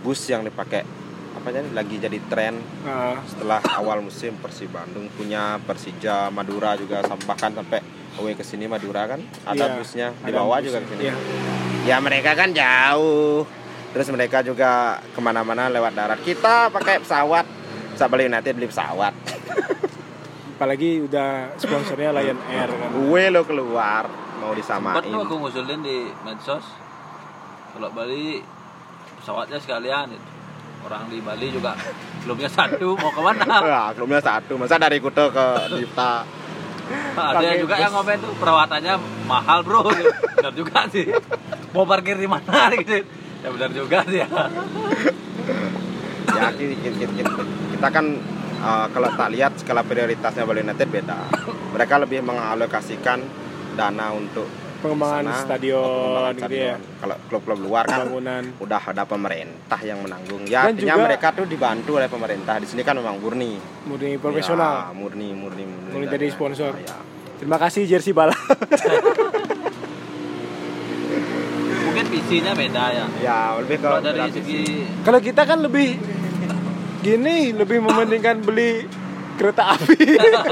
bus 0.00 0.32
yang 0.32 0.44
dipakai 0.44 1.01
apa 1.32 1.48
lagi 1.72 1.96
jadi 1.96 2.18
tren. 2.28 2.60
Ah, 2.84 3.16
setelah 3.24 3.60
awal 3.74 4.04
musim 4.04 4.36
Persib 4.38 4.70
Bandung 4.70 5.08
punya 5.16 5.56
Persija 5.64 6.28
Madura 6.28 6.76
juga 6.76 7.00
sam- 7.02 7.22
bahkan 7.24 7.50
sampai 7.56 7.80
away 8.20 8.36
ke 8.36 8.44
sini 8.44 8.68
Madura 8.68 9.08
kan 9.08 9.20
ada 9.48 9.72
iya, 9.72 9.76
busnya. 9.76 10.08
Ada 10.12 10.26
dibawa 10.28 10.56
bus. 10.60 10.64
juga 10.68 10.78
ke 10.84 10.88
sini. 10.92 11.02
Iya. 11.08 11.14
ya 11.88 11.96
mereka 11.98 12.36
kan 12.36 12.52
jauh. 12.52 13.42
Terus 13.92 14.08
mereka 14.08 14.40
juga 14.40 15.02
ke 15.12 15.20
mana-mana 15.20 15.68
lewat 15.68 15.92
darat. 15.92 16.18
Kita 16.24 16.72
pakai 16.72 17.04
pesawat. 17.04 17.44
Bisa 17.92 18.08
beli 18.08 18.28
nanti 18.28 18.52
beli 18.56 18.68
pesawat. 18.68 19.12
Apalagi 20.56 21.04
udah 21.04 21.58
sponsornya 21.58 22.14
Lion 22.14 22.38
Air 22.48 22.70
kan. 22.70 22.90
gue 22.94 23.24
lo 23.34 23.42
keluar 23.42 24.06
mau 24.42 24.54
sempat 24.58 25.02
disamain 25.02 25.02
tuh 25.06 25.22
aku 25.22 25.34
ngusulin 25.38 25.80
di 25.86 26.06
medsos 26.26 26.66
kalau 27.72 27.88
Bali 27.94 28.42
pesawatnya 29.22 29.58
sekalian 29.58 30.06
itu. 30.14 30.31
Orang 30.82 31.02
di 31.06 31.18
Bali 31.18 31.46
juga 31.48 31.72
belumnya 32.20 32.48
satu 32.48 32.94
mau 32.94 33.10
ke 33.10 33.20
mana 33.20 33.44
Wah, 33.56 33.88
klubnya 33.96 34.20
satu. 34.20 34.54
Masa 34.56 34.76
dari 34.76 34.98
Kuto 34.98 35.28
ke 35.28 35.46
Dipta 35.72 36.26
ada 37.14 37.38
Pakai 37.38 37.56
juga 37.56 37.74
bus. 37.74 37.82
yang 37.82 37.92
komen 37.94 38.16
tuh 38.20 38.32
perawatannya 38.36 38.94
mahal 39.24 39.58
bro. 39.62 39.80
Gitu. 39.92 40.10
benar 40.36 40.52
juga 40.52 40.78
sih. 40.88 41.06
Mau 41.70 41.84
parkir 41.84 42.14
di 42.14 42.26
mana 42.26 42.68
gitu. 42.74 43.00
Ya 43.40 43.48
benar 43.48 43.70
juga 43.70 43.98
sih 44.04 44.18
ya. 44.18 44.28
Ya 46.28 46.48
ki- 46.50 46.76
ki- 46.76 46.94
ki- 46.98 47.12
ki- 47.12 47.28
kita 47.72 47.88
kan 47.88 48.06
uh, 48.60 48.86
kalau 48.88 49.08
tak 49.14 49.28
lihat 49.30 49.52
skala 49.56 49.82
prioritasnya 49.82 50.44
Bali 50.44 50.60
United 50.60 50.88
beda. 50.88 51.18
Mereka 51.72 51.94
lebih 51.98 52.20
mengalokasikan 52.20 53.18
dana 53.72 54.12
untuk 54.12 54.44
Pengembangan 54.82 55.22
sana, 55.24 55.40
stadion 55.40 55.78
pengembangan 55.78 56.34
gitu 56.34 56.42
ya. 56.42 56.74
stadion. 56.74 56.78
kalau 56.98 57.16
klub-klub 57.24 57.58
luar 57.62 57.84
kan 57.84 57.98
Bangunan. 58.02 58.42
udah 58.58 58.82
ada 58.84 59.02
pemerintah 59.04 59.80
yang 59.80 59.98
menanggung 59.98 60.42
ya 60.44 60.60
Dan 60.64 60.74
artinya 60.74 60.92
juga- 60.92 61.06
mereka 61.06 61.28
tuh 61.32 61.46
dibantu 61.46 61.90
oleh 61.94 62.08
pemerintah 62.08 62.54
di 62.56 62.66
sini 62.66 62.82
kan 62.82 62.94
memang 62.94 63.16
murni 63.16 63.56
Murni 63.84 64.10
profesional. 64.16 64.74
Ya, 64.84 64.92
murni 64.92 65.28
murni 65.32 65.62
murni, 65.64 65.88
Murni 65.88 66.06
dari- 66.06 66.26
dari 66.26 66.28
sponsor. 66.28 66.74
ya. 66.76 66.98
Terima 67.38 67.56
kasih 67.56 67.82
jersey 67.84 68.10
bala. 68.12 68.34
mungkin 71.84 72.06
visinya 72.08 72.52
beda 72.52 72.84
ya 72.90 73.06
ya 73.20 73.38
lebih 73.58 73.78
kalau 73.78 74.00
dari 74.00 74.24
segi 74.30 74.60
Kalau 75.02 75.18
kita 75.18 75.42
kan 75.44 75.60
lebih 75.60 75.98
gini, 77.00 77.50
lebih 77.52 77.82
mementingkan 77.82 78.40
beli 78.40 78.86
kereta 79.38 79.74
api. 79.76 79.96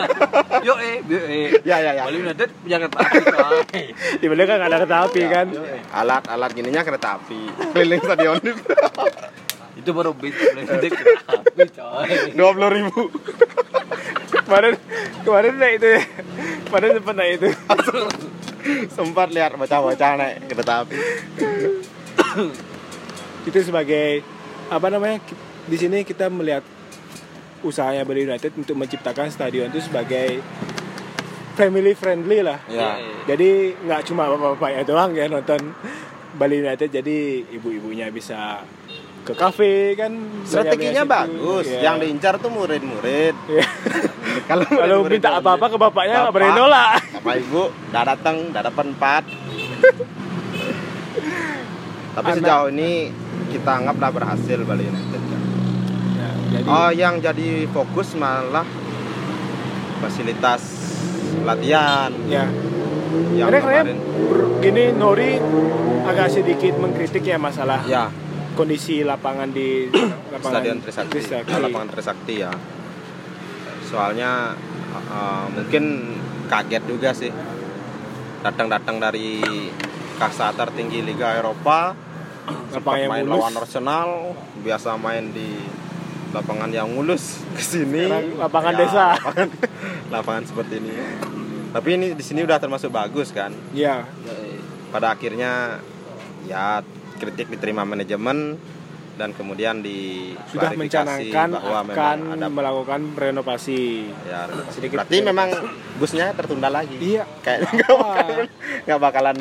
yo 0.67 0.75
eh 0.81 0.97
yo 1.05 1.21
eh 1.29 1.49
ya 1.63 1.77
ya 1.81 1.91
ya 1.97 2.03
Bali 2.09 2.19
United 2.25 2.49
punya 2.65 2.77
kereta 2.81 2.99
api. 3.05 3.83
Di 4.21 4.27
Bali 4.31 4.43
kan 4.49 4.59
ada 4.61 4.77
kereta 4.81 4.97
api 5.07 5.21
kan. 5.29 5.47
alat-alat 5.91 6.51
gininya 6.55 6.83
kereta 6.87 7.19
api 7.21 7.41
keliling 7.75 8.03
stadion 8.03 8.41
itu 9.81 9.91
baru 9.93 10.11
Bali 10.17 10.33
United 10.33 10.91
kereta 10.93 11.33
api 11.41 11.63
coy 11.71 12.11
dua 12.35 12.51
puluh 12.57 12.71
ribu 12.71 13.01
kemarin 14.47 14.75
kemarin 15.23 15.53
naik 15.59 15.75
itu 15.83 15.89
ya. 15.99 16.03
Kemarin 16.71 16.91
sempat 16.99 17.15
naik 17.19 17.33
itu. 17.39 17.49
sempat 18.93 19.29
lihat 19.33 19.57
bocah-bocah 19.57 20.11
naik 20.21 20.37
kereta 20.53 20.85
api 20.85 20.97
itu 23.49 23.59
sebagai 23.65 24.21
apa 24.69 24.87
namanya 24.93 25.19
di 25.67 25.77
sini 25.81 26.05
kita 26.05 26.29
melihat 26.29 26.63
usahanya 27.63 28.03
Bali 28.03 28.23
United 28.23 28.53
untuk 28.55 28.75
menciptakan 28.75 29.29
stadion 29.29 29.69
itu 29.69 29.81
sebagai 29.81 30.41
family 31.53 31.93
friendly 31.93 32.41
lah 32.41 32.59
ya 32.67 32.97
jadi 33.27 33.51
nggak 33.79 34.01
cuma 34.05 34.27
bapak-bapaknya 34.27 34.83
doang 34.83 35.11
ya 35.13 35.27
nonton 35.27 35.61
Bali 36.33 36.59
United 36.59 36.89
jadi 36.89 37.17
ibu-ibunya 37.51 38.09
bisa 38.09 38.63
ke 39.21 39.37
kafe 39.37 39.93
kan 39.95 40.17
strateginya 40.43 41.05
bagus. 41.05 41.69
Iya. 41.69 41.81
yang 41.85 42.01
diincar 42.01 42.41
tuh 42.41 42.49
murid-murid 42.49 43.37
Iya. 43.47 43.67
kalau 44.49 44.65
kalau 44.65 45.05
minta 45.05 45.37
apa-apa 45.37 45.69
ke 45.69 45.77
bapaknya 45.77 46.15
nggak 46.19 46.27
Bapak. 46.27 46.41
berani 46.41 46.57
nolak 46.57 46.91
Bapak 47.13 47.35
ibu 47.39 47.63
udah 47.69 48.03
datang 48.07 48.37
udah 48.49 48.63
dapat 48.65 48.85
empat 48.89 49.25
tapi 52.11 52.27
Anak- 52.27 52.39
sejauh 52.41 52.69
ini 52.71 52.91
kita 53.51 53.71
anggap 53.77 53.95
udah 53.99 54.11
berhasil 54.11 54.59
Bali 54.63 54.85
United 54.85 55.21
ya. 55.21 55.29
Ya, 55.30 55.30
jadi 56.51 56.67
oh 56.67 56.91
yang 56.91 57.23
jadi 57.23 57.71
fokus 57.71 58.19
malah 58.19 58.67
fasilitas 60.03 60.63
latihan 61.47 62.11
ya 62.27 62.51
yang 63.35 63.51
Karena 63.51 63.59
kemarin 63.63 63.99
gini 64.63 64.85
Nori 64.95 65.39
agak 66.07 66.31
sedikit 66.31 66.79
mengkritik 66.79 67.27
ya 67.27 67.39
masalah 67.39 67.83
ya 67.87 68.11
kondisi 68.61 69.01
lapangan 69.07 69.49
di 69.51 69.89
lapangan 70.35 70.61
Stadion 70.61 70.79
Trisakti, 70.85 71.17
Trisakti. 71.17 71.53
Ah, 71.57 71.61
lapangan 71.65 71.89
Trisakti 71.89 72.35
ya. 72.45 72.53
Soalnya 73.89 74.53
uh, 75.09 75.47
mungkin 75.49 76.15
kaget 76.51 76.83
juga 76.85 77.11
sih. 77.17 77.33
Datang-datang 78.45 79.01
dari 79.01 79.41
kasta 80.21 80.53
tertinggi 80.53 81.05
Liga 81.05 81.41
Eropa, 81.41 81.97
sempat 82.73 83.01
Lapangan 83.01 83.01
yang 83.01 83.13
main 83.13 83.25
mulus. 83.25 83.41
lawan 83.41 83.55
Arsenal, 83.57 84.09
biasa 84.61 84.97
main 85.01 85.33
di 85.33 85.49
lapangan 86.31 86.71
yang 86.71 86.89
mulus 86.89 87.43
ke 87.53 87.63
sini. 87.63 88.07
Lapangan 88.37 88.73
Ya, 88.73 88.79
desa. 88.79 89.07
Lapangan, 89.15 89.49
lapangan 90.15 90.43
seperti 90.45 90.75
ini. 90.77 90.93
Tapi 91.71 91.89
ini 91.93 92.07
di 92.13 92.23
sini 92.23 92.41
udah 92.41 92.57
termasuk 92.57 92.91
bagus 92.91 93.31
kan. 93.31 93.51
Ya, 93.71 94.07
eh. 94.25 94.59
Pada 94.89 95.11
akhirnya 95.11 95.79
ya 96.45 96.83
kritik 97.17 97.47
diterima 97.49 97.83
manajemen 97.83 98.59
dan 99.15 99.31
kemudian 99.31 99.79
di 99.79 100.33
sudah 100.49 100.73
mencanangkan 100.73 101.53
bahwa 101.53 101.79
akan 101.85 102.19
ada 102.33 102.49
melakukan 102.49 103.01
renovasi. 103.13 104.09
ya 104.25 104.49
sedikit- 104.73 104.97
berarti 104.97 105.21
memang 105.21 105.53
busnya 105.95 106.33
tertunda 106.33 106.73
lagi 106.73 106.97
Iya. 106.97 107.29
kayak 107.45 107.69
nggak 107.69 107.93
bakalan 107.93 108.47
nggak 108.81 109.01
bakalan 109.03 109.37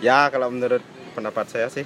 ya 0.00 0.32
kalau 0.32 0.48
menurut 0.48 0.80
pendapat 1.12 1.44
saya 1.44 1.68
sih 1.68 1.84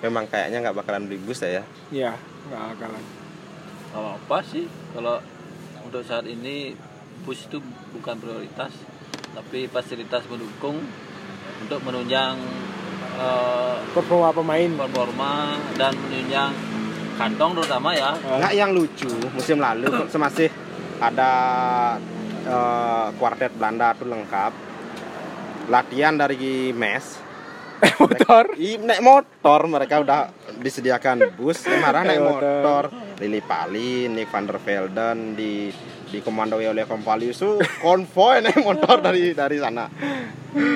memang 0.00 0.24
kayaknya 0.24 0.64
nggak 0.64 0.76
bakalan 0.78 1.04
beli 1.04 1.20
bus 1.20 1.44
ya 1.44 1.60
Ya, 1.92 2.16
nggak 2.48 2.62
akalan. 2.72 3.02
Gak 3.94 4.02
apa 4.18 4.38
sih. 4.42 4.66
Kalau 4.90 5.22
untuk 5.86 6.02
saat 6.02 6.26
ini 6.26 6.74
bus 7.22 7.46
itu 7.46 7.62
bukan 7.94 8.18
prioritas 8.18 8.74
tapi 9.34 9.66
fasilitas 9.66 10.26
pendukung 10.26 10.82
untuk 11.62 11.78
menunjang 11.82 12.36
eh, 13.16 13.76
Performa 13.94 14.34
pemain. 14.34 14.70
performa 14.76 15.54
dan 15.74 15.94
menunjang 15.94 16.50
kantong 17.14 17.54
terutama 17.54 17.94
ya. 17.94 18.10
Eh, 18.18 18.36
nggak 18.42 18.54
yang 18.54 18.70
lucu 18.74 19.10
musim 19.30 19.62
lalu 19.62 19.86
kok 19.88 20.10
semasih 20.10 20.50
ada 20.98 21.30
eh, 22.42 23.06
kuartet 23.14 23.54
Belanda 23.54 23.94
tuh 23.94 24.10
lengkap. 24.10 24.52
Latihan 25.70 26.12
dari 26.12 26.74
mes 26.76 27.23
motor. 27.94 28.44
I, 28.56 28.70
naik 28.76 29.00
motor 29.00 29.60
mereka 29.64 29.94
udah 29.98 30.20
disediakan 30.56 31.34
bus 31.34 31.60
marah 31.76 32.02
naik 32.02 32.16
Naik 32.16 32.22
motor. 32.22 32.82
motor 32.82 32.84
Lili 33.16 33.40
Pali, 33.40 33.92
Nick 34.06 34.28
van 34.28 34.44
der 34.44 34.58
Velden 34.58 35.18
di 35.32 35.68
dikomandoi 36.06 36.64
oleh 36.64 36.84
Kompalius 36.84 37.36
tuh 37.36 37.54
konvoy 37.80 38.38
naik 38.38 38.60
motor 38.60 39.00
dari 39.00 39.32
dari 39.32 39.58
sana 39.58 39.90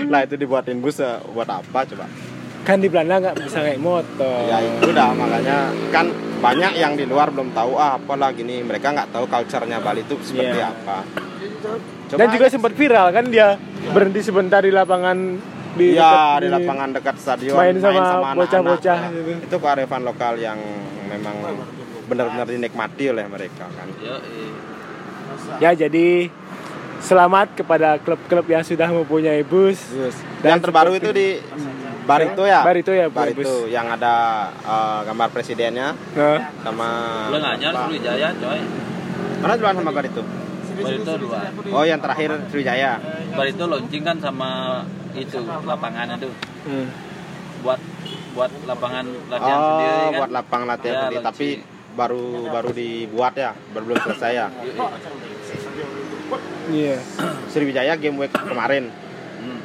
lah 0.05 0.21
itu 0.21 0.35
dibuatin 0.35 0.79
bus 0.79 0.99
eh, 0.99 1.17
buat 1.29 1.47
apa 1.47 1.87
coba 1.87 2.07
Kan 2.59 2.79
di 2.79 2.91
Belanda 2.91 3.17
nggak 3.19 3.37
bisa 3.41 3.63
naik 3.63 3.79
motor. 3.79 4.45
ya 4.45 4.59
itu 4.59 4.91
dah 4.91 5.09
makanya 5.11 5.59
kan 5.89 6.11
banyak 6.39 6.77
yang 6.77 6.93
di 6.95 7.07
luar 7.07 7.31
belum 7.31 7.51
tahu 7.51 7.73
ah 7.75 7.97
apalah 7.97 8.29
gini 8.31 8.61
mereka 8.61 8.91
nggak 8.91 9.09
tahu 9.09 9.25
culture-nya 9.25 9.79
Bali 9.79 10.03
itu 10.03 10.19
seperti 10.21 10.59
Iya. 10.59 10.69
apa 10.69 10.99
Dan 12.11 12.29
juga 12.29 12.47
sempat 12.49 12.73
viral 12.73 13.09
kan 13.11 13.25
dia 13.27 13.57
berhenti 13.89 14.21
sebentar 14.21 14.61
di 14.61 14.69
lapangan 14.69 15.39
di 15.79 15.87
Iya 15.93 16.03
dekat- 16.05 16.41
di 16.41 16.49
lapangan 16.51 16.89
dekat 16.93 17.16
stadion 17.16 17.55
main 17.55 17.76
sama 17.79 17.95
anak-anak. 17.97 18.35
bocah-bocah 18.37 18.99
gitu. 19.09 19.33
Itu 19.41 19.57
kearifan 19.57 20.03
lokal 20.03 20.35
yang 20.37 20.59
memang 21.07 21.35
benar-benar 22.05 22.47
dinikmati 22.47 23.05
oleh 23.09 23.24
mereka 23.24 23.64
kan. 23.68 23.87
Yo, 23.97 24.16
eh. 24.16 24.51
Ya 25.59 25.70
jadi 25.72 26.29
selamat 26.99 27.55
kepada 27.55 27.97
klub-klub 27.97 28.45
yang 28.45 28.61
sudah 28.61 28.89
mempunyai 28.89 29.41
bus. 29.43 29.79
yang 30.41 30.59
terbaru 30.59 30.93
itu 30.93 31.11
di 31.11 31.39
Barito 32.05 32.43
ya 32.43 32.64
Barito 32.64 32.89
ya, 32.91 33.07
Bu, 33.07 33.20
Barito 33.20 33.45
bus. 33.45 33.68
yang 33.68 33.87
ada 33.87 34.14
eh, 34.57 35.01
gambar 35.05 35.29
presidennya 35.29 35.93
Nah, 35.93 36.41
sama 36.59 36.89
Pak- 37.29 37.61
Sriwijaya 37.85 38.29
coy. 38.35 38.61
mana 39.39 39.53
duluan 39.55 39.76
sama 39.76 39.91
Barito 39.91 40.22
Barito 40.79 41.12
dua. 41.18 41.39
oh 41.74 41.85
yang 41.85 41.99
terakhir 41.99 42.31
Sriwijaya 42.49 42.93
Barito 43.35 43.64
launching 43.66 44.03
kan 44.03 44.16
sama 44.18 44.83
itu 45.12 45.39
lapangannya 45.43 46.16
tuh 46.16 46.33
hmm. 46.66 46.87
buat 47.66 47.81
buat 48.35 48.51
lapangan 48.64 49.05
latihan 49.26 49.59
oh 49.59 49.66
sendiri 49.66 49.91
kan. 49.91 50.12
buat 50.22 50.31
lapang 50.31 50.62
latihan 50.64 50.95
Ya, 50.95 51.03
sendiri 51.11 51.24
tapi 51.26 51.49
baru 51.99 52.24
baru 52.47 52.70
dibuat 52.70 53.35
ya 53.35 53.51
baru 53.74 53.85
belum 53.91 53.99
selesai 54.07 54.33
ya 54.33 54.47
Yoi. 54.55 54.79
Iya. 56.68 56.97
Sriwijaya 57.49 57.97
game 57.97 58.20
week 58.20 58.33
kemarin 58.33 58.93
Hmm. 59.39 59.62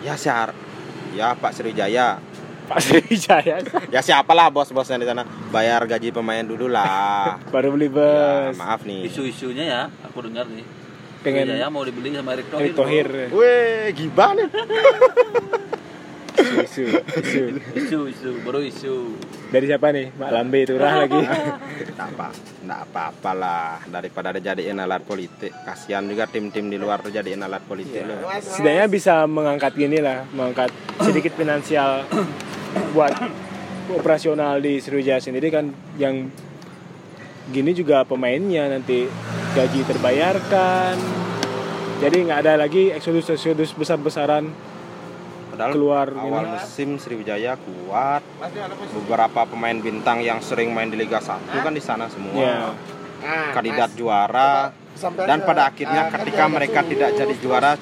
ya 0.00 0.14
siar 0.14 0.54
ya 1.12 1.34
Pak 1.34 1.50
Sriwijaya 1.52 2.18
Pak 2.68 2.78
Sriwijaya 2.84 3.56
ya 3.88 4.00
siapalah 4.04 4.52
bos-bosnya 4.52 5.00
di 5.00 5.08
sana 5.08 5.24
bayar 5.48 5.88
gaji 5.88 6.12
pemain 6.12 6.44
dulu 6.44 6.68
lah 6.68 7.40
baru 7.54 7.72
beli 7.72 7.88
ya, 7.88 7.96
bus. 7.96 8.60
maaf 8.60 8.84
nih 8.84 9.08
Isu-isunya 9.08 9.64
ya, 9.64 9.80
aku 10.04 10.20
dengar 10.28 10.44
nih. 10.52 10.64
Pengen 11.24 11.48
Sriwijaya 11.48 11.66
mau 11.72 11.82
dibeli 11.82 12.14
sama 12.14 12.30
Erick 12.36 12.48
Thohir. 12.52 12.62
Erick 12.62 12.76
Thohir. 12.76 13.08
Weh, 13.34 13.90
gibah 13.96 14.30
nih. 14.36 14.48
Isu, 16.38 16.86
isu. 16.94 17.42
Isu, 17.74 17.98
isu, 18.14 18.30
baru 18.46 18.62
isu. 18.62 18.94
Dari 19.50 19.66
siapa 19.66 19.90
nih? 19.90 20.14
Mak 20.14 20.30
Lambe 20.30 20.60
Turah 20.62 21.02
lagi. 21.02 21.18
Nggak 21.18 22.08
apa, 22.14 22.28
nggak 22.62 22.80
apa-apa 22.86 23.30
lah 23.34 23.70
daripada 23.90 24.30
dijadiin 24.30 24.78
alat 24.78 25.02
politik. 25.02 25.50
Kasihan 25.66 26.06
juga 26.06 26.30
tim-tim 26.30 26.70
di 26.70 26.78
luar 26.78 27.02
dijadiin 27.02 27.42
alat 27.42 27.66
politik 27.66 28.06
loh. 28.06 28.22
Setidaknya 28.38 28.86
bisa 28.86 29.26
mengangkat 29.26 29.74
gini 29.74 29.98
lah, 29.98 30.22
mengangkat 30.30 30.70
sedikit 31.02 31.34
finansial 31.34 32.06
buat 32.92 33.12
operasional 33.94 34.60
di 34.60 34.78
Sriwijaya 34.82 35.20
sendiri 35.20 35.48
kan 35.48 35.72
yang 35.96 36.28
gini 37.48 37.72
juga 37.72 38.04
pemainnya 38.04 38.68
nanti 38.68 39.08
gaji 39.56 39.80
terbayarkan. 39.84 40.94
Jadi 41.98 42.16
nggak 42.30 42.40
ada 42.46 42.54
lagi 42.54 42.94
eksodus-eksodus 42.94 43.74
besar-besaran 43.74 44.46
Padahal 45.50 45.74
keluar 45.74 46.06
awal 46.14 46.44
ini. 46.46 46.54
musim 46.54 46.88
Sriwijaya 47.02 47.58
kuat. 47.58 48.22
Beberapa 48.94 49.42
pemain 49.48 49.74
bintang 49.74 50.22
yang 50.22 50.38
sering 50.38 50.70
main 50.70 50.86
di 50.86 50.94
Liga 50.94 51.18
1 51.18 51.50
kan 51.50 51.74
di 51.74 51.82
sana 51.82 52.06
semua. 52.06 52.38
Ya. 52.38 52.70
Kandidat 53.50 53.98
juara 53.98 54.70
dan 54.98 55.38
pada 55.40 55.70
akhirnya 55.70 56.10
ketika 56.10 56.44
mereka 56.46 56.80
tidak 56.82 57.14
jadi 57.14 57.34
juara 57.38 57.72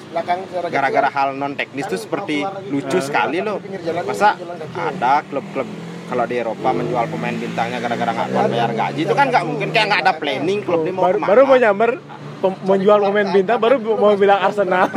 gara-gara 0.67 1.09
hal 1.09 1.33
non 1.33 1.53
teknis 1.53 1.85
itu 1.85 1.97
seperti 1.97 2.41
lucu 2.69 2.97
sekali 2.99 3.41
loh. 3.41 3.57
Masa 4.05 4.37
ada 4.73 5.25
klub-klub 5.25 5.67
kalau 6.07 6.23
di 6.23 6.35
Eropa 6.39 6.69
menjual 6.71 7.05
pemain 7.09 7.35
bintangnya 7.35 7.83
gara-gara 7.83 8.11
nggak 8.13 8.27
kuat 8.31 8.47
bayar 8.47 8.71
gaji 8.71 9.01
itu 9.03 9.11
kan 9.11 9.27
nggak 9.27 9.43
mungkin 9.43 9.67
kayak 9.75 9.85
nggak 9.91 10.01
ada 10.07 10.13
planning 10.15 10.59
klub 10.63 10.87
ini 10.87 10.95
mau 10.95 11.03
Baru, 11.03 11.11
ke 11.11 11.19
mana. 11.19 11.27
baru 11.27 11.41
mau 11.43 11.57
nyamber 11.59 11.89
pem- 12.39 12.61
menjual 12.63 12.97
pemain 13.03 13.27
bintang 13.27 13.59
baru 13.59 13.75
mau 13.83 14.15
bilang 14.15 14.39
Arsenal. 14.39 14.87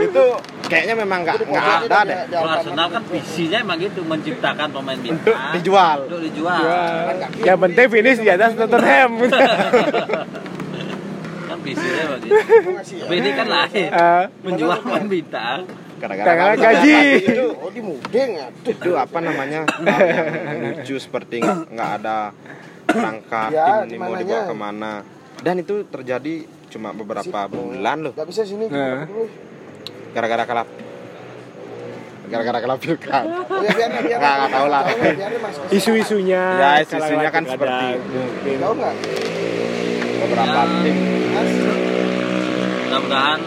itu 0.00 0.24
kayaknya 0.70 0.94
memang 0.96 1.18
nggak 1.20 1.36
nggak 1.42 1.66
ada 1.84 1.98
deh 2.06 2.16
Kalau 2.30 2.52
Arsenal 2.52 2.88
kan 2.88 3.02
visinya 3.04 3.58
emang 3.60 3.78
gitu 3.78 4.00
menciptakan 4.02 4.68
pemain 4.70 4.94
untuk 4.94 5.18
bintang 5.18 5.52
dijual 5.52 5.98
untuk 6.06 6.20
dijual. 6.22 6.62
Ya, 6.62 7.12
yang 7.44 7.58
penting 7.58 7.86
finish 7.90 8.16
di 8.16 8.30
atas 8.30 8.54
Tottenham. 8.54 9.10
kan 11.50 11.58
visinya 11.60 12.04
begitu. 12.14 12.34
Tapi 13.02 13.14
ini 13.16 13.30
kan 13.34 13.46
lain. 13.46 13.90
Ah, 13.98 14.24
Menjual 14.40 14.80
pemain 14.80 15.04
bintang. 15.04 15.68
gara-gara 16.00 16.24
Karena 16.24 16.42
nggak 16.48 16.56
gaji. 16.56 17.00
itu 17.20 17.46
itu 18.64 18.90
apa 18.96 19.18
namanya 19.20 19.68
lucu 20.80 20.96
seperti 20.96 21.44
nggak 21.44 21.90
ada 22.00 22.32
rangka 22.88 23.44
Ya, 23.50 23.84
tim 23.84 23.92
ini 23.92 23.96
mau 24.00 24.16
dibawa 24.16 24.48
ke 24.48 24.54
mana 24.56 24.92
dan 25.40 25.56
itu 25.56 25.84
terjadi 25.84 26.44
cuma 26.68 26.90
beberapa 26.90 27.46
bulan 27.46 28.00
loh 28.00 28.12
Gak 28.12 28.24
bisa 28.24 28.42
sini. 28.42 28.66
Nah. 28.66 29.06
Gara-gara 30.10 30.44
kalah 30.44 30.66
gara-gara 32.26 32.58
kalah 32.60 32.78
pilkada 32.78 33.42
Oh, 33.50 33.58
ya, 33.60 33.70
Nggak, 33.90 34.34
nggak 34.38 34.50
tahu 34.50 34.66
lah. 34.66 34.82
Isu-isunya 35.68 36.42
Ya, 36.56 36.70
isu-isunya 36.78 37.28
kan 37.28 37.42
seperti 37.44 37.84
itu. 37.92 38.20
Tahu 38.56 38.72
nggak? 38.72 38.94
beberapa 40.20 40.52
Ya. 40.52 40.64
tim 40.84 40.96
Mudah-mudahan 42.80 43.40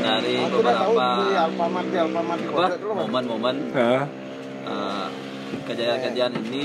dari 0.00 0.34
aku 0.40 0.56
beberapa 0.56 1.06
di 1.20 1.34
Alfamart 1.36 1.86
di 1.86 1.98
Alfamart 1.98 2.40
di 2.40 2.48
apa 2.48 2.56
Kota 2.56 2.76
dulu 2.76 2.92
mas. 2.92 3.00
momen-momen 3.04 3.56
eh, 3.74 4.02
kejayaan-kejayaan 5.66 6.34
ini 6.44 6.64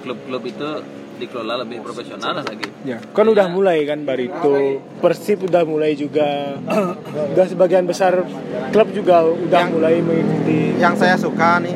klub-klub 0.00 0.42
itu 0.44 0.70
dikelola 1.18 1.66
lebih 1.66 1.82
profesional 1.82 2.38
lagi. 2.38 2.70
ya. 2.86 3.02
Kan 3.12 3.26
udah 3.26 3.50
mulai 3.50 3.82
kan 3.84 4.06
Barito, 4.06 4.78
Persib 5.02 5.44
udah 5.44 5.66
mulai 5.66 5.92
juga. 5.92 6.56
udah 7.34 7.46
sebagian 7.46 7.84
besar 7.84 8.22
klub 8.70 8.88
juga 8.94 9.26
udah 9.26 9.66
Yang- 9.66 9.72
mulai 9.74 9.94
mengikuti. 10.00 10.78
yang 10.78 10.94
saya 10.94 11.18
suka 11.18 11.58
nih 11.58 11.74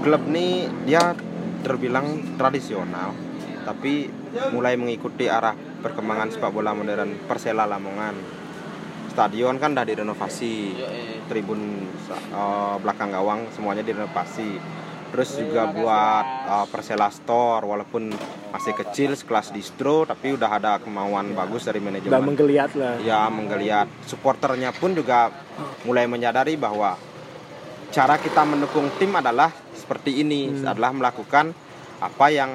klub 0.00 0.22
nih 0.30 0.70
dia 0.86 1.12
terbilang 1.66 2.38
tradisional 2.38 3.10
tapi 3.66 4.06
mulai 4.54 4.78
mengikuti 4.78 5.26
arah 5.26 5.50
perkembangan 5.82 6.30
sepak 6.30 6.54
bola 6.54 6.70
modern 6.70 7.18
Persela 7.26 7.66
Lamongan 7.66 8.14
stadion 9.10 9.58
kan 9.58 9.74
udah 9.74 9.82
direnovasi 9.82 10.76
tribun 11.26 11.90
uh, 12.30 12.78
belakang 12.78 13.10
gawang 13.10 13.50
semuanya 13.50 13.82
direnovasi 13.82 14.60
terus 15.06 15.34
juga 15.34 15.68
buat 15.68 16.26
uh, 16.44 16.66
Persela 16.66 17.08
Store 17.08 17.62
walaupun 17.62 18.10
masih 18.48 18.72
kecil 18.74 19.12
sekelas 19.12 19.50
distro 19.50 20.02
tapi 20.02 20.32
udah 20.32 20.50
ada 20.50 20.72
kemauan 20.76 21.32
bagus 21.32 21.64
dari 21.64 21.78
Udah 21.78 21.86
manajemen 21.86 22.20
menggeliat 22.26 22.70
lah. 22.74 22.94
ya 23.00 23.26
menggeliat 23.28 23.88
supporternya 24.04 24.72
pun 24.72 24.92
juga 24.92 25.30
mulai 25.82 26.04
menyadari 26.04 26.54
bahwa 26.54 26.98
cara 27.88 28.18
kita 28.18 28.42
mendukung 28.42 28.90
tim 28.96 29.12
adalah 29.12 29.48
seperti 29.72 30.18
ini 30.18 30.48
Hmm. 30.48 30.66
adalah 30.68 30.90
melakukan 30.90 31.54
apa 31.96 32.26
yang 32.28 32.50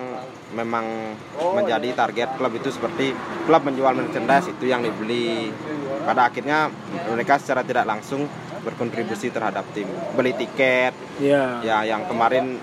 memang 0.51 1.17
menjadi 1.55 1.97
target 1.97 2.37
klub 2.37 2.53
itu 2.53 2.69
seperti 2.69 3.09
klub 3.43 3.63
menjual 3.63 3.95
merchandise 3.95 4.45
itu 4.47 4.69
yang 4.69 4.85
dibeli 4.85 5.49
pada 6.03 6.29
akhirnya 6.29 6.69
mereka 7.09 7.41
secara 7.41 7.63
tidak 7.63 7.87
langsung 7.87 8.29
berkontribusi 8.61 9.29
terhadap 9.29 9.65
tim 9.71 9.87
beli 10.13 10.33
tiket 10.33 10.93
Ya. 11.17 11.61
ya 11.61 11.77
yang 11.85 12.05
kemarin 12.05 12.57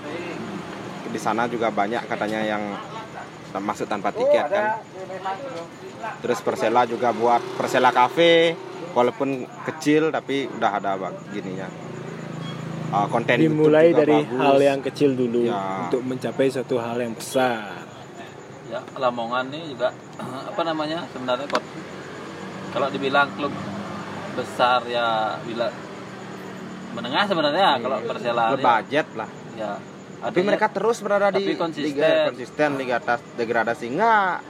di 1.08 1.16
sana 1.16 1.46
juga 1.46 1.70
banyak 1.70 2.04
katanya 2.04 2.42
yang 2.42 2.62
masuk 3.54 3.88
tanpa 3.88 4.12
tiket 4.12 4.44
kan 4.46 4.78
terus 6.20 6.38
Persela 6.38 6.84
juga 6.84 7.10
buat 7.10 7.40
Persela 7.56 7.90
Cafe 7.90 8.54
walaupun 8.92 9.42
kecil 9.64 10.10
tapi 10.10 10.46
udah 10.48 10.70
ada 10.74 10.92
gininya 11.28 11.68
Uh, 12.88 13.04
konten 13.04 13.36
YouTube 13.36 13.68
Dimulai 13.68 13.92
dari 13.92 14.16
bagus. 14.16 14.40
hal 14.40 14.58
yang 14.64 14.80
kecil 14.80 15.12
dulu 15.12 15.44
Ya. 15.44 15.84
untuk 15.84 16.00
mencapai 16.08 16.48
suatu 16.48 16.80
hal 16.80 16.96
yang 16.96 17.12
besar. 17.12 17.84
Ya, 18.64 18.80
Lamongan 18.96 19.52
ini 19.52 19.76
juga 19.76 19.92
apa 20.48 20.62
namanya 20.64 21.04
sebenarnya 21.12 21.44
kalau 22.72 22.88
dibilang 22.88 23.28
klub 23.36 23.52
besar 24.32 24.88
ya 24.88 25.36
bila 25.44 25.68
menengah 26.92 27.24
sebenarnya 27.24 27.68
kalau 27.78 27.98
Persela 28.02 28.44
ini, 28.46 28.52
berbudget 28.56 29.08
lah. 29.14 29.30
Ya 29.54 29.72
tapi 30.18 30.34
artinya 30.34 30.48
mereka 30.50 30.66
terus 30.68 30.98
berada 30.98 31.30
di 31.30 31.46
tapi 31.46 31.52
konsisten. 31.54 31.94
liga 31.94 32.26
konsisten. 32.26 32.70
liga 32.74 32.94
atas 32.98 33.20
degradasi. 33.38 33.86
Enggak 33.88 34.42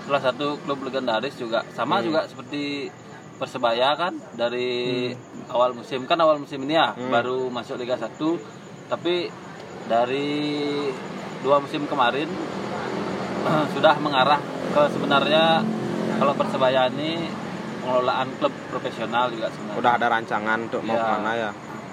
salah 0.00 0.22
satu 0.22 0.56
klub 0.58 0.80
legendaris 0.80 1.36
juga. 1.36 1.62
Sama 1.70 2.00
Hmm. 2.00 2.04
juga 2.08 2.20
seperti 2.24 2.88
Persebaya 3.36 3.92
kan 3.94 4.16
dari 4.34 5.08
awal 5.48 5.72
musim. 5.72 6.04
Kan 6.04 6.20
awal 6.20 6.36
musim 6.36 6.60
ini 6.62 6.76
ya 6.76 6.92
Hmm. 6.92 7.08
baru 7.08 7.48
masuk 7.48 7.76
Liga 7.76 7.96
1 7.96 8.36
tapi 8.86 9.28
dari 9.84 10.28
dua 11.40 11.56
musim 11.56 11.84
kemarin 11.84 12.28
sudah 13.74 13.96
mengarah 13.96 14.40
ke 14.70 14.82
sebenarnya 14.92 15.64
kalau 16.16 16.32
Persebaya 16.36 16.88
ini 16.90 17.28
pengelolaan 17.80 18.28
klub 18.36 18.52
profesional 18.68 19.24
juga 19.28 19.48
sebenarnya. 19.48 19.78
Udah 19.80 19.92
ada 19.96 20.06
rancangan 20.08 20.58
untuk 20.62 20.80
mau 20.84 20.94
Ya. 20.94 21.00
ke 21.00 21.10
mana 21.10 21.32
ya? 21.34 21.50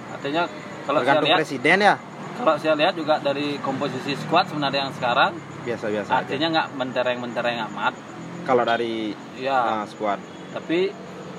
Artinya 0.07 0.43
kalau 0.83 0.99
saya 0.99 1.05
tergantung 1.07 1.27
lihat 1.27 1.39
presiden 1.39 1.77
ya? 1.81 1.95
Kalau 2.37 2.53
saya 2.55 2.73
lihat 2.75 2.93
juga 2.93 3.15
dari 3.17 3.47
komposisi 3.57 4.13
squad 4.13 4.45
sebenarnya 4.45 4.85
yang 4.85 4.93
sekarang 4.93 5.31
biasa-biasa 5.63 6.07
aja. 6.07 6.17
artinya 6.21 6.47
nggak 6.53 6.67
mentereng-mentereng 6.75 7.57
amat. 7.71 7.93
Kalau 8.43 8.63
dari 8.63 9.11
ya 9.35 9.81
uh, 9.81 9.85
squad. 9.85 10.21
Tapi 10.53 10.93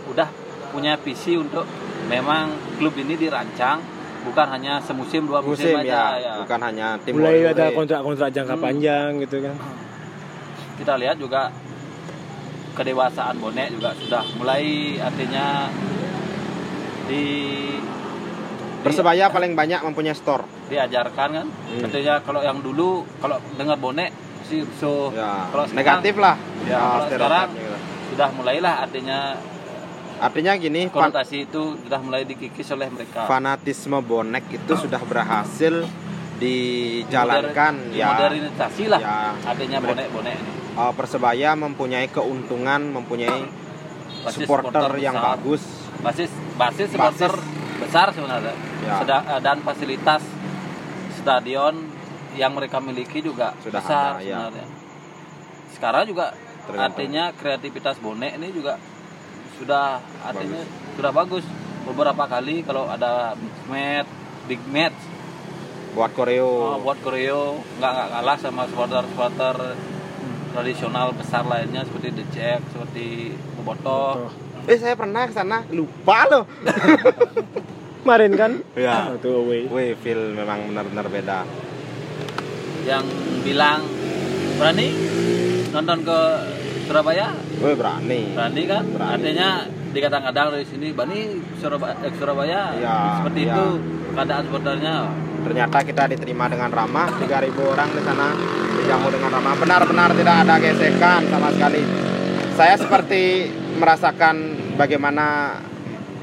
udah 0.06 0.28
punya 0.68 0.96
visi 0.96 1.32
untuk 1.32 1.64
memang 2.06 2.50
klub 2.76 2.92
ini 2.94 3.14
dirancang 3.14 3.80
bukan 4.18 4.46
hanya 4.50 4.76
semusim 4.78 5.24
dua 5.24 5.40
musim, 5.40 5.72
musim 5.72 5.80
aja 5.80 6.18
ya, 6.18 6.32
bukan 6.44 6.60
hanya 6.60 7.00
tim 7.00 7.16
Mulai 7.16 7.48
ada 7.48 7.72
kontrak-kontrak 7.72 8.28
jangka 8.28 8.56
Hmm. 8.58 8.64
panjang 8.66 9.10
gitu 9.22 9.36
kan. 9.40 9.54
kita 10.76 10.94
lihat 10.94 11.16
juga 11.16 11.48
kedewasaan 12.78 13.36
bonek 13.36 13.74
juga 13.74 13.90
sudah 13.96 14.22
mulai 14.34 14.64
artinya 14.96 15.66
di 17.04 17.22
di- 17.68 17.82
Persebaya 18.78 19.26
paling 19.28 19.52
banyak 19.52 19.82
mempunyai 19.82 20.14
store. 20.14 20.46
diajarkan 20.68 21.28
kan 21.34 21.46
Hmm. 21.48 21.82
artinya 21.82 22.14
kalau 22.20 22.40
yang 22.40 22.60
dulu 22.60 23.02
kalau 23.18 23.36
dengar 23.56 23.74
bonek 23.76 24.12
si 24.44 24.62
so 24.72 25.10
Ya, 25.10 25.48
kalau 25.48 25.64
sekarang- 25.64 25.98
negatif 25.98 26.14
lah. 26.16 26.36
ya 26.62 26.76
Ah, 26.76 26.86
kalau 26.86 27.06
sekarang 27.10 27.48
gitu. 27.52 27.76
sudah 28.08 28.28
mulailah 28.32 28.74
artinya 28.80 29.18
Artinya 30.18 30.52
gini, 30.56 30.86
konotasi 30.88 31.46
itu 31.46 31.78
sudah 31.78 31.98
mulai 31.98 32.22
dikikis 32.24 32.66
oleh 32.68 32.86
mereka 32.88 33.22
fanatisme 33.24 33.98
bonek 34.00 34.50
itu 34.52 34.72
sudah 34.76 34.98
berhasil 35.00 35.86
dijalankan 36.38 37.74
Moder- 37.80 37.94
ya. 37.94 38.06
modernisasi 38.08 38.84
lah 38.88 38.98
Ya, 38.98 39.18
artinya 39.44 39.78
bonek-bonek 39.80 40.34
ini 40.34 40.57
uh, 40.78 40.92
Persebaya 40.92 41.52
mempunyai 41.54 42.06
keuntungan, 42.06 42.80
mempunyai 42.88 43.42
Basis 44.18 44.34
supporter 44.40 44.90
yang 44.96 45.14
besar. 45.14 45.34
bagus. 45.36 45.62
basis 45.98 46.30
basis 46.54 46.88
supporter 46.88 47.32
besar 47.78 48.06
sebenarnya 48.10 48.54
Ya. 48.78 49.02
Seda- 49.02 49.26
eh, 49.28 49.40
dan 49.40 49.58
fasilitas 49.60 50.22
stadion 51.12 51.74
yang 52.32 52.54
mereka 52.54 52.78
miliki 52.78 53.18
juga 53.20 53.50
Sudah 53.58 53.74
besar 53.76 54.10
ada, 54.12 54.22
ya. 54.22 54.38
sebenarnya 54.46 54.66
sekarang 55.70 56.04
juga 56.04 56.26
Tergantung. 56.64 56.82
artinya 56.84 57.24
kreativitas 57.32 57.96
bonek 57.98 58.32
ini 58.34 58.48
juga 58.50 58.78
sudah 59.56 59.98
artinya 60.20 60.62
sudah 60.94 61.10
bagus 61.12 61.42
beberapa 61.84 62.24
kali 62.24 62.62
kalau 62.62 62.86
ada 62.86 63.34
big 63.34 63.54
match 63.66 64.10
big 64.46 64.62
match 64.68 64.98
Buat 65.90 66.12
koreo. 66.12 66.46
oh, 66.46 66.78
buat 66.78 66.98
koreo 67.00 67.42
nggak 67.76 67.90
nggak 67.90 68.08
kalah 68.12 68.36
sama 68.36 68.62
supporter 68.64 69.02
supporter 69.04 69.56
tradisional 70.58 71.14
besar 71.14 71.46
lainnya 71.46 71.86
seperti 71.86 72.08
The 72.12 72.24
Jack 72.28 72.60
seperti 72.68 73.06
Bobotoh 73.54 74.26
Eh 74.66 74.76
saya 74.76 74.92
pernah 74.92 75.24
ke 75.24 75.32
sana, 75.32 75.64
lupa 75.70 76.28
loh. 76.28 76.44
Kemarin 78.04 78.32
kan? 78.34 78.52
Ya. 78.74 79.08
Waktu 79.08 79.30
away. 79.30 79.60
Wih, 79.64 79.96
feel 79.96 80.36
memang 80.36 80.68
benar-benar 80.68 81.08
beda. 81.08 81.40
yang 82.84 83.04
bilang 83.40 83.80
berani 84.56 84.92
nonton 85.70 85.98
ke 86.02 86.18
Surabaya 86.84 87.32
Wih, 87.60 87.72
berani. 87.72 88.32
berani 88.32 88.62
kan 88.64 88.84
Berani. 88.88 89.12
artinya 89.14 89.48
dikadang-kadang 89.88 90.46
dari 90.52 90.64
sini 90.64 90.88
Bani 90.92 91.20
Surabaya, 91.56 91.96
eh, 92.00 92.12
Surabaya 92.12 92.60
Ya, 92.76 92.96
seperti 93.20 93.40
ya. 93.44 93.52
itu 93.54 93.66
keadaan 94.12 94.42
supporternya 94.44 94.94
Ternyata 95.48 95.80
kita 95.80 96.04
diterima 96.12 96.44
dengan 96.44 96.68
ramah, 96.68 97.08
3000 97.16 97.56
orang 97.72 97.88
di 97.88 98.02
sana 98.04 98.36
dijamu 98.76 99.08
dengan 99.08 99.30
ramah. 99.32 99.56
Benar-benar 99.56 100.12
tidak 100.12 100.36
ada 100.44 100.54
gesekan 100.60 101.24
sama 101.32 101.48
sekali. 101.56 101.82
Saya 102.52 102.76
seperti 102.76 103.48
merasakan 103.80 104.36
bagaimana 104.76 105.56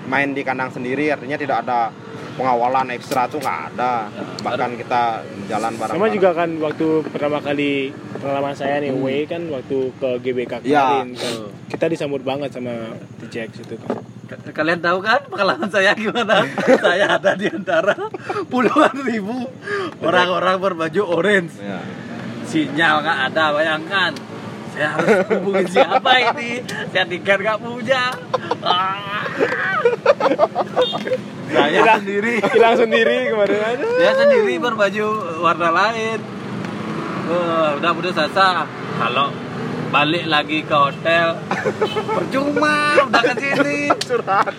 main 0.06 0.30
di 0.38 0.46
kandang 0.46 0.70
sendiri, 0.70 1.10
artinya 1.10 1.42
tidak 1.42 1.66
ada 1.66 1.90
pengawalan 2.38 2.94
ekstra 2.94 3.26
tuh 3.26 3.42
nggak 3.42 3.60
ada. 3.74 4.14
Bahkan 4.46 4.78
kita 4.78 5.26
jalan 5.50 5.74
bareng. 5.74 5.98
Sama 5.98 6.08
juga 6.14 6.30
kan 6.38 6.50
waktu 6.62 6.88
pertama 7.10 7.42
kali 7.42 7.90
pengalaman 8.22 8.54
saya 8.54 8.78
nih 8.78 8.94
away 8.94 9.26
kan 9.26 9.42
waktu 9.50 9.90
ke 9.98 10.10
GBK 10.22 10.62
Ya. 10.70 11.02
kemarin 11.02 11.18
kan. 11.18 11.34
Kita 11.66 11.86
disambut 11.90 12.22
banget 12.22 12.54
sama 12.54 12.94
TJX 13.26 13.66
itu 13.66 13.74
kan. 13.82 14.15
Kalian 14.26 14.82
tahu 14.82 14.98
kan 15.00 15.22
pengalaman 15.26 15.70
saya 15.70 15.94
gimana? 15.94 16.42
Saya 16.86 17.18
ada 17.18 17.38
di 17.38 17.46
antara 17.46 17.94
puluhan 18.48 18.96
ribu 19.06 19.46
orang-orang 20.02 20.56
berbaju 20.58 21.02
orange. 21.06 21.62
Ya. 21.62 21.80
sinyal 22.46 23.02
nggak 23.02 23.20
ada 23.32 23.46
bayangkan. 23.54 24.12
Saya 24.74 24.88
harus 24.92 25.10
hubungin 25.32 25.68
siapa 25.68 26.12
ini? 26.34 26.60
Saya 26.90 27.06
tiket 27.06 27.38
nggak 27.38 27.60
punya. 27.60 28.04
Ah. 28.60 29.24
saya 31.48 31.80
Hilang- 31.80 32.02
sendiri. 32.02 32.34
Hilang 32.42 32.76
sendiri 32.76 33.18
kemarin 33.30 33.60
aja. 33.62 33.86
dia 33.94 34.12
sendiri 34.16 34.54
berbaju 34.58 35.08
warna 35.40 35.70
lain. 35.70 36.20
Wah, 37.26 37.78
udah 37.78 37.92
putus 37.94 38.14
asa 38.14 38.70
kalau 38.96 39.34
balik 39.90 40.26
lagi 40.26 40.60
ke 40.66 40.76
hotel 40.76 41.38
percuma 42.14 43.00
udah 43.06 43.22
ke 43.22 43.34
sini 43.38 43.80
Curhat. 43.96 44.54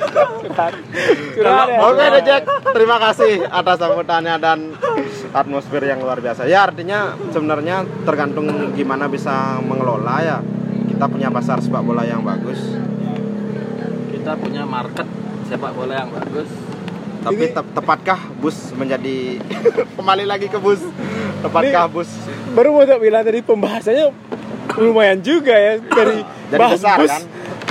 Curhat 1.37 1.67
ya. 1.71 1.79
Oke 1.87 2.05
deh 2.19 2.23
Jack, 2.25 2.43
terima 2.73 2.97
kasih 2.99 3.47
atas 3.47 3.77
sambutannya 3.79 4.35
dan 4.39 4.59
atmosfer 5.35 5.83
yang 5.83 6.03
luar 6.03 6.19
biasa. 6.23 6.47
Ya 6.49 6.67
artinya 6.67 7.15
sebenarnya 7.31 7.87
tergantung 8.07 8.49
gimana 8.75 9.07
bisa 9.11 9.61
mengelola 9.63 10.17
ya. 10.23 10.39
Kita 10.87 11.11
punya 11.13 11.29
pasar 11.29 11.61
sepak 11.61 11.85
bola 11.85 12.09
yang 12.09 12.25
bagus, 12.25 12.73
kita 14.15 14.33
punya 14.41 14.65
market 14.65 15.05
sepak 15.47 15.77
bola 15.77 15.93
yang 15.93 16.11
bagus 16.11 16.49
tapi 17.27 17.51
te- 17.51 17.71
tepatkah 17.75 18.21
bus 18.39 18.71
menjadi 18.79 19.43
kembali 19.99 20.25
lagi 20.31 20.47
ke 20.47 20.63
bus? 20.63 20.79
Tepatkah 21.43 21.91
bus? 21.91 22.07
Baru 22.55 22.79
mau 22.79 22.87
bilang 22.87 23.27
tadi 23.27 23.43
pembahasannya 23.43 24.15
lumayan 24.85 25.19
juga 25.21 25.55
ya 25.55 25.79
dari 25.81 26.21
Jadi 26.23 26.59
bahas 26.61 26.79
besar, 26.79 26.97
bus 27.01 27.11
kan? 27.11 27.23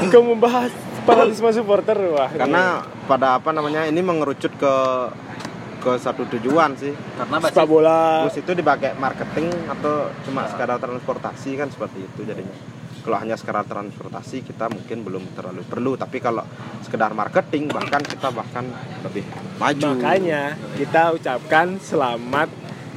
ke 0.09 0.17
membahas 0.19 0.71
fanatisme 1.05 1.49
supporter 1.53 1.97
wah. 2.11 2.29
Karena 2.29 2.81
pada 3.05 3.37
apa 3.37 3.49
namanya 3.53 3.85
ini 3.85 4.01
mengerucut 4.01 4.51
ke 4.57 4.73
ke 5.79 5.91
satu 6.01 6.25
tujuan 6.25 6.73
sih. 6.73 6.89
karena 7.13 7.37
sepak 7.37 7.53
basis 7.53 7.69
bola 7.69 8.25
Bus 8.25 8.37
itu 8.41 8.51
dipakai 8.57 8.97
marketing 8.97 9.53
atau 9.69 10.09
cuma 10.25 10.49
sekadar 10.49 10.81
transportasi 10.81 11.53
kan 11.53 11.69
seperti 11.69 12.01
itu 12.01 12.25
jadinya. 12.25 12.57
Kalau 13.05 13.21
hanya 13.21 13.37
sekadar 13.37 13.69
transportasi 13.69 14.41
kita 14.41 14.65
mungkin 14.65 15.05
belum 15.05 15.37
terlalu 15.37 15.61
perlu, 15.61 15.93
tapi 15.93 16.17
kalau 16.17 16.41
sekedar 16.81 17.13
marketing 17.13 17.69
bahkan 17.69 18.01
kita 18.01 18.33
bahkan 18.33 18.65
lebih 19.05 19.21
maju. 19.61 19.93
Makanya 19.93 20.57
kita 20.73 21.13
ucapkan 21.13 21.77
selamat 21.77 22.49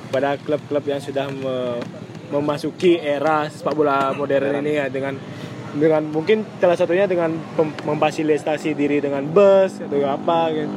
pada 0.09 0.41
klub-klub 0.41 0.81
yang 0.89 1.05
sudah 1.05 1.29
me- 1.29 2.08
memasuki 2.29 3.01
era 3.01 3.49
sepak 3.49 3.75
bola 3.75 4.13
modern 4.13 4.61
ini 4.61 4.81
ya 4.81 4.87
dengan 4.93 5.17
dengan 5.79 6.03
mungkin 6.09 6.45
salah 6.59 6.77
satunya 6.77 7.05
dengan 7.05 7.37
memfasilitasi 7.85 8.73
diri 8.73 9.05
dengan 9.05 9.25
bus 9.29 9.81
atau 9.81 10.01
apa 10.09 10.39
gitu. 10.53 10.75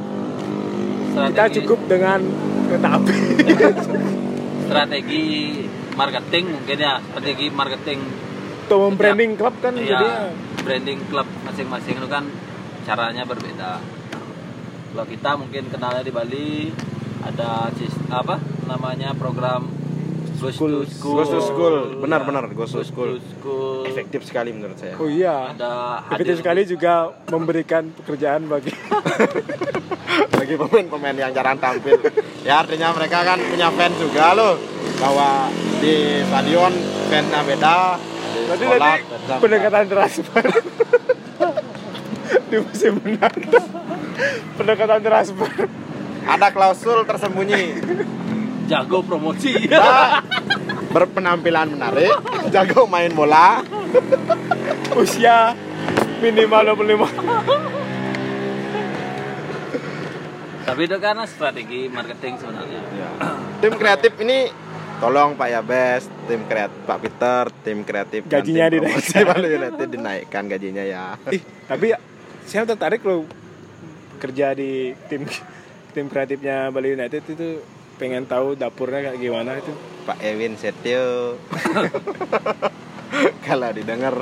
Kita 1.12 1.28
strategi, 1.28 1.54
cukup 1.60 1.78
dengan 1.88 2.20
kereta 2.68 2.88
api. 2.96 3.16
strategi 4.72 5.24
marketing 5.92 6.44
mungkin 6.56 6.76
ya 6.80 6.94
strategi 7.04 7.46
marketing 7.52 8.00
Untuk 8.64 8.78
membranding 8.88 9.32
klub 9.36 9.54
kan 9.60 9.76
ya 9.76 10.00
jadinya 10.00 10.32
branding 10.64 11.00
klub 11.12 11.28
masing-masing 11.44 12.00
itu 12.00 12.08
kan 12.08 12.24
caranya 12.88 13.22
berbeda 13.28 13.84
kalau 14.92 15.04
kita 15.08 15.30
mungkin 15.36 15.68
kenalnya 15.68 16.02
di 16.04 16.12
Bali 16.12 16.72
ada 17.22 17.68
apa 18.12 18.36
namanya 18.68 19.12
program 19.12 19.81
Goes 20.42 20.54
School. 20.54 20.72
to 20.74 20.90
School 20.90 21.14
Goes 21.16 21.30
to 21.30 21.40
School. 21.40 21.74
Benar, 21.98 22.20
Ya, 22.20 22.26
benar, 22.26 22.42
Goes 22.50 22.72
to 22.72 22.82
School. 22.82 23.22
School. 23.32 23.84
efektif 23.84 24.20
sekali 24.22 24.50
menurut 24.50 24.74
saya. 24.74 24.94
Oh 24.96 25.06
iya. 25.06 25.50
ada 25.50 26.02
Efektif 26.08 26.34
hadir- 26.34 26.40
sekali 26.40 26.60
juga 26.64 26.92
memberikan 27.28 27.82
pekerjaan 27.94 28.46
bagi 28.46 28.72
Bagi 30.34 30.54
pemain-pemain 30.54 31.14
yang 31.14 31.30
jarang 31.30 31.56
tampil. 31.56 31.96
ya 32.42 32.60
artinya 32.60 32.90
mereka 32.90 33.22
kan 33.22 33.38
punya 33.38 33.70
fans 33.70 33.96
juga 33.96 34.34
loh. 34.34 34.54
Bahwa 34.98 35.46
di 35.78 35.94
stadion 36.22 36.72
fansnya 37.06 37.40
beda. 37.42 37.76
Di 37.94 38.38
Berarti 38.44 38.64
sekolah 38.64 38.96
tadi 38.98 39.40
pendekatan 39.40 39.84
transfer 39.86 40.44
di 42.44 42.56
musim 42.58 42.92
mendatang. 42.98 43.64
pendekatan 44.54 45.00
transfer. 45.00 45.50
Ada 46.22 46.48
klausul 46.48 47.02
tersembunyi. 47.02 47.62
Jago 48.72 49.04
promosi. 49.04 49.52
Nah, 49.68 50.24
berpenampilan 50.88 51.76
menarik, 51.76 52.16
jago 52.48 52.88
main 52.88 53.12
bola, 53.12 53.60
Usia 55.00 55.52
minimal 56.24 56.72
25 56.76 57.82
tapi 60.62 60.88
itu 60.88 60.96
karena 61.02 61.24
strategi 61.28 61.90
marketing 61.90 62.38
sebenarnya. 62.38 62.80
Tim 63.60 63.74
kreatif 63.76 64.12
ini 64.24 64.48
tolong 65.02 65.34
Pak 65.36 65.48
Yabes, 65.52 66.08
tim 66.30 66.48
kreatif 66.48 66.80
Pak 66.86 66.98
Peter, 67.02 67.42
tim 67.66 67.78
kreatif 67.82 68.20
Gajinya 68.24 68.70
tim 68.70 68.80
promosi. 68.86 69.12
Dinaikkan. 69.12 69.36
Bali 69.36 69.48
United 69.52 69.88
dinaikkan 69.90 70.42
gajinya 70.48 70.84
ya. 70.86 71.04
Ih, 71.28 71.42
tapi 71.66 71.92
saya 72.46 72.64
tertarik 72.64 73.02
loh 73.04 73.28
kerja 74.22 74.54
di 74.56 74.96
tim 75.10 75.26
tim 75.92 76.06
kreatifnya 76.08 76.70
Bali 76.72 76.94
United 76.94 77.20
itu 77.20 77.60
pengen 77.96 78.24
tahu 78.24 78.54
dapurnya 78.54 79.12
kayak 79.12 79.18
gimana 79.20 79.58
itu. 79.58 79.72
Pak 80.02 80.18
Ewin 80.20 80.54
Setio. 80.58 81.38
Kalau 83.46 83.70
didengar 83.70 84.18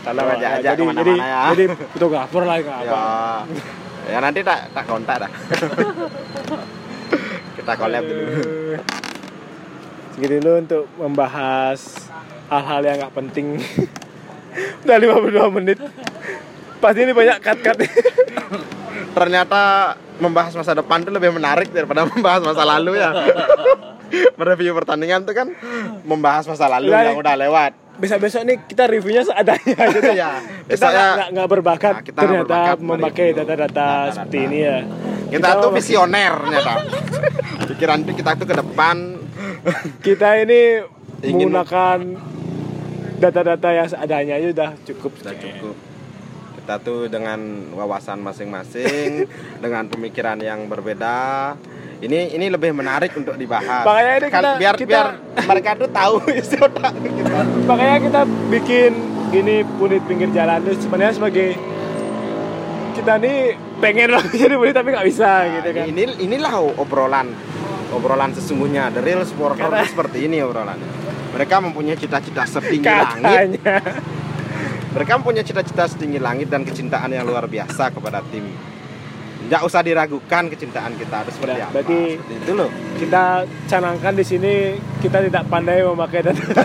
kalau 0.00 0.24
Oh, 0.24 0.32
aja 0.32 0.40
ya, 0.40 0.48
aja 0.56 0.72
jadi, 0.72 0.72
jadi, 0.72 0.80
ke 0.80 0.88
mana-mana 0.88 1.24
ya. 1.28 1.40
jadi 1.52 1.64
fotografer 1.92 2.42
lah 2.48 2.56
ya. 2.56 2.76
apa. 2.80 3.02
ya 4.08 4.18
nanti 4.24 4.40
tak 4.40 4.72
tak 4.72 4.84
kontak 4.88 5.16
dah. 5.20 5.28
Kita 7.60 7.72
collab 7.76 8.04
dulu. 8.08 8.24
Eh, 8.24 8.80
gitu 10.18 10.34
dulu 10.40 10.52
untuk 10.58 10.84
membahas 10.96 11.80
hal-hal 12.48 12.80
yang 12.82 12.96
nggak 13.04 13.14
penting 13.14 13.60
udah 14.88 14.98
52 14.98 15.56
menit 15.60 15.78
pasti 16.80 17.00
ini 17.06 17.12
banyak 17.14 17.38
cut-cut 17.38 17.76
Ternyata 19.14 19.94
membahas 20.18 20.52
masa 20.52 20.72
depan 20.72 21.00
itu 21.00 21.10
lebih 21.10 21.30
menarik 21.30 21.68
daripada 21.68 22.06
membahas 22.10 22.42
masa 22.44 22.62
lalu 22.64 22.96
ya. 22.96 23.10
Mereview 24.38 24.72
pertandingan 24.72 25.22
itu 25.22 25.32
kan 25.32 25.52
membahas 26.02 26.44
masa 26.44 26.64
lalu 26.66 26.88
Lah, 26.88 27.04
yang 27.04 27.16
udah 27.16 27.36
lewat. 27.36 27.72
besok-besok 27.98 28.42
nih 28.42 28.56
kita 28.64 28.86
reviewnya 28.86 29.22
seadanya 29.22 29.74
aja 29.84 29.98
tuh. 29.98 30.14
Ya, 30.14 30.30
kita 30.64 30.86
nggak- 30.86 31.48
berbakat 31.48 31.94
Nah, 31.94 32.04
kita 32.04 32.20
ternyata 32.20 32.46
berbakat 32.46 32.78
memakai 32.80 33.26
mereview 33.26 33.36
data-data 33.36 33.66
data-data. 33.66 34.12
seperti 34.14 34.38
ini 34.40 34.58
ya 34.60 34.78
kita 35.28 35.48
tuh 35.58 35.70
visioner 35.72 36.32
ternyata. 36.38 36.74
Pikiran 37.66 37.98
kita 38.06 38.30
tuh 38.32 38.46
ke 38.46 38.54
depan 38.56 38.96
kita 40.00 40.28
ini 40.38 40.60
Ingin- 41.20 41.50
menggunakan 41.50 41.98
data-data 43.18 43.68
yang 43.68 43.86
seadanya 43.86 44.34
aja 44.36 44.48
udah 44.48 44.70
cukup 44.84 45.12
sudah 45.18 45.34
cukup. 45.34 45.74
Kita 46.68 46.84
tuh 46.84 47.08
dengan 47.08 47.40
wawasan 47.72 48.20
masing-masing, 48.20 49.24
dengan 49.64 49.88
pemikiran 49.88 50.36
yang 50.36 50.68
berbeda. 50.68 51.56
Ini 51.96 52.36
ini 52.36 52.52
lebih 52.52 52.76
menarik 52.76 53.08
untuk 53.16 53.40
dibahas. 53.40 53.88
Makanya 53.88 54.12
ini 54.14 54.28
kita- 54.28 54.58
biar 54.60 54.74
kita- 54.76 54.84
biar 54.84 55.06
mereka 55.48 55.70
tuh 55.80 55.88
tahu 55.88 56.14
isi 56.36 56.60
otak 56.60 56.92
kita. 56.92 57.40
makanya 57.64 57.96
kita 58.04 58.20
bikin 58.52 58.92
gini 59.32 59.56
punit 59.80 60.04
pinggir 60.04 60.28
jalan 60.28 60.60
itu 60.60 60.84
sebenarnya 60.84 61.16
sebagai 61.16 61.56
kita 62.92 63.16
nih 63.16 63.38
pengen 63.80 64.08
loh 64.12 64.24
jadi 64.28 64.52
punit 64.52 64.76
tapi 64.76 64.88
nggak 64.92 65.08
bisa 65.08 65.30
gitu 65.48 65.68
kan 65.72 65.80
Nah, 65.80 65.88
Ini 65.88 66.02
inilah 66.20 66.52
obrolan 66.76 67.32
obrolan 67.88 68.36
sesungguhnya. 68.36 68.92
The 68.92 69.00
real 69.00 69.24
supporter 69.24 69.72
seperti 69.88 70.28
ini 70.28 70.44
obrolannya. 70.44 70.84
Mereka 71.32 71.64
mempunyai 71.64 71.96
cita-cita 71.96 72.44
setinggi 72.44 72.84
langit. 72.84 73.56
Mereka 74.98 75.14
mempunyai 75.14 75.46
cita-cita 75.46 75.86
setinggi 75.86 76.18
langit 76.18 76.50
dan 76.50 76.66
kecintaan 76.66 77.06
yang 77.08 77.22
luar 77.22 77.46
biasa 77.46 77.94
kepada 77.94 78.18
tim. 78.26 78.50
Tidak 79.38 79.62
usah 79.62 79.78
diragukan 79.80 80.50
kecintaan 80.50 80.98
kita 80.98 81.22
itu 81.22 81.30
seperti 81.30 81.54
Udah, 81.54 81.64
apa. 81.64 81.74
berarti- 81.78 82.18
Seperti 82.18 82.34
itu 82.36 82.52
loh. 82.52 82.70
kita 82.98 83.24
canangkan 83.70 84.12
di 84.12 84.24
sini 84.26 84.54
kita 84.98 85.22
tidak 85.22 85.46
pandai 85.46 85.80
memakai 85.80 86.26
data 86.26 86.42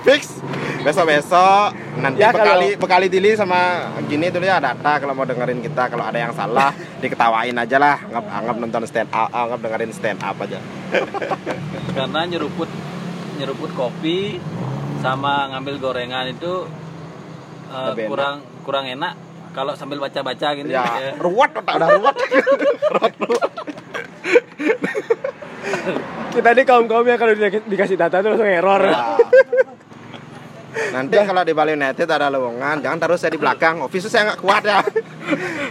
Fix. 0.00 0.40
Besok-besok 0.80 1.76
nanti 2.00 2.18
Ya, 2.18 2.32
bekali 2.32 2.72
bekali 2.74 3.06
dili 3.06 3.36
sama 3.36 3.60
gini 4.08 4.32
tuh 4.32 4.40
ya 4.40 4.56
data 4.56 4.96
kalau 4.96 5.12
mau 5.12 5.28
dengerin 5.28 5.60
kita 5.60 5.92
kalau 5.92 6.08
ada 6.08 6.16
yang 6.16 6.32
salah 6.32 6.72
diketawain 7.04 7.52
aja 7.52 7.76
lah 7.76 8.00
anggap 8.00 8.24
anggap 8.32 8.56
nonton 8.56 8.82
stand 8.82 9.12
up 9.12 9.28
anggap 9.28 9.60
dengerin 9.60 9.92
stand 9.92 10.16
up 10.18 10.40
aja 10.40 10.56
karena 11.92 12.20
nyeruput 12.26 12.72
nyeruput 13.36 13.70
kopi 13.70 14.40
sama 15.00 15.34
ngambil 15.48 15.74
gorengan 15.78 16.28
itu 16.28 16.68
eh, 17.66 17.88
Lebih 17.90 18.02
enak. 18.02 18.10
kurang 18.10 18.34
kurang 18.62 18.84
enak 18.86 19.12
kalau 19.50 19.72
sambil 19.74 19.98
baca-baca 19.98 20.52
gini 20.52 20.70
ya 20.70 20.84
ya. 20.94 21.10
ruwet 21.16 21.50
otak 21.52 21.74
udah 21.74 21.88
ruwet 21.92 22.16
ruwet 22.90 23.14
ruwet 23.18 23.52
kita 26.30 26.48
nih 26.52 26.64
kaum 26.64 26.86
kaum 26.86 27.02
yang 27.02 27.16
kalau 27.16 27.32
di- 27.32 27.66
dikasih 27.66 27.96
data 27.96 28.20
tuh 28.20 28.30
langsung 28.30 28.46
error 28.46 28.82
Ya. 28.86 29.18
Nanti 30.70 31.18
kalau 31.18 31.42
di 31.42 31.50
Bali 31.50 31.74
United 31.74 32.06
ada 32.06 32.30
lowongan, 32.30 32.78
jangan 32.78 32.94
taruh 32.96 33.18
saya 33.18 33.34
di 33.34 33.42
belakang. 33.42 33.82
Office 33.82 34.06
saya 34.06 34.22
nggak 34.24 34.38
kuat 34.38 34.62
ya. 34.62 34.78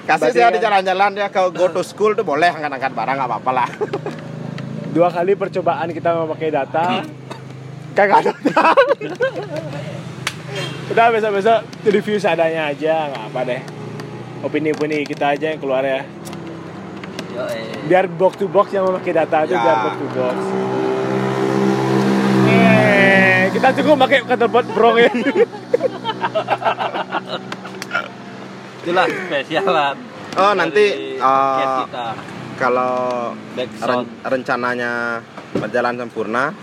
Kasih 0.04 0.28
Berarti 0.28 0.36
saya 0.36 0.44
ya- 0.44 0.52
di 0.52 0.60
jalan-jalan 0.60 1.12
ya 1.16 1.28
kalau 1.30 1.50
go 1.50 1.72
to 1.72 1.80
school 1.82 2.12
tuh 2.12 2.22
boleh 2.22 2.48
angkat-angkat 2.50 2.92
barang 2.92 3.16
nggak 3.16 3.30
apa-apa 3.30 3.52
lah. 3.54 3.70
dua 4.92 5.08
kali 5.08 5.34
percobaan 5.34 5.88
kita 5.90 6.12
memakai 6.18 6.52
data 6.52 7.08
kagak 7.92 8.18
ada 8.22 8.32
udah 10.90 11.06
besok 11.12 11.32
besok 11.36 11.60
review 11.86 12.18
seadanya 12.18 12.68
aja 12.68 13.08
nggak 13.08 13.24
apa 13.30 13.40
deh. 13.46 13.62
Opini-opini 14.40 15.04
kita 15.04 15.36
aja 15.36 15.52
yang 15.52 15.60
keluar 15.60 15.84
ya. 15.84 16.02
Yo, 17.30 17.44
biar 17.86 18.08
box 18.08 18.38
to 18.38 18.48
box 18.48 18.72
yang 18.72 18.84
memakai 18.84 19.14
data 19.14 19.44
itu 19.44 19.52
Ya. 19.52 19.62
biar 19.62 19.78
box 19.80 19.94
to 19.94 20.08
box. 20.10 20.38
Eh 22.48 23.42
kita 23.52 23.68
cukup 23.76 23.96
pakai 24.00 24.20
kantor 24.24 24.50
bot 24.50 24.66
bro 24.68 24.90
ya. 24.96 25.12
Itulah 28.80 29.06
spesialan 29.06 29.96
Oh, 30.32 30.54
nanti, 30.54 31.18
kita. 31.18 32.08
Kalau 32.56 32.94
ren- 33.58 34.14
rencananya 34.22 35.20
berjalan 35.52 35.98
sempurna, 35.98 36.54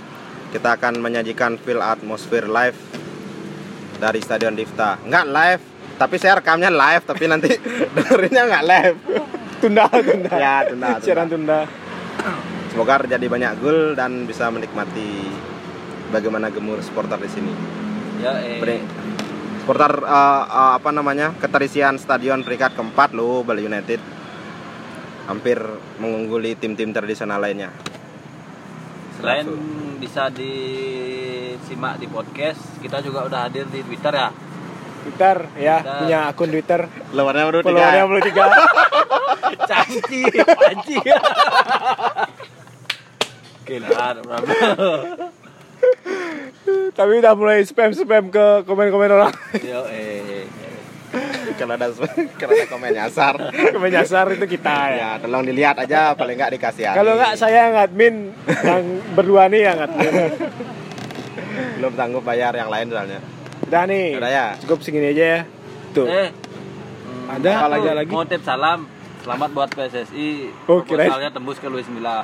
kita 0.57 0.73
akan 0.73 1.05
menyajikan 1.05 1.61
feel 1.61 1.85
atmosfer 1.85 2.49
live 2.49 2.73
dari 3.97 4.25
Stadion 4.25 4.57
Difta. 4.57 4.97
Nggak 4.99 5.27
live, 5.29 5.63
tapi 5.95 6.17
saya 6.17 6.41
rekamnya 6.41 6.73
live, 6.73 7.05
tapi 7.05 7.29
nanti 7.29 7.53
dengerinnya 7.95 8.43
nggak 8.49 8.65
live. 8.65 8.97
tunda 9.57 9.85
tunda 9.89 10.33
Ya, 10.33 10.65
tunda, 10.65 10.87
tunda. 10.91 11.05
siaran 11.05 11.29
tunda 11.29 11.61
Semoga 12.69 13.01
terjadi 13.01 13.25
banyak 13.27 13.53
gol 13.57 13.93
dan 13.93 14.25
bisa 14.25 14.49
menikmati 14.49 15.29
bagaimana 16.09 16.49
gemur 16.49 16.81
supporter 16.81 17.17
di 17.17 17.29
sini. 17.29 17.53
Yo, 18.21 18.33
eh. 18.33 18.57
Beri- 18.57 18.85
Supporter 19.61 19.93
eh, 19.99 20.09
eh, 20.47 20.73
apa 20.73 20.89
namanya 20.89 21.37
keterisian 21.37 21.97
stadion 21.97 22.41
peringkat 22.41 22.73
keempat 22.73 23.13
loh 23.13 23.45
Bali 23.45 23.61
United 23.61 24.01
hampir 25.27 25.61
mengungguli 25.99 26.53
tim-tim 26.55 26.93
tradisional 26.93 27.41
lainnya. 27.41 27.73
Selain 29.17 29.47
bisa 29.97 30.29
disimak 30.29 31.97
di 31.97 32.07
podcast 32.07 32.61
kita 32.85 33.01
juga 33.01 33.25
udah 33.25 33.49
hadir 33.49 33.65
di 33.69 33.81
Twitter 33.81 34.13
ya 34.13 34.29
Twitter 35.03 35.37
ya 35.57 35.77
Twitter. 35.81 35.99
punya 36.03 36.19
akun 36.29 36.49
Twitter 36.51 36.81
Lawannya 37.15 37.45
baru 37.49 37.59
followernya 37.65 38.05
belum 38.05 38.23
tiga 38.23 38.45
Canci, 39.71 40.27
panci. 40.43 40.97
Berapa? 43.67 44.53
tapi 46.93 47.13
udah 47.21 47.33
mulai 47.37 47.63
spam 47.63 47.93
spam 47.93 48.33
ke 48.33 48.65
komen 48.65 48.89
komen 48.91 49.11
orang 49.13 49.33
Yo, 49.61 49.85
eh. 49.87 50.66
Kalau 51.57 51.73
ada 51.73 51.89
kalau 52.41 52.53
ada 52.53 52.67
komen 52.69 52.93
nyasar, 52.93 53.35
komen 53.75 53.91
nyasar 53.91 54.27
itu 54.33 54.47
kita 54.47 54.77
ya 54.93 54.97
ya 54.97 55.11
tolong 55.19 55.41
dilihat 55.41 55.77
aja 55.81 56.13
paling 56.13 56.37
nggak 56.37 56.53
dikasih 56.61 56.93
kalau 56.93 57.17
nggak 57.17 57.33
saya 57.35 57.73
yang 57.73 57.77
admin 57.81 58.15
yang 58.45 58.85
berdua 59.17 59.49
nih 59.49 59.63
yang 59.65 59.79
admin 59.81 60.13
belum 61.81 61.93
sanggup 61.97 62.23
bayar 62.23 62.53
yang 62.53 62.69
lain 62.69 62.93
soalnya. 62.93 63.21
udah 63.67 63.83
nih 63.89 64.07
Udah 64.21 64.31
ya? 64.31 64.47
cukup 64.61 64.79
segini 64.85 65.17
aja 65.17 65.25
ya 65.25 65.41
tuh 65.93 66.07
Eh. 66.07 66.29
Ada, 67.27 67.51
apa 67.59 67.83
ada 67.83 67.93
lagi? 67.99 68.11
Mau 68.15 68.23
tip 68.23 68.39
salam. 68.47 68.87
Selamat 69.27 69.51
buat 69.51 69.67
PSSI. 69.75 70.55
Oh. 70.71 70.87
Proposalnya 70.87 71.35
tembus 71.35 71.59
ke 71.59 71.67
Luis 71.67 71.91
Milla. 71.91 72.23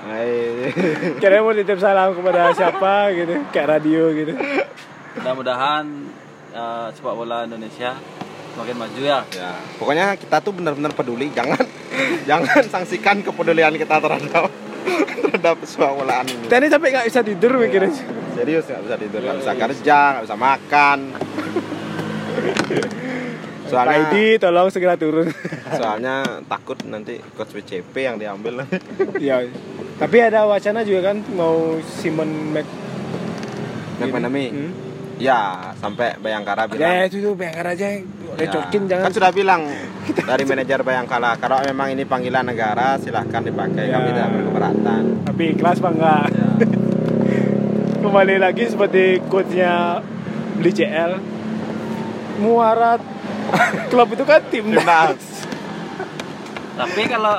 Kira 1.18 1.42
mau 1.42 1.50
titip 1.50 1.82
salam 1.82 2.14
kepada 2.14 2.54
siapa 2.54 3.10
gitu 3.10 3.42
kayak 3.50 3.66
radio 3.66 4.14
gitu 4.14 4.38
Mudah-mudahan 5.18 5.84
eh, 6.54 6.86
sepak 6.94 7.14
bola 7.18 7.42
Indonesia 7.42 7.98
semakin 8.52 8.76
maju 8.76 9.00
ya. 9.00 9.20
Ya, 9.32 9.50
pokoknya 9.80 10.06
kita 10.16 10.36
tuh 10.44 10.52
benar-benar 10.52 10.92
peduli, 10.92 11.32
jangan 11.32 11.60
jangan 12.30 12.62
sanksikan 12.68 13.24
kepedulian 13.24 13.74
kita 13.76 13.98
terhadap 13.98 14.48
terhadap 15.24 15.56
sepak 15.64 15.92
bolaan 15.96 16.26
ini. 16.28 16.46
Tadi 16.48 16.66
sampai 16.68 16.88
nggak 16.92 17.06
bisa 17.08 17.20
tidur 17.24 17.52
mikirin 17.56 17.92
Serius 18.32 18.64
nggak 18.64 18.82
bisa 18.88 18.96
tidur, 18.96 19.20
nggak 19.20 19.38
bisa 19.44 19.52
kerja, 19.56 19.98
nggak 20.16 20.24
bisa 20.28 20.36
makan. 20.36 20.98
Soalnya, 23.72 24.12
Idi 24.12 24.36
tolong 24.36 24.68
segera 24.68 25.00
turun 25.00 25.32
soalnya 25.72 26.44
takut 26.44 26.76
nanti 26.84 27.16
coach 27.32 27.56
WCP 27.56 28.04
yang 28.04 28.20
diambil. 28.20 28.68
ya 29.16 29.40
tapi 29.96 30.16
ada 30.20 30.44
wacana 30.44 30.84
juga 30.84 31.08
kan 31.08 31.24
mau 31.32 31.80
Simon 31.80 32.52
Mac 32.52 32.68
McManamy. 33.96 34.46
Hmm. 34.50 34.70
Ya, 35.22 35.70
sampai 35.78 36.18
Bayangkara 36.18 36.66
ya 36.66 36.68
bilang. 36.68 36.92
itu 37.06 37.22
tuh 37.22 37.32
Bayangkara 37.38 37.78
aja 37.78 37.86
Ya, 37.96 38.02
recokin 38.34 38.82
jangan 38.86 39.04
Kan 39.04 39.12
sudah 39.12 39.30
bilang 39.30 39.62
dari 40.02 40.42
manajer 40.42 40.80
Bayangkara, 40.80 41.36
kalau 41.36 41.60
memang 41.60 41.88
ini 41.88 42.02
panggilan 42.02 42.42
negara 42.44 42.96
silahkan 42.96 43.40
dipakai, 43.40 43.86
Ya. 43.86 43.96
kami 43.96 44.10
tidak 44.10 44.28
berkeberatan. 44.32 45.02
tapi 45.22 45.42
ikhlas 45.52 45.78
apa 45.78 45.90
enggak 45.90 46.24
Ya. 46.28 46.48
kembali 48.02 48.36
lagi 48.36 48.64
seperti 48.66 49.02
coachnya 49.24 50.02
beli 50.54 50.70
CL 50.70 51.12
muarat 52.36 52.98
klub 53.88 54.08
itu 54.10 54.24
kan 54.24 54.42
timnas 54.44 55.20
Tapi 56.72 57.02
kalau 57.04 57.36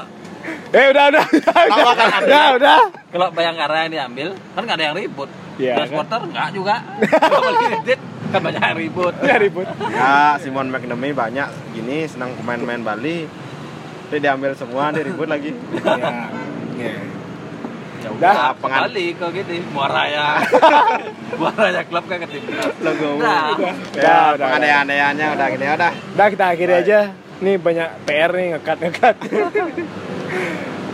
eh 0.69 0.85
udah 0.87 1.05
udah 1.09 1.23
udah 1.25 1.55
udah, 1.67 1.93
kan 1.93 2.09
ada. 2.11 2.21
udah, 2.21 2.45
udah. 2.55 2.77
kalau 3.09 3.27
Bayangkara 3.31 3.75
yang 3.83 3.91
diambil 3.91 4.27
kan 4.53 4.61
nggak 4.61 4.77
ada 4.77 4.85
yang 4.85 4.95
ribut. 4.95 5.29
Iya, 5.55 5.73
Dan 5.75 5.79
kan? 5.79 5.87
supporter 5.89 6.21
nggak 6.29 6.47
juga. 6.51 6.75
Bali 8.33 8.41
kan 8.49 8.59
banyak 8.59 8.77
ribut. 8.81 9.13
ya 9.21 9.35
ribut 9.37 9.67
Ya, 9.85 10.13
Simon 10.37 10.67
McNamee 10.67 11.13
banyak 11.13 11.45
gini 11.71 12.05
senang 12.05 12.33
pemain-pemain 12.35 12.81
Bali. 12.83 13.29
Dia 14.09 14.19
diambil 14.19 14.53
semua, 14.53 14.89
dia 14.89 15.01
ribut 15.03 15.25
lagi. 15.25 15.53
ya, 15.53 16.29
ya. 16.75 16.93
Ya 18.03 18.09
Dah. 18.13 18.33
udah, 18.35 18.35
Pengan- 18.59 18.83
kembali 18.83 19.05
ke 19.11 19.25
gitu, 19.33 19.51
Muaraya. 19.71 20.41
Muaraya 21.39 21.81
klub 21.83 22.03
kan 22.05 22.19
ke 22.19 22.27
timnas. 22.27 22.73
Logo. 22.79 23.09
Nah, 23.17 23.55
Ya, 23.95 24.33
udah. 24.33 24.43
penganiayaan-penganiaannya 24.43 25.27
udah 25.31 25.47
gini 25.47 25.65
udah. 25.67 25.91
Udah 26.11 26.27
kita 26.27 26.45
akhiri 26.47 26.73
aja. 26.75 26.99
Nih 27.39 27.55
banyak 27.55 27.89
PR 28.03 28.29
nih 28.31 28.47
ngekat 28.53 28.77
ngekat. 28.79 29.15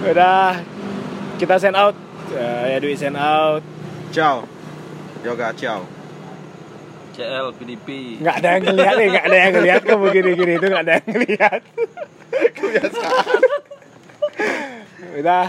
Udah 0.02 0.64
kita 1.36 1.56
send 1.58 1.76
out. 1.76 1.96
Ya, 2.30 2.50
ya 2.68 2.78
Dwi 2.78 2.94
send 2.94 3.18
out. 3.18 3.62
Ciao. 4.10 4.48
Yoga 5.20 5.52
ciao. 5.52 5.99
CL 7.20 7.48
PDP. 7.60 7.88
Nggak 8.24 8.36
ada 8.40 8.50
yang 8.56 8.64
ngeliat 8.72 8.94
nih, 8.96 9.08
nggak 9.12 9.26
ada 9.28 9.38
yang 9.38 9.54
ngeliat 9.60 9.82
kamu 9.84 10.06
gini-gini 10.16 10.54
itu 10.56 10.66
nggak 10.72 10.84
ada 10.88 10.94
yang 10.96 11.10
ngeliat. 11.12 11.62
Kebiasaan. 12.56 13.42
Udah. 15.20 15.48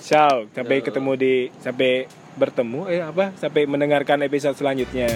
Ciao. 0.00 0.48
Sampai 0.52 0.80
ketemu 0.80 1.12
di 1.16 1.34
sampai 1.60 2.08
bertemu 2.40 2.80
eh 2.88 3.00
apa? 3.04 3.36
Sampai 3.36 3.68
mendengarkan 3.68 4.24
episode 4.24 4.56
selanjutnya. 4.56 5.08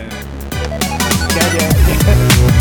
Oke 1.29 1.41
aja. 1.41 2.58